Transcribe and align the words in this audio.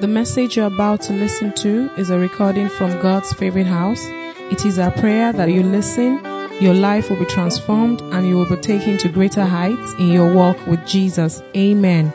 The 0.00 0.08
message 0.08 0.56
you're 0.56 0.66
about 0.66 1.02
to 1.02 1.12
listen 1.12 1.52
to 1.54 1.88
is 1.96 2.10
a 2.10 2.18
recording 2.18 2.68
from 2.68 3.00
God's 3.00 3.32
favorite 3.32 3.68
house. 3.68 4.04
It 4.50 4.66
is 4.66 4.76
our 4.76 4.90
prayer 4.90 5.32
that 5.32 5.52
you 5.52 5.62
listen, 5.62 6.20
your 6.60 6.74
life 6.74 7.08
will 7.08 7.16
be 7.16 7.24
transformed, 7.26 8.00
and 8.00 8.26
you 8.26 8.36
will 8.36 8.48
be 8.48 8.56
taken 8.60 8.98
to 8.98 9.08
greater 9.08 9.44
heights 9.44 9.92
in 10.00 10.08
your 10.08 10.34
walk 10.34 10.66
with 10.66 10.84
Jesus. 10.84 11.42
Amen. 11.56 12.12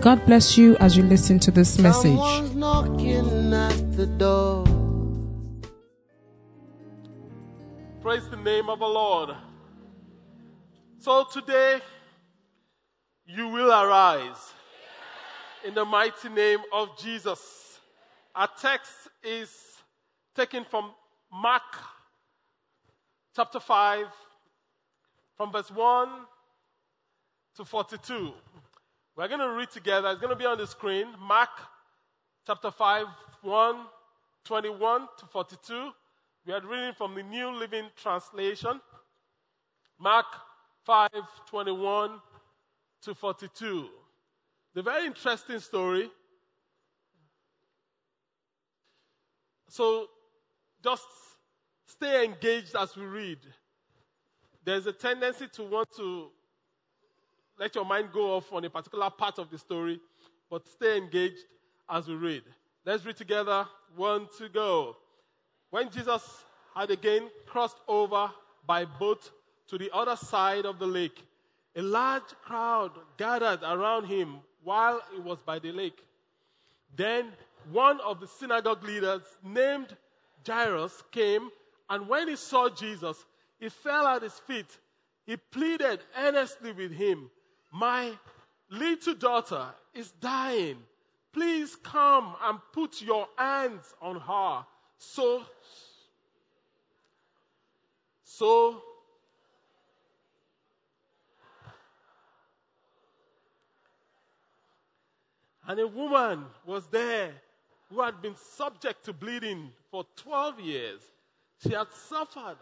God 0.00 0.24
bless 0.24 0.56
you 0.56 0.78
as 0.78 0.96
you 0.96 1.02
listen 1.02 1.38
to 1.40 1.50
this 1.50 1.78
message. 1.78 2.18
At 2.18 2.56
the 3.96 4.06
door. 4.16 4.64
Praise 8.00 8.26
the 8.30 8.36
name 8.36 8.70
of 8.70 8.78
the 8.78 8.86
Lord. 8.86 9.36
So 10.98 11.26
today, 11.30 11.80
you 13.26 13.48
will 13.48 13.70
arise 13.70 14.54
in 15.64 15.74
the 15.74 15.84
mighty 15.84 16.28
name 16.28 16.60
of 16.72 16.98
Jesus. 16.98 17.80
Our 18.34 18.48
text 18.60 18.92
is 19.22 19.50
taken 20.34 20.64
from 20.64 20.90
Mark 21.32 21.62
chapter 23.34 23.60
5, 23.60 24.06
from 25.36 25.52
verse 25.52 25.70
1 25.70 26.08
to 27.56 27.64
42. 27.64 28.32
We're 29.16 29.28
going 29.28 29.40
to 29.40 29.50
read 29.50 29.70
together. 29.70 30.10
It's 30.10 30.20
going 30.20 30.30
to 30.30 30.36
be 30.36 30.46
on 30.46 30.58
the 30.58 30.66
screen. 30.66 31.08
Mark 31.20 31.50
chapter 32.46 32.70
5, 32.70 33.06
1, 33.42 33.76
21 34.44 35.08
to 35.18 35.26
42. 35.26 35.90
We 36.46 36.52
are 36.52 36.60
reading 36.60 36.94
from 36.96 37.14
the 37.14 37.22
New 37.22 37.50
Living 37.50 37.86
Translation. 37.96 38.80
Mark 39.98 40.26
5, 40.84 41.10
21 41.48 42.20
to 43.02 43.14
42. 43.14 43.88
The 44.78 44.84
very 44.84 45.06
interesting 45.06 45.58
story. 45.58 46.08
So 49.68 50.06
just 50.84 51.02
stay 51.84 52.24
engaged 52.24 52.76
as 52.76 52.96
we 52.96 53.04
read. 53.04 53.38
There's 54.64 54.86
a 54.86 54.92
tendency 54.92 55.48
to 55.54 55.64
want 55.64 55.88
to 55.96 56.28
let 57.58 57.74
your 57.74 57.84
mind 57.84 58.10
go 58.12 58.36
off 58.36 58.52
on 58.52 58.64
a 58.66 58.70
particular 58.70 59.10
part 59.10 59.40
of 59.40 59.50
the 59.50 59.58
story, 59.58 59.98
but 60.48 60.68
stay 60.68 60.96
engaged 60.96 61.42
as 61.90 62.06
we 62.06 62.14
read. 62.14 62.44
Let's 62.86 63.04
read 63.04 63.16
together. 63.16 63.66
One 63.96 64.28
to 64.38 64.48
go. 64.48 64.96
When 65.70 65.90
Jesus 65.90 66.22
had 66.76 66.92
again 66.92 67.30
crossed 67.46 67.78
over 67.88 68.30
by 68.64 68.84
boat 68.84 69.28
to 69.70 69.76
the 69.76 69.90
other 69.92 70.14
side 70.14 70.66
of 70.66 70.78
the 70.78 70.86
lake, 70.86 71.24
a 71.74 71.82
large 71.82 72.30
crowd 72.44 72.92
gathered 73.16 73.64
around 73.64 74.04
him 74.04 74.38
while 74.68 75.00
he 75.14 75.18
was 75.18 75.38
by 75.40 75.58
the 75.58 75.72
lake. 75.72 76.04
Then 76.94 77.32
one 77.72 78.00
of 78.00 78.20
the 78.20 78.26
synagogue 78.26 78.84
leaders 78.84 79.22
named 79.42 79.96
Jairus 80.46 81.02
came, 81.10 81.48
and 81.88 82.06
when 82.06 82.28
he 82.28 82.36
saw 82.36 82.68
Jesus, 82.68 83.24
he 83.58 83.70
fell 83.70 84.06
at 84.06 84.20
his 84.20 84.34
feet. 84.40 84.66
He 85.24 85.38
pleaded 85.38 86.00
earnestly 86.18 86.72
with 86.72 86.92
him, 86.92 87.30
My 87.72 88.12
little 88.70 89.14
daughter 89.14 89.68
is 89.94 90.10
dying. 90.20 90.76
Please 91.32 91.74
come 91.76 92.36
and 92.42 92.58
put 92.74 93.00
your 93.00 93.26
hands 93.38 93.94
on 94.02 94.20
her. 94.20 94.66
So, 94.98 95.44
so 98.22 98.82
And 105.68 105.78
a 105.78 105.86
woman 105.86 106.46
was 106.64 106.86
there 106.86 107.30
who 107.90 108.00
had 108.00 108.22
been 108.22 108.34
subject 108.34 109.04
to 109.04 109.12
bleeding 109.12 109.70
for 109.90 110.04
12 110.16 110.60
years. 110.60 111.00
She 111.62 111.74
had 111.74 111.92
suffered 111.92 112.56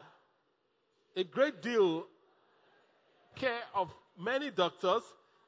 a 1.16 1.22
great 1.22 1.62
deal 1.62 2.06
care 3.36 3.62
of 3.74 3.94
many 4.18 4.50
doctors 4.50 5.02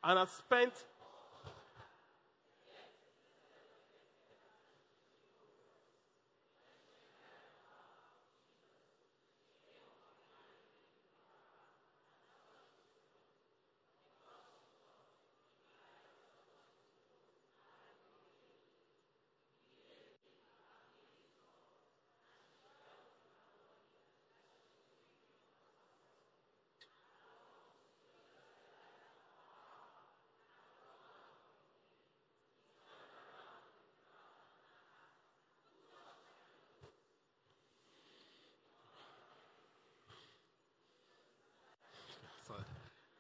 and 0.05 0.19
had 0.19 0.29
spent 0.29 0.73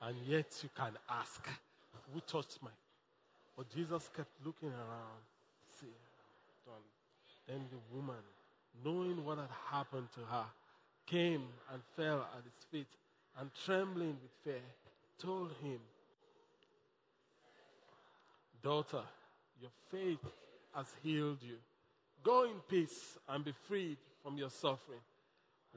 And 0.09 0.17
yet 0.27 0.47
you 0.63 0.71
can 0.75 0.93
ask, 1.11 1.47
who 2.15 2.21
touched 2.21 2.63
my? 2.63 2.71
But 3.55 3.69
Jesus 3.75 4.09
kept 4.17 4.31
looking 4.43 4.71
around. 4.71 5.21
See. 5.79 5.87
Then 7.47 7.61
the 7.71 7.95
woman, 7.95 8.17
knowing 8.83 9.23
what 9.23 9.37
had 9.37 9.51
happened 9.71 10.09
to 10.15 10.21
her, 10.21 10.45
came 11.05 11.43
and 11.71 11.83
fell 11.95 12.27
at 12.35 12.43
his 12.43 12.65
feet 12.71 12.87
and 13.39 13.51
trembling 13.67 14.17
with 14.23 14.31
fear, 14.43 14.63
told 15.19 15.53
him, 15.63 15.79
Daughter, 18.63 19.03
your 19.61 19.71
faith 19.91 20.25
has 20.75 20.87
healed 21.03 21.39
you. 21.43 21.57
Go 22.23 22.45
in 22.45 22.61
peace 22.67 23.19
and 23.29 23.45
be 23.45 23.53
freed 23.67 23.99
from 24.23 24.39
your 24.39 24.51
suffering. 24.51 25.01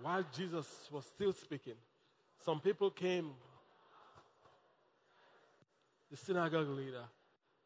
While 0.01 0.23
Jesus 0.33 0.67
was 0.89 1.05
still 1.05 1.33
speaking, 1.33 1.75
some 2.45 2.61
people 2.61 2.91
came 2.91 3.31
the 6.11 6.17
synagogue 6.17 6.69
leader, 6.69 7.05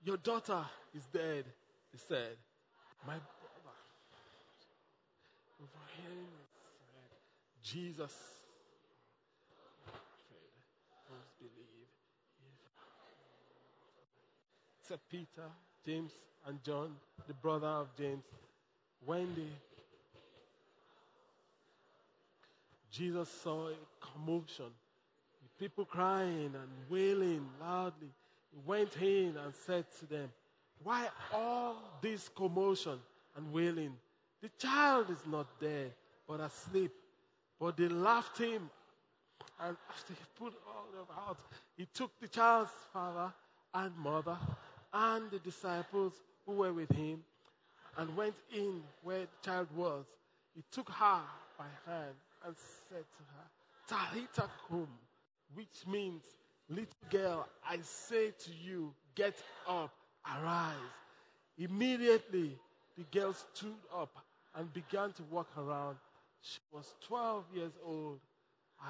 Your 0.04 0.18
daughter 0.18 0.64
is 0.94 1.06
dead, 1.12 1.46
he 1.92 1.98
said. 1.98 2.38
My 3.06 3.16
brother, 3.16 3.76
overhearing 5.60 6.28
Jesus 7.64 8.14
Please 11.08 11.32
believe. 11.40 11.88
Said 14.82 15.00
Peter, 15.10 15.50
James, 15.86 16.12
and 16.48 16.64
John, 16.64 16.96
the 17.28 17.34
brother 17.34 17.68
of 17.68 17.88
James, 17.98 18.24
when 19.06 19.34
they 19.36 19.50
Jesus 22.92 23.28
saw 23.44 23.68
a 23.68 23.74
commotion, 24.00 24.72
people 25.60 25.86
crying 25.86 26.54
and 26.54 26.70
wailing 26.90 27.46
loudly 27.60 28.08
went 28.66 28.96
in 29.02 29.36
and 29.44 29.54
said 29.66 29.86
to 30.00 30.06
them, 30.06 30.32
Why 30.84 31.08
all 31.34 32.00
this 32.02 32.30
commotion 32.30 33.00
and 33.36 33.52
wailing? 33.52 33.94
The 34.42 34.50
child 34.60 35.10
is 35.10 35.26
not 35.28 35.60
dead, 35.60 35.94
but 36.28 36.40
asleep. 36.40 36.92
But 37.60 37.78
they 37.78 37.88
laughed 37.88 38.38
him. 38.38 38.70
And 39.60 39.78
after 39.90 40.14
he 40.14 40.20
put 40.38 40.54
all 40.68 40.88
them 40.92 41.16
out, 41.28 41.38
he 41.78 41.88
took 41.94 42.12
the 42.20 42.28
child's 42.28 42.72
father 42.92 43.34
and 43.74 43.96
mother 43.98 44.38
and 44.94 45.30
the 45.32 45.40
disciples 45.40 46.14
who 46.46 46.54
were 46.54 46.74
with 46.74 46.92
him 46.92 47.24
and 47.98 48.16
went 48.16 48.36
in 48.54 48.82
where 49.04 49.22
the 49.22 49.50
child 49.50 49.68
was. 49.76 50.06
He 50.54 50.64
took 50.72 50.90
her 50.90 51.22
by 51.58 51.66
hand 51.86 52.16
and 52.46 52.56
said 52.90 53.04
to 53.18 53.24
her, 53.34 53.48
Talita 53.88 54.50
kum, 54.68 54.88
which 55.54 55.86
means 55.88 56.24
Little 56.70 56.88
girl, 57.12 57.48
I 57.68 57.78
say 57.82 58.32
to 58.32 58.52
you, 58.52 58.94
get 59.14 59.36
up, 59.68 59.94
arise. 60.26 60.76
Immediately, 61.58 62.58
the 62.98 63.04
girl 63.12 63.34
stood 63.34 63.76
up 63.96 64.18
and 64.56 64.74
began 64.74 65.12
to 65.14 65.24
walk 65.30 65.48
around. 65.58 65.98
She 66.42 66.60
was 66.72 66.96
12 67.08 67.44
years 67.54 67.72
old. 67.86 68.20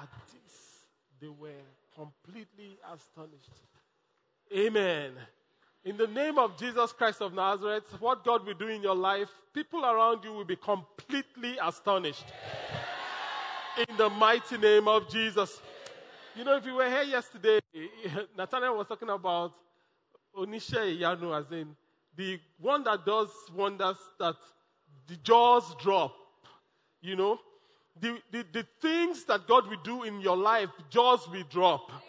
At 0.00 0.08
this, 0.32 0.86
they 1.20 1.28
were 1.28 1.50
completely 1.94 2.78
astonished. 2.92 3.50
Amen. 4.56 5.12
In 5.84 5.96
the 5.96 6.06
name 6.06 6.38
of 6.38 6.58
Jesus 6.58 6.92
Christ 6.92 7.20
of 7.20 7.32
Nazareth, 7.32 7.84
what 8.00 8.24
God 8.24 8.44
will 8.46 8.54
do 8.54 8.68
in 8.68 8.82
your 8.82 8.96
life, 8.96 9.28
people 9.52 9.84
around 9.84 10.24
you 10.24 10.32
will 10.32 10.44
be 10.44 10.56
completely 10.56 11.56
astonished. 11.62 12.24
In 13.88 13.96
the 13.96 14.10
mighty 14.10 14.58
name 14.58 14.88
of 14.88 15.08
Jesus. 15.08 15.60
You 16.36 16.44
know, 16.44 16.54
if 16.54 16.66
you 16.66 16.74
were 16.74 16.86
here 16.86 17.02
yesterday, 17.02 17.60
Nathaniel 18.36 18.76
was 18.76 18.86
talking 18.86 19.08
about 19.08 19.54
Onisha 20.36 21.00
Yanu, 21.00 21.34
as 21.34 21.50
in 21.50 21.74
the 22.14 22.38
one 22.60 22.84
that 22.84 23.06
does 23.06 23.30
wonders 23.54 23.96
that 24.18 24.34
the 25.06 25.16
jaws 25.16 25.74
drop. 25.82 26.14
You 27.00 27.16
know, 27.16 27.40
the, 27.98 28.18
the, 28.30 28.44
the 28.52 28.66
things 28.82 29.24
that 29.24 29.48
God 29.48 29.66
will 29.70 29.80
do 29.82 30.02
in 30.02 30.20
your 30.20 30.36
life, 30.36 30.68
jaws 30.90 31.26
will 31.30 31.44
drop. 31.50 31.90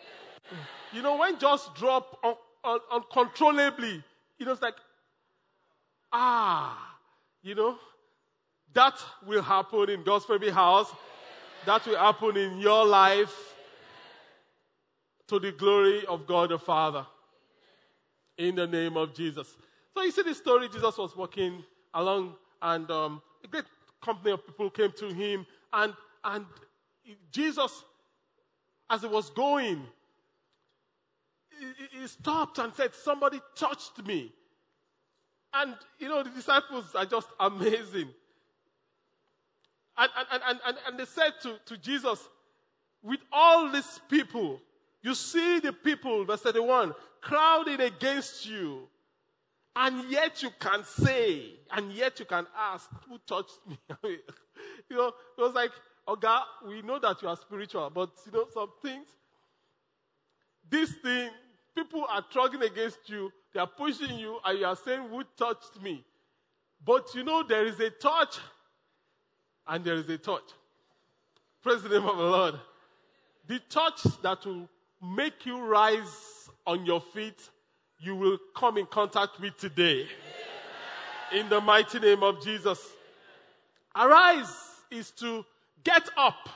You 0.94 1.02
know, 1.02 1.18
when 1.18 1.38
jaws 1.38 1.70
drop 1.76 2.18
un, 2.24 2.36
un, 2.64 2.80
uncontrollably, 2.94 4.02
you 4.38 4.46
know, 4.46 4.54
it's 4.54 4.62
like, 4.62 4.76
ah, 6.14 6.98
you 7.44 7.56
know, 7.56 7.76
that 8.74 8.94
will 9.26 9.42
happen 9.42 9.90
in 9.90 10.04
God's 10.04 10.26
baby 10.26 10.50
house. 10.50 10.90
That 11.66 11.86
will 11.86 11.98
happen 11.98 12.38
in 12.38 12.60
your 12.60 12.86
life 12.86 13.47
to 15.28 15.40
the 15.40 15.52
glory 15.52 16.06
of 16.06 16.26
God 16.26 16.50
the 16.50 16.60
Father. 16.60 17.06
In 18.38 18.56
the 18.56 18.68
name 18.68 18.98
of 18.98 19.14
Jesus. 19.16 19.56
So 19.94 20.04
you 20.04 20.12
see 20.12 20.22
this 20.22 20.38
story, 20.38 20.70
Jesus 20.70 20.98
was 20.98 21.16
walking 21.16 21.64
along 21.94 22.36
and 22.62 22.90
um, 22.92 23.22
a 23.44 23.48
great 23.48 23.66
company 24.00 24.32
of 24.32 24.46
people 24.46 24.70
came 24.70 24.92
to 24.92 25.12
him 25.12 25.46
and, 25.74 25.94
and 26.24 26.46
Jesus, 27.32 27.84
as 28.90 29.02
he 29.02 29.08
was 29.08 29.30
going, 29.32 29.82
he, 31.60 32.00
he 32.00 32.08
stopped 32.08 32.60
and 32.60 32.74
said, 32.74 32.94
somebody 32.94 33.42
touched 33.56 34.06
me. 34.06 34.32
And, 35.54 35.76
you 36.00 36.10
know, 36.10 36.24
the 36.24 36.30
disciples 36.30 36.86
are 36.94 37.06
just 37.06 37.28
amazing. 37.40 38.10
And, 39.98 40.10
and, 40.32 40.42
and, 40.48 40.60
and, 40.68 40.78
and 40.88 41.00
they 41.00 41.06
said 41.06 41.34
to, 41.42 41.56
to 41.66 41.78
Jesus, 41.78 42.28
with 43.02 43.20
all 43.32 43.72
these 43.72 44.00
people, 44.10 44.60
you 45.08 45.16
see 45.16 45.62
the 45.62 45.72
people, 45.72 46.26
verse 46.26 46.42
31, 46.42 46.94
crowding 47.22 47.80
against 47.80 48.46
you, 48.46 48.90
and 49.74 50.12
yet 50.12 50.44
you 50.44 50.50
can 50.60 50.84
say, 50.84 51.52
and 51.72 51.94
yet 51.94 52.20
you 52.20 52.26
can 52.26 52.46
ask, 52.58 52.90
who 53.08 53.18
touched 53.26 53.58
me? 53.70 53.80
you 54.04 54.98
know, 54.98 55.08
it 55.08 55.42
was 55.42 55.54
like, 55.54 55.72
oh 56.06 56.18
God, 56.18 56.44
we 56.68 56.82
know 56.82 57.00
that 57.00 57.22
you 57.22 57.30
are 57.30 57.38
spiritual, 57.38 57.90
but 57.90 58.10
you 58.26 58.34
know, 58.34 58.48
some 58.54 58.70
things, 58.82 59.08
this 60.70 60.92
thing, 61.02 61.30
people 61.74 62.06
are 62.10 62.26
struggling 62.30 62.70
against 62.70 63.00
you, 63.08 63.32
they 63.54 63.62
are 63.62 63.68
pushing 63.68 64.20
you, 64.20 64.40
and 64.44 64.60
you 64.60 64.66
are 64.66 64.76
saying, 64.76 65.08
who 65.08 65.24
touched 65.38 65.82
me? 65.82 66.04
But 66.86 67.16
you 67.16 67.24
know, 67.24 67.44
there 67.44 67.66
is 67.66 67.80
a 67.80 67.92
touch 67.92 68.40
and 69.68 69.86
there 69.86 69.96
is 69.96 70.10
a 70.10 70.18
touch. 70.18 70.52
Praise 71.64 71.82
the 71.82 71.90
name 71.98 72.06
of 72.06 72.18
the 72.18 72.24
Lord. 72.24 72.56
The 73.48 73.60
touch 73.70 74.04
that 74.22 74.46
will 74.46 74.68
make 75.02 75.46
you 75.46 75.62
rise 75.62 76.50
on 76.66 76.86
your 76.86 77.02
feet, 77.02 77.50
you 78.00 78.16
will 78.16 78.38
come 78.56 78.78
in 78.78 78.86
contact 78.86 79.40
with 79.40 79.58
today. 79.58 80.08
In 81.34 81.50
the 81.50 81.60
mighty 81.60 82.00
name 82.00 82.24
of 82.24 82.44
Jesus. 82.44 82.80
Arise 83.96 84.54
is 84.92 85.12
to 85.12 85.46
get 85.84 86.08
up. 86.16 86.50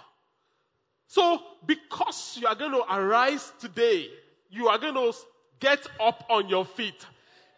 So, 1.07 1.41
because 1.65 2.37
you 2.39 2.47
are 2.47 2.55
going 2.55 2.71
to 2.71 2.83
arise 2.93 3.51
today, 3.59 4.07
you 4.49 4.67
are 4.69 4.77
going 4.77 4.93
to 4.93 5.13
get 5.59 5.85
up 5.99 6.25
on 6.29 6.47
your 6.47 6.63
feet. 6.63 7.05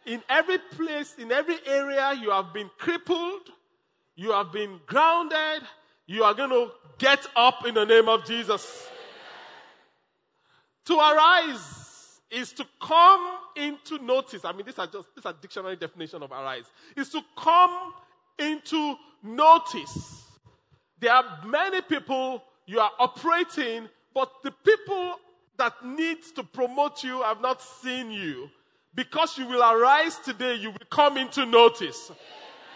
In 0.06 0.22
every 0.30 0.58
place, 0.58 1.16
in 1.20 1.32
every 1.32 1.58
area, 1.66 2.14
you 2.20 2.32
have 2.32 2.54
been 2.54 2.70
crippled, 2.78 3.50
you 4.16 4.32
have 4.32 4.52
been 4.52 4.80
grounded. 4.86 5.64
You 6.06 6.24
are 6.24 6.34
going 6.34 6.50
to 6.50 6.72
get 6.98 7.26
up 7.36 7.66
in 7.66 7.76
the 7.76 7.86
name 7.86 8.10
of 8.10 8.26
Jesus. 8.26 8.90
To 10.86 10.96
arise 10.96 12.20
is 12.30 12.52
to 12.54 12.66
come 12.82 13.38
into 13.56 14.00
notice. 14.00 14.44
I 14.44 14.52
mean, 14.52 14.66
these 14.66 14.80
are 14.80 14.88
just, 14.88 15.08
these 15.16 15.26
are 15.26 15.34
dictionary 15.34 15.76
definition 15.76 16.24
of 16.24 16.32
arise. 16.32 16.66
Is 16.96 17.10
to 17.10 17.22
come 17.38 17.94
into 18.40 18.96
notice. 19.22 20.24
There 21.00 21.14
are 21.14 21.40
many 21.46 21.82
people 21.82 22.44
you 22.66 22.80
are 22.80 22.92
operating, 23.00 23.88
but 24.14 24.32
the 24.44 24.52
people 24.52 25.16
that 25.58 25.74
need 25.86 26.18
to 26.36 26.44
promote 26.44 27.04
you 27.04 27.22
have 27.22 27.42
not 27.42 27.62
seen 27.62 28.12
you. 28.12 28.50
Because 28.96 29.38
you 29.38 29.48
will 29.48 29.62
arise 29.62 30.18
today, 30.18 30.56
you 30.56 30.72
will 30.72 30.88
come 30.90 31.18
into 31.18 31.46
notice. 31.46 32.12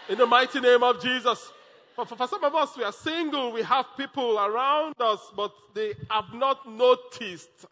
In 0.08 0.18
the 0.18 0.26
mighty 0.26 0.60
name 0.60 0.82
of 0.82 1.00
Jesus. 1.00 1.52
For, 1.94 2.04
for, 2.06 2.28
some 2.28 2.44
of 2.44 2.54
us, 2.54 2.76
we 2.76 2.84
are 2.84 2.92
single, 2.92 3.52
we 3.52 3.62
have 3.62 3.86
people 3.96 4.38
around 4.38 4.94
us, 5.00 5.20
but 5.34 5.52
they 5.74 5.94
have 6.10 6.32
not 6.32 6.70
noticed. 6.70 7.66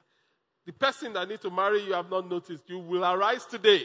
The 0.67 0.73
person 0.73 1.13
that 1.13 1.29
needs 1.29 1.43
to 1.43 1.51
marry 1.51 1.81
you 1.85 1.93
have 1.93 2.11
not 2.11 2.29
noticed. 2.29 2.65
You 2.69 2.81
will 2.81 3.05
arise 3.05 3.47
today 3.47 3.83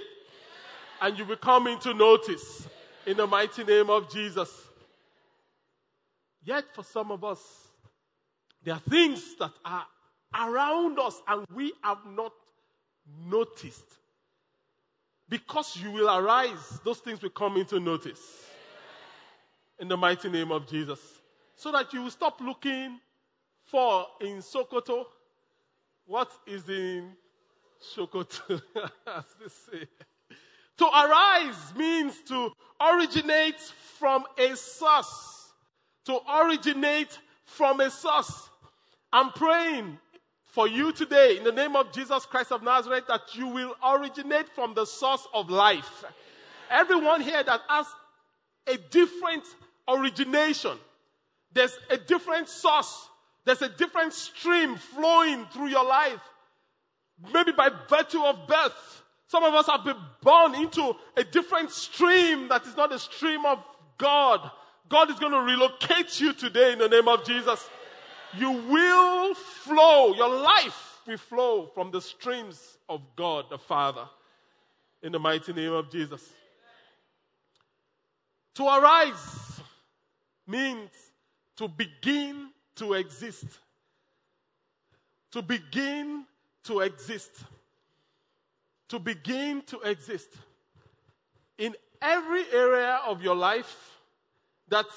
and 1.00 1.18
you 1.18 1.26
will 1.26 1.38
come 1.38 1.68
into 1.68 1.94
notice 1.94 2.68
in 3.06 3.18
the 3.18 3.28
mighty 3.28 3.64
name 3.64 3.90
of 3.92 4.12
Jesus. 4.12 4.52
Yet, 6.44 6.66
for 6.74 6.84
some 6.84 7.12
of 7.12 7.24
us, 7.24 7.40
there 8.64 8.74
are 8.74 8.82
things 8.90 9.36
that 9.40 9.52
are 9.64 9.86
around 10.36 10.98
us 11.00 11.22
and 11.28 11.46
we 11.54 11.72
have 11.84 12.00
not 12.16 12.34
noticed. 13.28 13.86
Because 15.30 15.78
you 15.78 15.92
will 15.92 16.10
arise, 16.10 16.80
those 16.84 16.98
things 16.98 17.22
will 17.22 17.30
come 17.30 17.58
into 17.58 17.80
notice. 17.80 18.48
In 19.80 19.88
the 19.88 19.98
mighty 19.98 20.30
name 20.30 20.52
of 20.52 20.68
Jesus. 20.68 21.00
So 21.56 21.72
that 21.72 21.94
you 21.94 22.02
will 22.02 22.12
stop 22.12 22.42
looking 22.42 23.00
for 23.66 24.08
in 24.20 24.38
Sokoto 24.38 25.06
what 26.12 26.30
is 26.46 26.68
in 26.68 27.10
Sokoto, 27.96 28.62
as 29.08 29.24
they 29.40 29.48
say. 29.48 29.88
To 30.80 30.86
arise 30.86 31.74
means 31.78 32.20
to 32.28 32.52
originate 32.82 33.62
from 33.98 34.26
a 34.38 34.54
source. 34.58 35.54
To 36.08 36.20
originate 36.44 37.18
from 37.46 37.80
a 37.80 37.90
source. 37.90 38.50
I'm 39.14 39.32
praying 39.32 40.00
for 40.44 40.68
you 40.68 40.92
today 40.92 41.38
in 41.38 41.46
the 41.46 41.52
name 41.54 41.78
of 41.78 41.94
Jesus 41.94 42.26
Christ 42.26 42.52
of 42.52 42.62
Nazareth 42.62 43.06
that 43.08 43.34
you 43.34 43.48
will 43.48 43.74
originate 43.82 44.50
from 44.50 44.74
the 44.74 44.84
source 44.84 45.26
of 45.34 45.50
life. 45.50 46.04
Everyone 46.70 47.22
here 47.22 47.42
that 47.42 47.62
has 47.70 47.86
a 48.68 48.76
different 48.90 49.46
origination, 49.88 50.78
there's 51.54 51.78
a 51.90 51.96
different 51.96 52.50
source, 52.50 53.08
there's 53.46 53.62
a 53.62 53.70
different 53.70 54.14
stream 54.14 54.76
flowing 54.76 55.46
through 55.48 55.68
your 55.68 55.86
life. 55.86 56.22
Maybe 57.34 57.52
by 57.52 57.70
virtue 57.90 58.22
of 58.22 58.48
birth. 58.48 59.04
Some 59.28 59.44
of 59.44 59.54
us 59.54 59.68
have 59.68 59.86
been 59.86 59.98
born 60.22 60.56
into 60.56 60.96
a 61.16 61.24
different 61.24 61.72
stream 61.72 62.50
that 62.50 62.66
is 62.66 62.76
not 62.76 62.92
a 62.92 63.00
stream 63.00 63.46
of 63.46 63.60
God. 63.98 64.50
God 64.90 65.10
is 65.10 65.20
going 65.20 65.32
to 65.32 65.40
relocate 65.40 66.20
you 66.20 66.34
today 66.34 66.74
in 66.74 66.80
the 66.80 66.90
name 66.90 67.08
of 67.08 67.24
Jesus 67.24 67.70
you 68.38 68.52
will 68.52 69.34
flow, 69.34 70.14
your 70.14 70.30
life 70.30 71.00
will 71.06 71.18
flow 71.18 71.66
from 71.74 71.92
the 71.92 72.02
streams 72.02 72.78
of 72.88 73.02
God 73.16 73.46
the 73.50 73.58
Father. 73.58 74.08
In 75.02 75.12
the 75.12 75.20
mighty 75.20 75.52
name 75.54 75.74
of 75.74 75.90
Jesus. 75.90 76.24
To 78.56 78.66
arise 78.66 79.62
means 80.46 80.90
to 81.58 81.68
begin 81.68 82.50
to 82.82 82.94
exist. 82.94 83.46
To 85.34 85.44
begin 85.44 86.26
to 86.64 86.80
exist. 86.80 87.32
To 88.90 88.98
begin 88.98 89.62
to 89.68 89.80
exist. 89.82 90.30
In 91.60 91.76
every 92.02 92.44
area 92.52 93.00
of 93.06 93.22
your 93.22 93.36
life 93.36 94.00
that 94.70 94.88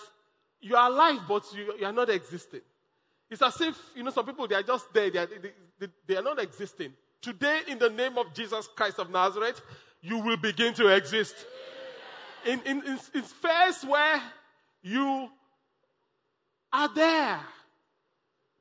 you 0.63 0.75
are 0.77 0.89
alive, 0.89 1.21
but 1.29 1.45
you, 1.55 1.75
you 1.79 1.85
are 1.85 1.93
not 1.93 2.09
existing. 2.09 2.63
It's 3.31 3.43
as 3.43 3.61
if, 3.61 3.79
you 3.95 4.03
know, 4.03 4.11
some 4.11 4.25
people, 4.25 4.49
they 4.49 4.55
are 4.55 4.63
just 4.63 4.91
there. 4.95 5.11
They 5.11 5.19
are, 5.19 5.29
they, 5.79 5.89
they 6.07 6.17
are 6.17 6.23
not 6.23 6.41
existing. 6.43 6.95
Today, 7.21 7.61
in 7.69 7.79
the 7.79 7.91
name 7.91 8.17
of 8.17 8.33
Jesus 8.33 8.67
Christ 8.75 8.99
of 8.99 9.11
Nazareth, 9.11 9.61
you 10.01 10.21
will 10.21 10.39
begin 10.39 10.73
to 10.75 10.89
exist. 10.89 11.35
In, 12.47 12.63
in, 12.65 12.79
in, 12.87 12.99
in 13.15 13.25
space 13.25 13.85
where 13.85 14.23
you 14.83 15.29
are 16.73 16.89
there, 16.95 17.41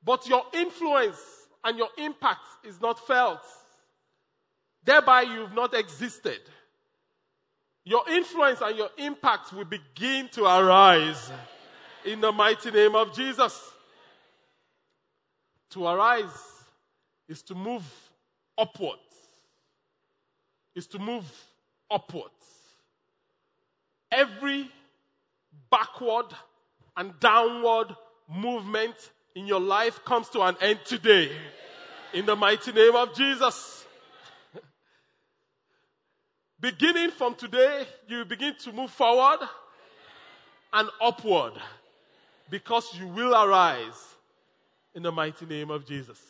but 0.05 0.27
your 0.27 0.43
influence 0.53 1.19
and 1.63 1.77
your 1.77 1.89
impact 1.97 2.45
is 2.63 2.81
not 2.81 3.05
felt. 3.07 3.41
Thereby, 4.83 5.21
you've 5.21 5.53
not 5.53 5.73
existed. 5.73 6.39
Your 7.85 8.03
influence 8.09 8.61
and 8.61 8.77
your 8.77 8.89
impact 8.97 9.53
will 9.53 9.65
begin 9.65 10.29
to 10.33 10.43
arise 10.43 11.31
in 12.05 12.21
the 12.21 12.31
mighty 12.31 12.71
name 12.71 12.95
of 12.95 13.13
Jesus. 13.13 13.71
To 15.71 15.87
arise 15.87 16.27
is 17.27 17.41
to 17.43 17.55
move 17.55 17.83
upwards. 18.57 18.99
Is 20.75 20.87
to 20.87 20.99
move 20.99 21.25
upwards. 21.89 22.31
Every 24.11 24.69
backward 25.69 26.27
and 26.95 27.19
downward 27.19 27.95
movement 28.29 28.95
in 29.35 29.47
your 29.47 29.59
life 29.59 30.03
comes 30.05 30.29
to 30.29 30.41
an 30.41 30.55
end 30.61 30.79
today. 30.85 31.31
In 32.13 32.25
the 32.25 32.35
mighty 32.35 32.71
name 32.71 32.95
of 32.95 33.15
Jesus. 33.15 33.85
Beginning 36.59 37.11
from 37.11 37.35
today, 37.35 37.85
you 38.07 38.23
begin 38.25 38.55
to 38.59 38.71
move 38.71 38.91
forward 38.91 39.39
and 40.71 40.89
upward 41.01 41.53
because 42.49 42.97
you 42.97 43.07
will 43.07 43.33
arise 43.33 44.15
in 44.93 45.03
the 45.03 45.11
mighty 45.11 45.45
name 45.45 45.71
of 45.71 45.85
Jesus. 45.85 46.21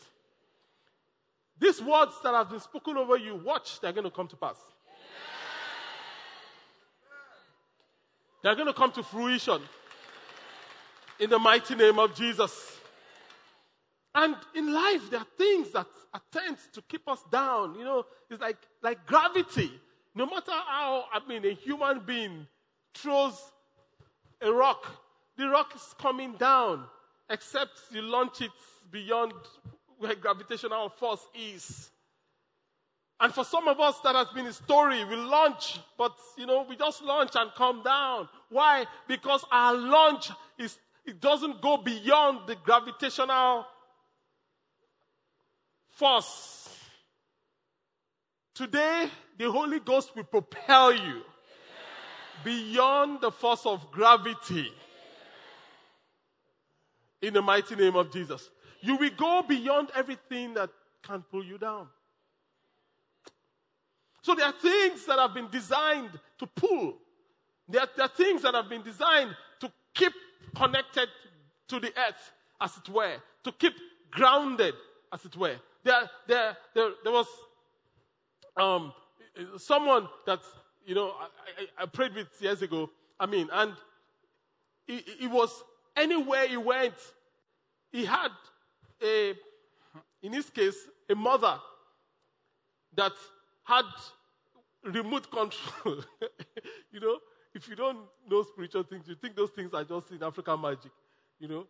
These 1.59 1.81
words 1.81 2.13
that 2.23 2.33
have 2.33 2.49
been 2.49 2.59
spoken 2.59 2.97
over 2.97 3.17
you, 3.17 3.35
watch, 3.35 3.79
they're 3.79 3.91
going 3.91 4.05
to 4.05 4.11
come 4.11 4.27
to 4.27 4.35
pass. 4.35 4.55
They're 8.41 8.55
going 8.55 8.67
to 8.67 8.73
come 8.73 8.91
to 8.93 9.03
fruition 9.03 9.61
in 11.19 11.29
the 11.29 11.39
mighty 11.39 11.75
name 11.75 11.99
of 11.99 12.15
Jesus. 12.15 12.72
And 14.15 14.35
in 14.55 14.71
life, 14.71 15.09
there 15.09 15.21
are 15.21 15.27
things 15.37 15.71
that 15.71 15.87
attempt 16.13 16.73
to 16.73 16.81
keep 16.83 17.07
us 17.07 17.23
down. 17.31 17.75
You 17.75 17.83
know, 17.83 18.05
it's 18.29 18.41
like, 18.41 18.57
like 18.81 19.05
gravity. 19.05 19.71
No 20.13 20.25
matter 20.25 20.51
how, 20.51 21.05
I 21.11 21.27
mean, 21.27 21.45
a 21.45 21.53
human 21.53 22.01
being 22.05 22.47
throws 22.93 23.39
a 24.41 24.51
rock, 24.51 24.85
the 25.37 25.47
rock 25.47 25.73
is 25.75 25.95
coming 25.97 26.33
down, 26.33 26.83
except 27.29 27.79
you 27.91 28.01
launch 28.01 28.41
it 28.41 28.51
beyond 28.91 29.33
where 29.97 30.13
gravitational 30.13 30.89
force 30.89 31.25
is. 31.33 31.89
And 33.19 33.33
for 33.33 33.43
some 33.43 33.67
of 33.67 33.79
us, 33.79 33.99
that 34.03 34.15
has 34.15 34.27
been 34.35 34.45
a 34.47 34.53
story. 34.53 35.03
We 35.05 35.15
launch, 35.15 35.79
but 35.97 36.13
you 36.37 36.45
know, 36.45 36.65
we 36.67 36.75
just 36.75 37.01
launch 37.01 37.31
and 37.35 37.49
come 37.55 37.81
down. 37.81 38.27
Why? 38.49 38.85
Because 39.07 39.45
our 39.51 39.73
launch 39.73 40.29
is, 40.59 40.77
it 41.05 41.21
doesn't 41.21 41.61
go 41.61 41.77
beyond 41.77 42.47
the 42.47 42.55
gravitational 42.55 43.65
force. 45.95 46.69
Today, 48.53 49.07
the 49.37 49.51
Holy 49.51 49.79
Ghost 49.79 50.15
will 50.15 50.23
propel 50.23 50.93
you 50.93 51.21
beyond 52.43 53.21
the 53.21 53.31
force 53.31 53.65
of 53.65 53.91
gravity. 53.91 54.71
In 57.21 57.33
the 57.33 57.41
mighty 57.41 57.75
name 57.75 57.95
of 57.95 58.11
Jesus. 58.11 58.49
You 58.81 58.97
will 58.97 59.11
go 59.17 59.43
beyond 59.47 59.89
everything 59.95 60.53
that 60.55 60.69
can 61.01 61.23
pull 61.31 61.43
you 61.43 61.57
down. 61.57 61.87
So 64.21 64.35
there 64.35 64.45
are 64.45 64.53
things 64.53 65.05
that 65.05 65.19
have 65.19 65.33
been 65.33 65.49
designed 65.49 66.11
to 66.39 66.47
pull. 66.47 66.97
There 67.67 67.81
are, 67.81 67.87
there 67.95 68.05
are 68.05 68.09
things 68.15 68.41
that 68.41 68.53
have 68.53 68.69
been 68.69 68.83
designed 68.83 69.35
to 69.61 69.71
keep 69.93 70.13
connected 70.55 71.07
to 71.69 71.79
the 71.79 71.87
earth, 71.87 72.31
as 72.59 72.77
it 72.77 72.89
were, 72.89 73.15
to 73.43 73.51
keep 73.53 73.73
grounded, 74.11 74.73
as 75.11 75.25
it 75.25 75.35
were. 75.37 75.55
There, 75.83 76.09
there, 76.27 76.57
there, 76.73 76.89
there 77.03 77.11
was 77.11 77.27
um, 78.55 78.93
someone 79.57 80.07
that, 80.25 80.39
you 80.85 80.95
know, 80.95 81.09
I, 81.09 81.27
I, 81.61 81.83
I, 81.83 81.85
prayed 81.85 82.13
with 82.13 82.27
years 82.39 82.61
ago. 82.61 82.89
I 83.19 83.25
mean, 83.25 83.49
and 83.51 83.73
it, 84.87 85.29
was 85.29 85.63
anywhere 85.95 86.47
he 86.47 86.57
went, 86.57 86.93
he 87.91 88.05
had 88.05 88.31
a, 89.01 89.33
in 90.21 90.33
his 90.33 90.49
case, 90.49 90.77
a 91.09 91.15
mother 91.15 91.59
that 92.95 93.13
had 93.63 93.85
remote 94.83 95.29
control. 95.31 96.03
you 96.91 96.99
know, 96.99 97.19
if 97.53 97.67
you 97.67 97.75
don't 97.75 97.99
know 98.29 98.43
spiritual 98.43 98.83
things, 98.83 99.07
you 99.07 99.15
think 99.15 99.35
those 99.35 99.51
things 99.51 99.73
are 99.73 99.83
just 99.83 100.11
in 100.11 100.23
African 100.23 100.59
magic. 100.59 100.91
You 101.39 101.47
know, 101.47 101.67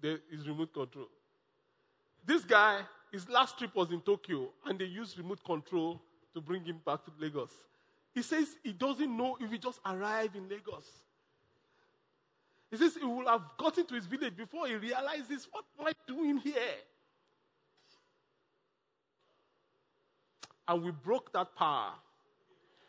there 0.00 0.18
is 0.32 0.46
remote 0.46 0.72
control. 0.72 1.08
This 2.24 2.44
guy, 2.44 2.80
his 3.12 3.28
last 3.28 3.58
trip 3.58 3.74
was 3.74 3.90
in 3.90 4.00
Tokyo, 4.00 4.48
and 4.64 4.78
they 4.78 4.84
used 4.84 5.16
remote 5.18 5.42
control 5.44 6.00
to 6.34 6.40
bring 6.40 6.64
him 6.64 6.80
back 6.84 7.04
to 7.04 7.10
Lagos. 7.18 7.50
He 8.14 8.22
says 8.22 8.56
he 8.62 8.72
doesn't 8.72 9.14
know 9.14 9.36
if 9.40 9.50
he 9.50 9.58
just 9.58 9.80
arrived 9.84 10.36
in 10.36 10.48
Lagos. 10.48 10.86
He 12.70 12.76
says 12.76 12.96
he 12.96 13.06
will 13.06 13.26
have 13.26 13.42
gotten 13.58 13.86
to 13.86 13.94
his 13.94 14.06
village 14.06 14.36
before 14.36 14.66
he 14.66 14.74
realizes, 14.74 15.46
what 15.50 15.64
am 15.78 15.86
I 15.86 15.92
doing 16.06 16.38
here? 16.38 16.54
And 20.68 20.82
we 20.82 20.90
broke 20.90 21.32
that 21.32 21.54
power. 21.54 21.92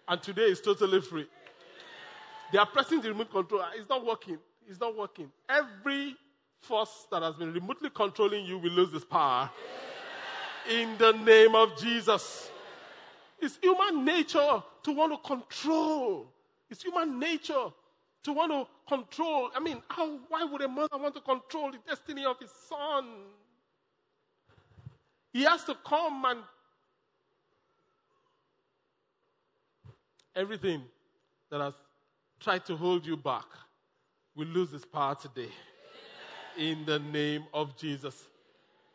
And 0.08 0.22
today 0.22 0.44
it's 0.44 0.62
totally 0.62 1.02
free. 1.02 1.28
They 2.52 2.58
are 2.58 2.66
pressing 2.66 3.02
the 3.02 3.10
remote 3.10 3.30
control. 3.30 3.62
Ah, 3.64 3.72
it's 3.76 3.90
not 3.90 4.06
working. 4.06 4.40
It's 4.68 4.80
not 4.80 4.98
working. 4.98 5.30
Every 5.50 6.16
force 6.62 7.06
that 7.12 7.22
has 7.22 7.36
been 7.36 7.54
remotely 7.54 7.90
controlling 7.94 8.46
you 8.46 8.58
will 8.58 8.72
lose 8.72 8.92
this 8.92 9.06
power. 9.06 9.50
In 10.70 10.98
the 10.98 11.12
name 11.14 11.56
of 11.56 11.78
Jesus. 11.78 12.52
It's 13.40 13.58
human 13.62 14.04
nature 14.04 14.64
to 14.84 14.92
want 14.92 15.14
to 15.14 15.28
control. 15.28 16.28
It's 16.70 16.84
human 16.84 17.20
nature 17.20 17.72
to 18.24 18.34
want 18.34 18.52
to 18.52 18.68
control. 18.88 19.50
I 19.56 19.60
mean, 19.60 19.82
how, 19.88 20.20
why 20.28 20.44
would 20.44 20.62
a 20.62 20.68
mother 20.68 20.98
want 20.98 21.16
to 21.16 21.22
control 21.22 21.72
the 21.72 21.78
destiny 21.88 22.26
of 22.26 22.38
his 22.40 22.52
son? 22.68 23.06
He 25.32 25.44
has 25.44 25.64
to 25.66 25.76
come 25.86 26.26
and 26.26 26.40
everything 30.36 30.82
that 31.50 31.62
has 31.62 31.74
tried 32.40 32.66
to 32.66 32.76
hold 32.76 33.06
you 33.06 33.16
back 33.16 33.46
will 34.36 34.48
lose 34.48 34.74
its 34.74 34.86
power 34.86 35.16
today. 35.16 35.50
In 36.58 36.86
the 36.86 37.00
name 37.00 37.46
of 37.54 37.78
Jesus. 37.78 38.28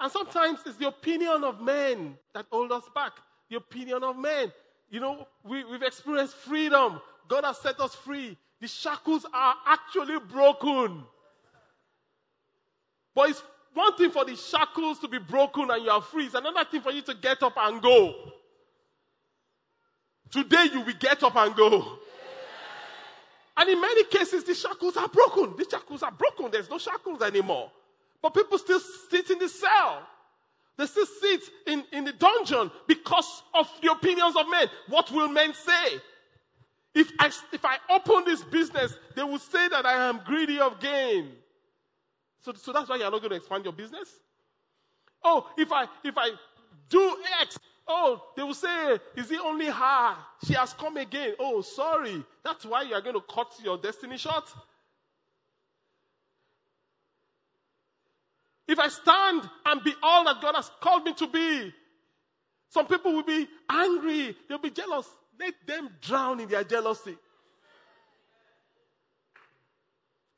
And 0.03 0.11
sometimes 0.11 0.59
it's 0.67 0.77
the 0.79 0.89
opinion 0.89 1.45
of 1.45 1.61
men 1.61 2.19
that 2.35 2.47
hold 2.51 2.73
us 2.73 2.83
back. 2.93 3.13
The 3.49 3.57
opinion 3.59 4.03
of 4.03 4.19
men. 4.19 4.53
You 4.91 4.99
know, 4.99 5.29
we, 5.45 5.63
we've 5.63 5.83
experienced 5.83 6.35
freedom. 6.35 7.01
God 7.29 7.45
has 7.45 7.59
set 7.59 7.79
us 7.79 7.95
free. 7.95 8.37
The 8.61 8.67
shackles 8.67 9.25
are 9.33 9.55
actually 9.65 10.19
broken. 10.19 11.05
But 13.15 13.31
it's 13.31 13.45
one 13.75 13.97
thing 13.97 14.11
for 14.11 14.25
the 14.25 14.35
shackles 14.35 14.99
to 14.99 15.09
be 15.09 15.19
broken 15.19 15.71
and 15.71 15.85
you 15.85 15.91
are 15.91 16.03
free. 16.03 16.25
It's 16.25 16.35
another 16.35 16.65
thing 16.65 16.81
for 16.81 16.91
you 16.91 17.03
to 17.03 17.15
get 17.15 17.41
up 17.45 17.55
and 17.57 17.81
go. 17.81 18.13
Today 20.33 20.67
you 20.73 20.81
will 20.81 20.95
get 20.99 21.23
up 21.23 21.37
and 21.37 21.55
go. 21.55 21.99
And 23.57 23.71
in 23.71 23.81
many 23.81 24.03
cases, 24.05 24.43
the 24.43 24.55
shackles 24.55 24.97
are 24.97 25.09
broken. 25.09 25.55
The 25.57 25.67
shackles 25.71 26.03
are 26.03 26.11
broken. 26.11 26.51
There's 26.51 26.69
no 26.69 26.79
shackles 26.79 27.23
anymore. 27.23 27.71
But 28.23 28.35
people 28.35 28.57
still 28.59 28.81
sit 29.11 29.31
in 29.31 29.39
the 29.39 29.49
cell. 29.49 30.07
They 30.79 30.87
still 30.87 31.07
sit 31.07 31.43
in, 31.67 31.85
in 31.93 32.05
the 32.05 32.13
dungeon 32.13 32.71
because 32.87 33.43
of 33.53 33.69
the 33.83 33.91
opinions 33.91 34.37
of 34.37 34.49
men. 34.49 34.69
What 34.89 35.11
will 35.11 35.29
men 35.29 35.53
say? 35.53 36.01
If 36.95 37.11
I, 37.19 37.31
if 37.53 37.65
I 37.65 37.79
open 37.91 38.25
this 38.25 38.43
business, 38.45 38.95
they 39.17 39.23
will 39.23 39.39
say 39.39 39.69
that 39.69 39.85
I 39.85 40.09
am 40.09 40.21
greedy 40.25 40.61
of 40.61 40.79
gain. 40.79 41.33
So, 42.41 42.53
so 42.55 42.73
that's 42.73 42.89
why 42.89 42.97
you're 42.97 43.11
not 43.11 43.21
going 43.21 43.31
to 43.31 43.37
expand 43.37 43.65
your 43.65 43.73
business? 43.73 44.09
Oh, 45.25 45.49
if 45.57 45.71
I, 45.73 45.87
if 46.05 46.15
I 46.17 46.31
do 46.89 47.17
X, 47.41 47.59
oh, 47.87 48.23
they 48.37 48.43
will 48.43 48.55
say, 48.55 48.99
is 49.17 49.31
it 49.31 49.41
only 49.41 49.67
her? 49.67 50.17
She 50.45 50.55
has 50.55 50.75
come 50.75 50.97
again. 50.97 51.35
Oh, 51.39 51.63
sorry. 51.63 52.25
That's 52.45 52.65
why 52.67 52.83
you 52.83 52.95
are 52.95 53.01
going 53.01 53.15
to 53.15 53.23
cut 53.33 53.53
your 53.63 53.79
destiny 53.79 54.19
short. 54.19 54.53
If 58.73 58.79
I 58.79 58.89
stand 58.89 59.51
and 59.67 59.85
be 59.85 59.93
all 60.03 60.25
that 60.25 60.41
God 60.41 60.55
has 60.55 60.71
called 60.81 61.05
me 61.05 61.13
to 61.13 61.27
be, 61.27 61.75
some 62.71 62.87
people 62.87 63.13
will 63.13 63.23
be 63.23 63.47
angry. 63.69 64.35
They'll 64.49 64.57
be 64.57 64.71
jealous. 64.71 65.07
Let 65.39 65.53
them 65.67 65.91
drown 66.01 66.41
in 66.41 66.49
their 66.49 66.65
jealousy. 66.65 67.19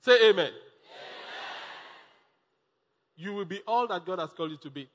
Say 0.00 0.30
amen. 0.30 0.46
amen. 0.46 0.52
You 3.14 3.34
will 3.34 3.44
be 3.44 3.60
all 3.68 3.86
that 3.86 4.04
God 4.04 4.18
has 4.18 4.30
called 4.32 4.50
you 4.50 4.56
to 4.56 4.70
be. 4.70 4.88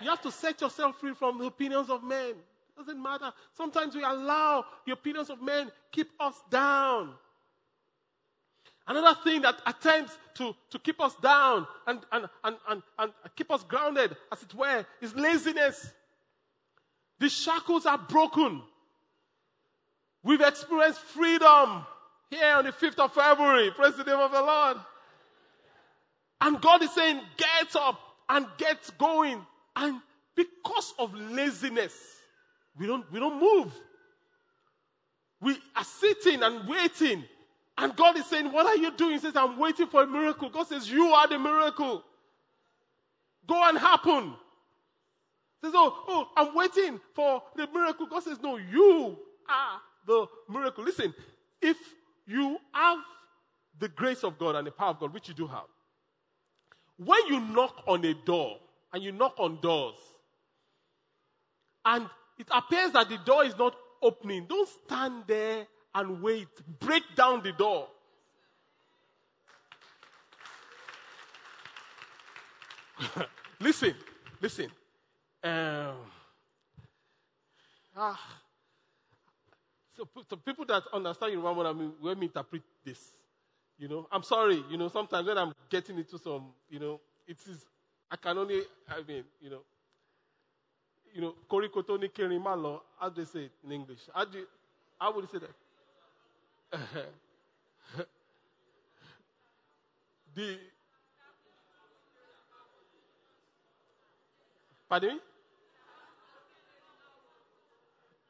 You 0.00 0.08
have 0.10 0.22
to 0.22 0.30
set 0.30 0.60
yourself 0.60 1.00
free 1.00 1.14
from 1.14 1.38
the 1.38 1.46
opinions 1.46 1.90
of 1.90 2.04
men. 2.04 2.30
It 2.30 2.76
Doesn't 2.76 3.02
matter. 3.02 3.32
Sometimes 3.56 3.96
we 3.96 4.04
allow 4.04 4.64
the 4.86 4.92
opinions 4.92 5.30
of 5.30 5.42
men 5.42 5.68
keep 5.90 6.10
us 6.20 6.36
down. 6.48 7.14
Another 8.86 9.18
thing 9.22 9.42
that 9.42 9.56
attempts 9.66 10.16
to, 10.34 10.54
to 10.70 10.78
keep 10.78 11.00
us 11.00 11.14
down 11.22 11.66
and, 11.86 12.00
and, 12.10 12.26
and, 12.42 12.56
and, 12.68 12.82
and 12.98 13.12
keep 13.36 13.50
us 13.50 13.62
grounded, 13.62 14.16
as 14.32 14.42
it 14.42 14.54
were, 14.54 14.84
is 15.00 15.14
laziness. 15.14 15.92
The 17.18 17.28
shackles 17.28 17.86
are 17.86 17.98
broken. 17.98 18.62
We've 20.24 20.40
experienced 20.40 21.00
freedom 21.00 21.86
here 22.30 22.54
on 22.56 22.64
the 22.64 22.72
5th 22.72 22.98
of 22.98 23.12
February. 23.12 23.70
Praise 23.70 23.96
the 23.96 24.04
name 24.04 24.18
of 24.18 24.32
the 24.32 24.42
Lord. 24.42 24.76
And 26.40 26.60
God 26.60 26.82
is 26.82 26.90
saying, 26.92 27.20
get 27.36 27.76
up 27.76 28.00
and 28.28 28.46
get 28.58 28.90
going. 28.98 29.44
And 29.76 30.00
because 30.34 30.94
of 30.98 31.14
laziness, 31.14 31.94
we 32.76 32.86
don't, 32.86 33.10
we 33.12 33.20
don't 33.20 33.40
move. 33.40 33.72
We 35.40 35.56
are 35.76 35.84
sitting 35.84 36.42
and 36.42 36.68
waiting. 36.68 37.24
And 37.78 37.96
God 37.96 38.16
is 38.18 38.26
saying, 38.26 38.52
What 38.52 38.66
are 38.66 38.76
you 38.76 38.90
doing? 38.92 39.12
He 39.12 39.18
says, 39.18 39.36
I'm 39.36 39.58
waiting 39.58 39.86
for 39.86 40.02
a 40.02 40.06
miracle. 40.06 40.50
God 40.50 40.66
says, 40.66 40.90
You 40.90 41.06
are 41.06 41.28
the 41.28 41.38
miracle. 41.38 42.02
Go 43.46 43.68
and 43.68 43.78
happen. 43.78 44.34
He 45.60 45.68
says, 45.68 45.74
Oh, 45.74 46.04
oh, 46.08 46.28
I'm 46.36 46.54
waiting 46.54 47.00
for 47.14 47.42
the 47.56 47.66
miracle. 47.72 48.06
God 48.06 48.22
says, 48.22 48.38
No, 48.42 48.56
you 48.56 49.16
are 49.48 49.80
the 50.06 50.26
miracle. 50.48 50.84
Listen, 50.84 51.14
if 51.60 51.76
you 52.26 52.58
have 52.72 52.98
the 53.78 53.88
grace 53.88 54.22
of 54.22 54.38
God 54.38 54.54
and 54.54 54.66
the 54.66 54.70
power 54.70 54.90
of 54.90 55.00
God, 55.00 55.14
which 55.14 55.28
you 55.28 55.34
do 55.34 55.46
have, 55.46 55.64
when 56.98 57.26
you 57.26 57.40
knock 57.40 57.82
on 57.86 58.04
a 58.04 58.14
door 58.26 58.58
and 58.92 59.02
you 59.02 59.12
knock 59.12 59.34
on 59.38 59.60
doors, 59.60 59.96
and 61.84 62.06
it 62.38 62.46
appears 62.50 62.92
that 62.92 63.08
the 63.08 63.18
door 63.18 63.44
is 63.44 63.56
not 63.56 63.74
opening, 64.02 64.46
don't 64.48 64.68
stand 64.68 65.24
there 65.26 65.66
and 65.94 66.22
wait. 66.22 66.48
Break 66.80 67.02
down 67.16 67.42
the 67.42 67.52
door. 67.52 67.88
listen, 73.60 73.94
listen. 74.40 74.66
Um, 75.44 75.96
ah, 77.96 78.38
so, 79.96 80.08
so 80.28 80.36
people 80.36 80.64
that 80.66 80.82
understand 80.92 81.32
Yoruba 81.32 81.68
I 81.68 81.72
mean, 81.72 81.92
when 82.00 82.18
we 82.18 82.26
interpret 82.26 82.62
this, 82.84 83.12
you 83.78 83.88
know, 83.88 84.06
I'm 84.12 84.22
sorry, 84.22 84.62
you 84.70 84.76
know, 84.76 84.88
sometimes 84.88 85.26
when 85.26 85.36
I'm 85.36 85.52
getting 85.68 85.98
into 85.98 86.18
some, 86.18 86.46
you 86.70 86.78
know, 86.78 87.00
it 87.26 87.38
is, 87.48 87.66
I 88.10 88.16
can 88.16 88.38
only, 88.38 88.60
I 88.88 89.02
mean, 89.06 89.24
you 89.40 89.50
know, 89.50 89.62
you 91.14 91.20
know, 91.20 91.34
korikoto 91.50 92.00
ni 92.00 92.08
kerimalo, 92.08 92.80
how 92.98 93.08
do 93.08 93.20
they 93.22 93.26
say 93.28 93.44
it 93.46 93.52
in 93.64 93.72
English? 93.72 94.00
How, 94.14 94.24
do 94.24 94.38
you, 94.38 94.46
how 94.98 95.12
would 95.14 95.24
you 95.24 95.28
say 95.40 95.44
that? 95.44 95.54
the, 100.34 100.58
pardon 104.88 105.14
me? 105.14 105.20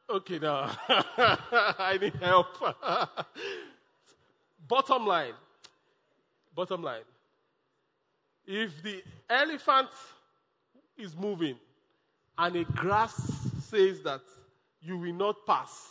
Okay, 0.09 0.39
now 0.39 0.69
I 0.89 1.97
need 1.99 2.15
help. 2.15 2.47
bottom 4.67 5.07
line, 5.07 5.33
bottom 6.53 6.83
line. 6.83 7.03
If 8.45 8.83
the 8.83 9.01
elephant 9.29 9.87
is 10.97 11.15
moving 11.15 11.57
and 12.37 12.55
a 12.57 12.65
grass 12.65 13.15
says 13.61 14.01
that 14.01 14.21
you 14.81 14.97
will 14.97 15.13
not 15.13 15.45
pass, 15.47 15.89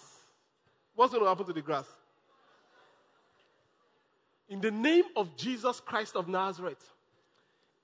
what's 0.94 1.14
going 1.14 1.24
to 1.24 1.28
happen 1.30 1.46
to 1.46 1.54
the 1.54 1.62
grass? 1.62 1.86
In 4.52 4.60
the 4.60 4.70
name 4.70 5.04
of 5.16 5.34
Jesus 5.34 5.80
Christ 5.80 6.14
of 6.14 6.28
Nazareth, 6.28 6.92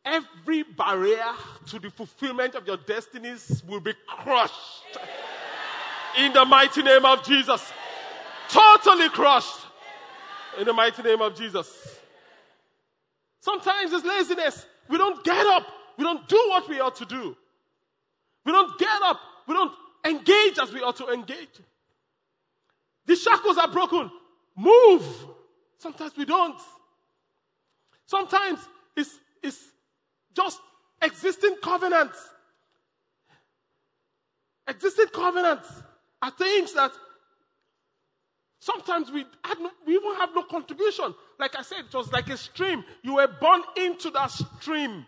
every 0.05 0.65
barrier 0.65 1.33
to 1.69 1.79
the 1.79 1.89
fulfillment 1.89 2.55
of 2.55 2.67
your 2.67 2.77
destinies 2.77 3.65
will 3.67 3.81
be 3.81 3.95
crushed. 4.07 4.99
In 6.19 6.35
the 6.35 6.45
mighty 6.45 6.83
name 6.83 7.07
of 7.07 7.25
Jesus. 7.25 7.73
Totally 8.51 9.09
crushed. 9.09 9.61
In 10.59 10.67
the 10.67 10.75
mighty 10.75 11.03
name 11.03 11.23
of 11.23 11.35
Jesus. 11.35 12.01
Sometimes 13.41 13.91
it's 13.95 14.05
laziness. 14.05 14.67
We 14.91 14.99
don't 14.99 15.25
get 15.25 15.47
up. 15.47 15.67
We 15.97 16.05
don't 16.05 16.29
do 16.29 16.45
what 16.51 16.69
we 16.69 16.81
ought 16.81 16.97
to 16.97 17.07
do. 17.07 17.35
We 18.45 18.53
don't 18.53 18.79
get 18.79 19.03
up. 19.05 19.19
We 19.47 19.55
don't 19.55 19.73
engage 20.05 20.59
as 20.59 20.71
we 20.71 20.83
ought 20.83 20.97
to 20.97 21.09
engage. 21.15 21.63
The 23.07 23.17
shackles 23.17 23.57
are 23.57 23.69
broken. 23.69 24.11
Move. 24.55 25.29
Sometimes 25.79 26.17
we 26.17 26.25
don't. 26.25 26.61
Sometimes 28.07 28.61
it's, 28.97 29.19
it's 29.43 29.63
just 30.35 30.61
existing 31.01 31.57
covenants. 31.63 32.19
Existing 34.67 35.07
covenants 35.15 35.69
are 36.21 36.31
things 36.33 36.75
that 36.75 36.93
sometimes 38.61 39.11
we, 39.11 39.25
no, 39.61 39.71
we 39.87 39.95
even 39.95 40.15
have 40.17 40.31
no 40.35 40.43
contribution. 40.43 41.15
Like 41.39 41.57
I 41.57 41.63
said, 41.63 41.85
it 41.91 41.95
was 41.95 42.13
like 42.13 42.29
a 42.29 42.37
stream. 42.37 42.85
You 43.03 43.15
were 43.15 43.29
born 43.41 43.63
into 43.77 44.11
that 44.11 44.31
stream. 44.31 45.07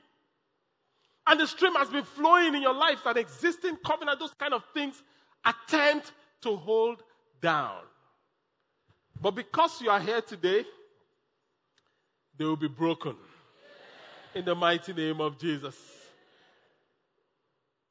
And 1.27 1.41
the 1.41 1.47
stream 1.47 1.75
has 1.75 1.89
been 1.89 2.05
flowing 2.05 2.55
in 2.55 2.63
your 2.63 2.75
life, 2.75 3.05
an 3.07 3.19
existing 3.19 3.77
covenant, 3.85 4.19
those 4.21 4.35
kind 4.35 4.55
of 4.55 4.63
things 4.73 5.03
attempt 5.45 6.13
to 6.43 6.57
hold 6.57 7.03
down. 7.43 7.83
But 9.21 9.33
because 9.33 9.81
you 9.83 9.91
are 9.91 10.01
here 10.01 10.23
today, 10.23 10.65
they 12.37 12.45
will 12.45 12.57
be 12.57 12.69
broken. 12.69 13.17
In 14.35 14.45
the 14.45 14.55
mighty 14.55 14.93
name 14.93 15.21
of 15.21 15.39
Jesus. 15.39 15.77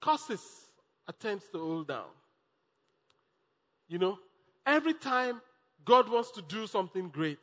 Curses 0.01 0.41
attempts 1.07 1.49
to 1.49 1.59
hold 1.59 1.87
down. 1.89 2.07
You 3.87 3.97
know, 3.99 4.17
every 4.65 4.93
time 4.93 5.41
God 5.83 6.09
wants 6.09 6.31
to 6.31 6.41
do 6.41 6.65
something 6.65 7.09
great, 7.09 7.39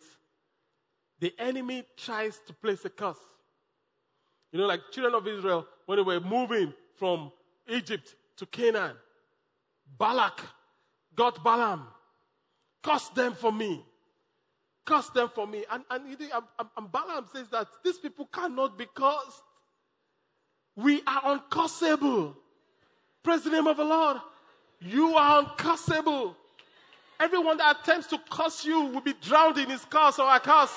the 1.20 1.32
enemy 1.38 1.84
tries 1.96 2.40
to 2.46 2.52
place 2.54 2.84
a 2.84 2.90
curse. 2.90 3.16
You 4.52 4.60
know, 4.60 4.66
like 4.66 4.80
children 4.92 5.14
of 5.14 5.26
Israel, 5.26 5.66
when 5.86 5.96
they 5.96 6.02
were 6.02 6.20
moving 6.20 6.72
from 6.94 7.30
Egypt 7.68 8.14
to 8.38 8.46
Canaan, 8.46 8.96
Balak 9.98 10.40
got 11.14 11.42
Balaam, 11.44 11.86
curse 12.82 13.08
them 13.08 13.34
for 13.34 13.52
me. 13.52 13.84
Curse 14.84 15.10
them 15.10 15.28
for 15.34 15.46
me. 15.46 15.64
And, 15.70 15.82
and, 15.90 16.04
and 16.76 16.92
Balaam 16.92 17.26
says 17.32 17.48
that 17.48 17.66
these 17.84 17.98
people 17.98 18.26
cannot 18.26 18.78
be 18.78 18.86
cursed. 18.94 19.42
We 20.76 21.02
are 21.06 21.38
uncursable. 21.38 22.36
Praise 23.22 23.42
the 23.42 23.50
name 23.50 23.66
of 23.66 23.76
the 23.76 23.84
Lord. 23.84 24.18
You 24.80 25.16
are 25.16 25.44
uncursable. 25.44 26.34
Everyone 27.18 27.56
that 27.56 27.78
attempts 27.80 28.06
to 28.08 28.20
curse 28.30 28.64
you 28.64 28.82
will 28.84 29.00
be 29.00 29.14
drowned 29.14 29.58
in 29.58 29.70
his 29.70 29.84
curse 29.86 30.18
or 30.18 30.32
a 30.32 30.38
curse. 30.38 30.74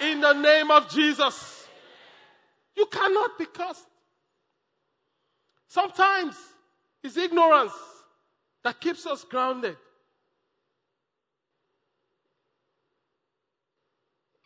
In 0.00 0.20
the 0.20 0.32
name 0.32 0.70
of 0.70 0.88
Jesus. 0.88 1.66
You 2.76 2.86
cannot 2.86 3.38
be 3.38 3.46
cursed. 3.46 3.86
Sometimes 5.66 6.36
it's 7.02 7.16
ignorance 7.16 7.72
that 8.62 8.80
keeps 8.80 9.06
us 9.06 9.24
grounded. 9.24 9.76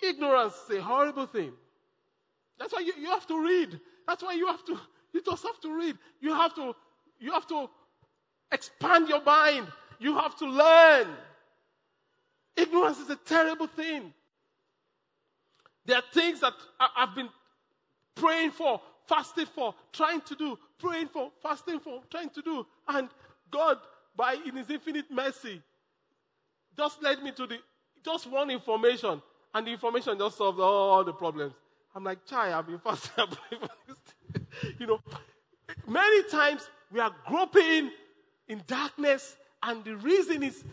Ignorance 0.02 0.54
is 0.68 0.78
a 0.78 0.82
horrible 0.82 1.26
thing. 1.26 1.52
That's 2.58 2.72
why 2.72 2.80
you, 2.80 2.92
you 2.98 3.08
have 3.08 3.26
to 3.26 3.42
read. 3.42 3.80
That's 4.06 4.22
why 4.22 4.34
you 4.34 4.46
have 4.46 4.64
to, 4.66 4.78
you 5.12 5.22
just 5.22 5.42
have 5.44 5.60
to 5.60 5.76
read. 5.76 5.96
You 6.20 6.34
have 6.34 6.54
to, 6.56 6.74
you 7.18 7.32
have 7.32 7.46
to 7.48 7.68
expand 8.52 9.08
your 9.08 9.22
mind. 9.22 9.66
You 9.98 10.14
have 10.16 10.36
to 10.38 10.46
learn. 10.46 11.08
Ignorance 12.56 12.98
is 12.98 13.10
a 13.10 13.16
terrible 13.16 13.66
thing. 13.66 14.12
There 15.86 15.96
are 15.96 16.04
things 16.12 16.40
that 16.40 16.54
I've 16.78 17.14
been 17.14 17.28
praying 18.14 18.50
for, 18.52 18.80
fasting 19.06 19.46
for, 19.46 19.74
trying 19.92 20.20
to 20.22 20.34
do, 20.34 20.58
praying 20.78 21.08
for, 21.08 21.30
fasting 21.42 21.80
for, 21.80 22.02
trying 22.10 22.30
to 22.30 22.42
do. 22.42 22.66
And 22.88 23.08
God, 23.50 23.78
by 24.16 24.36
in 24.46 24.56
His 24.56 24.70
infinite 24.70 25.10
mercy, 25.10 25.62
just 26.76 27.02
led 27.02 27.22
me 27.22 27.32
to 27.32 27.46
the 27.46 27.58
just 28.04 28.26
one 28.26 28.50
information, 28.50 29.20
and 29.54 29.66
the 29.66 29.70
information 29.70 30.18
just 30.18 30.38
solved 30.38 30.60
all 30.60 31.04
the 31.04 31.12
problems. 31.12 31.54
I'm 31.94 32.04
like, 32.04 32.24
Chai, 32.26 32.52
I've 32.58 32.66
been 32.66 32.78
fasting. 32.78 33.26
you 34.78 34.86
know, 34.86 35.00
many 35.86 36.22
times 36.28 36.68
we 36.92 37.00
are 37.00 37.14
groping 37.26 37.90
in 38.48 38.62
darkness, 38.66 39.36
and 39.62 39.84
the 39.84 39.96
reason 39.96 40.42
is 40.42 40.64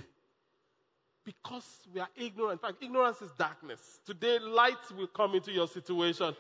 because 1.24 1.66
we 1.94 2.00
are 2.00 2.10
ignorant. 2.16 2.62
In 2.64 2.70
fact, 2.70 2.84
ignorance 2.84 3.22
is 3.22 3.32
darkness. 3.38 4.00
Today, 4.06 4.40
light 4.40 4.78
will 4.98 5.08
come 5.08 5.36
into 5.36 5.52
your 5.52 5.68
situation. 5.68 6.34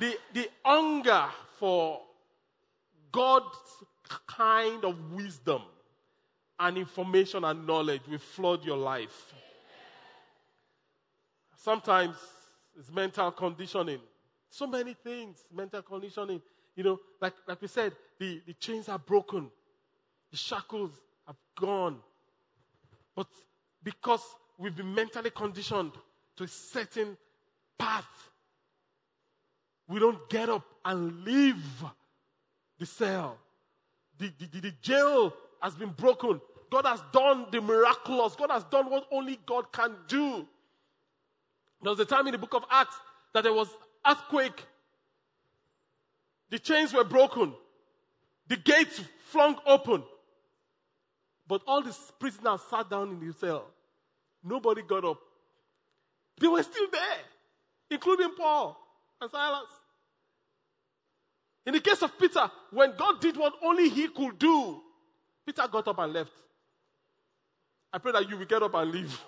The, 0.00 0.16
the 0.32 0.48
hunger 0.64 1.26
for 1.58 2.00
God's 3.12 3.84
kind 4.26 4.84
of 4.84 5.12
wisdom 5.12 5.62
and 6.58 6.78
information 6.78 7.44
and 7.44 7.66
knowledge 7.66 8.02
will 8.08 8.18
flood 8.18 8.64
your 8.64 8.76
life. 8.76 9.34
Sometimes 11.66 12.14
it's 12.78 12.92
mental 12.92 13.32
conditioning. 13.32 13.98
So 14.50 14.68
many 14.68 14.94
things, 14.94 15.44
mental 15.52 15.82
conditioning. 15.82 16.40
You 16.76 16.84
know, 16.84 17.00
like, 17.20 17.32
like 17.48 17.60
we 17.60 17.66
said, 17.66 17.92
the, 18.20 18.40
the 18.46 18.52
chains 18.52 18.88
are 18.88 19.00
broken. 19.00 19.50
The 20.30 20.36
shackles 20.36 20.92
have 21.26 21.34
gone. 21.58 21.96
But 23.16 23.26
because 23.82 24.22
we've 24.56 24.76
been 24.76 24.94
mentally 24.94 25.30
conditioned 25.30 25.90
to 26.36 26.44
a 26.44 26.46
certain 26.46 27.16
path, 27.76 28.30
we 29.88 29.98
don't 29.98 30.30
get 30.30 30.48
up 30.48 30.62
and 30.84 31.24
leave 31.24 31.82
the 32.78 32.86
cell. 32.86 33.38
The, 34.18 34.30
the, 34.38 34.60
the, 34.60 34.72
jail 34.82 35.34
has 35.60 35.74
been 35.74 35.90
broken. 35.90 36.40
God 36.70 36.86
has 36.86 37.02
done 37.12 37.46
the 37.50 37.60
miraculous. 37.60 38.36
God 38.36 38.52
has 38.52 38.62
done 38.62 38.88
what 38.88 39.08
only 39.10 39.40
God 39.44 39.72
can 39.72 39.96
do. 40.06 40.46
There 41.82 41.90
was 41.90 42.00
a 42.00 42.04
time 42.04 42.26
in 42.26 42.32
the 42.32 42.38
book 42.38 42.54
of 42.54 42.64
Acts 42.70 42.96
that 43.34 43.44
there 43.44 43.52
was 43.52 43.68
earthquake. 44.06 44.64
The 46.50 46.58
chains 46.58 46.92
were 46.92 47.04
broken. 47.04 47.52
The 48.48 48.56
gates 48.56 49.00
flung 49.24 49.56
open. 49.66 50.02
But 51.48 51.62
all 51.66 51.82
the 51.82 51.96
prisoners 52.18 52.60
sat 52.70 52.90
down 52.90 53.10
in 53.10 53.26
the 53.26 53.32
cell. 53.32 53.66
Nobody 54.42 54.82
got 54.82 55.04
up. 55.04 55.18
They 56.38 56.48
were 56.48 56.62
still 56.62 56.86
there, 56.90 57.18
including 57.90 58.30
Paul 58.36 58.76
and 59.20 59.30
Silas. 59.30 59.68
In 61.64 61.72
the 61.72 61.80
case 61.80 62.02
of 62.02 62.16
Peter, 62.18 62.50
when 62.70 62.94
God 62.96 63.20
did 63.20 63.36
what 63.36 63.54
only 63.62 63.88
he 63.88 64.08
could 64.08 64.38
do, 64.38 64.80
Peter 65.44 65.66
got 65.70 65.88
up 65.88 65.98
and 65.98 66.12
left. 66.12 66.32
I 67.92 67.98
pray 67.98 68.12
that 68.12 68.28
you 68.28 68.36
will 68.36 68.44
get 68.44 68.62
up 68.62 68.74
and 68.74 68.90
leave 68.90 69.20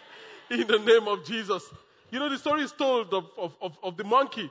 in 0.50 0.66
the 0.66 0.78
name 0.78 1.06
of 1.06 1.24
Jesus. 1.24 1.62
You 2.10 2.18
know, 2.20 2.28
the 2.28 2.38
story 2.38 2.62
is 2.62 2.72
told 2.72 3.12
of, 3.12 3.26
of, 3.36 3.56
of, 3.60 3.78
of 3.82 3.96
the 3.96 4.04
monkey 4.04 4.50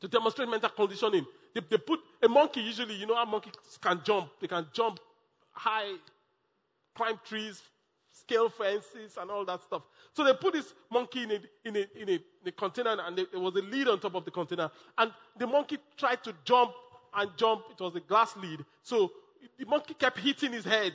to 0.00 0.08
demonstrate 0.08 0.48
mental 0.48 0.70
conditioning. 0.70 1.26
They, 1.54 1.60
they 1.70 1.78
put 1.78 2.00
a 2.22 2.28
monkey, 2.28 2.60
usually, 2.60 2.94
you 2.94 3.06
know 3.06 3.14
how 3.14 3.24
monkeys 3.24 3.54
can 3.80 4.00
jump. 4.04 4.30
They 4.40 4.46
can 4.46 4.66
jump 4.72 5.00
high, 5.52 5.94
climb 6.94 7.18
trees, 7.24 7.62
scale 8.10 8.48
fences, 8.50 9.16
and 9.18 9.30
all 9.30 9.44
that 9.46 9.62
stuff. 9.62 9.82
So 10.12 10.24
they 10.24 10.34
put 10.34 10.52
this 10.52 10.74
monkey 10.90 11.22
in 11.22 11.30
a, 11.30 11.40
in 11.64 11.76
a, 11.76 12.00
in 12.00 12.08
a, 12.08 12.12
in 12.12 12.48
a 12.48 12.52
container, 12.52 12.96
and 13.00 13.16
there 13.16 13.40
was 13.40 13.54
a 13.54 13.62
lid 13.62 13.88
on 13.88 14.00
top 14.00 14.14
of 14.14 14.24
the 14.24 14.30
container. 14.30 14.70
And 14.98 15.12
the 15.38 15.46
monkey 15.46 15.78
tried 15.96 16.22
to 16.24 16.34
jump 16.44 16.72
and 17.14 17.30
jump. 17.36 17.62
It 17.70 17.82
was 17.82 17.94
a 17.94 18.00
glass 18.00 18.36
lid. 18.36 18.64
So 18.82 19.12
the 19.58 19.64
monkey 19.64 19.94
kept 19.94 20.18
hitting 20.18 20.52
his 20.52 20.64
head. 20.64 20.92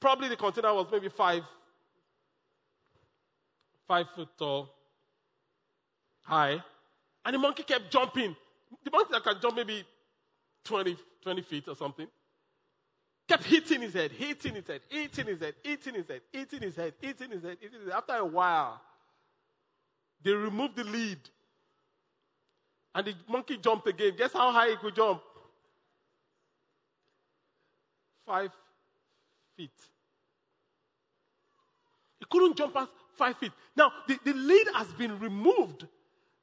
Probably 0.00 0.28
the 0.28 0.36
container 0.36 0.72
was 0.74 0.86
maybe 0.92 1.08
five, 1.08 1.42
five 3.86 4.06
foot 4.14 4.28
tall, 4.38 4.74
high. 6.22 6.62
And 7.24 7.34
the 7.34 7.38
monkey 7.38 7.62
kept 7.62 7.90
jumping. 7.90 8.36
The 8.84 8.90
monkey 8.90 9.12
that 9.12 9.22
can 9.22 9.36
jump 9.40 9.56
maybe 9.56 9.84
20, 10.64 10.96
20 11.22 11.42
feet 11.42 11.68
or 11.68 11.76
something 11.76 12.06
kept 13.28 13.44
hitting 13.44 13.80
his 13.80 13.94
head, 13.94 14.12
hitting 14.12 14.54
his 14.54 14.66
head, 14.66 14.80
hitting 14.88 15.26
his 15.26 15.40
head, 15.40 15.54
hitting 15.62 15.94
his 15.94 16.08
head, 16.08 16.20
hitting 16.32 16.62
his 16.62 16.76
head, 16.76 16.92
hitting 17.00 17.30
his 17.30 17.42
head, 17.42 17.56
hitting 17.60 17.80
his 17.80 17.88
head. 17.88 17.96
After 17.96 18.14
a 18.14 18.24
while, 18.24 18.80
they 20.22 20.32
removed 20.32 20.76
the 20.76 20.84
lead. 20.84 21.18
And 22.94 23.06
the 23.06 23.14
monkey 23.28 23.56
jumped 23.56 23.88
again. 23.88 24.12
Guess 24.16 24.32
how 24.32 24.52
high 24.52 24.70
he 24.70 24.76
could 24.76 24.94
jump? 24.94 25.20
Five 28.26 28.50
feet. 29.56 29.70
He 32.20 32.26
couldn't 32.30 32.56
jump 32.56 32.74
past 32.74 32.90
five 33.16 33.36
feet. 33.38 33.52
Now, 33.76 33.92
the, 34.06 34.18
the 34.24 34.32
lead 34.32 34.66
has 34.74 34.86
been 34.94 35.18
removed. 35.18 35.86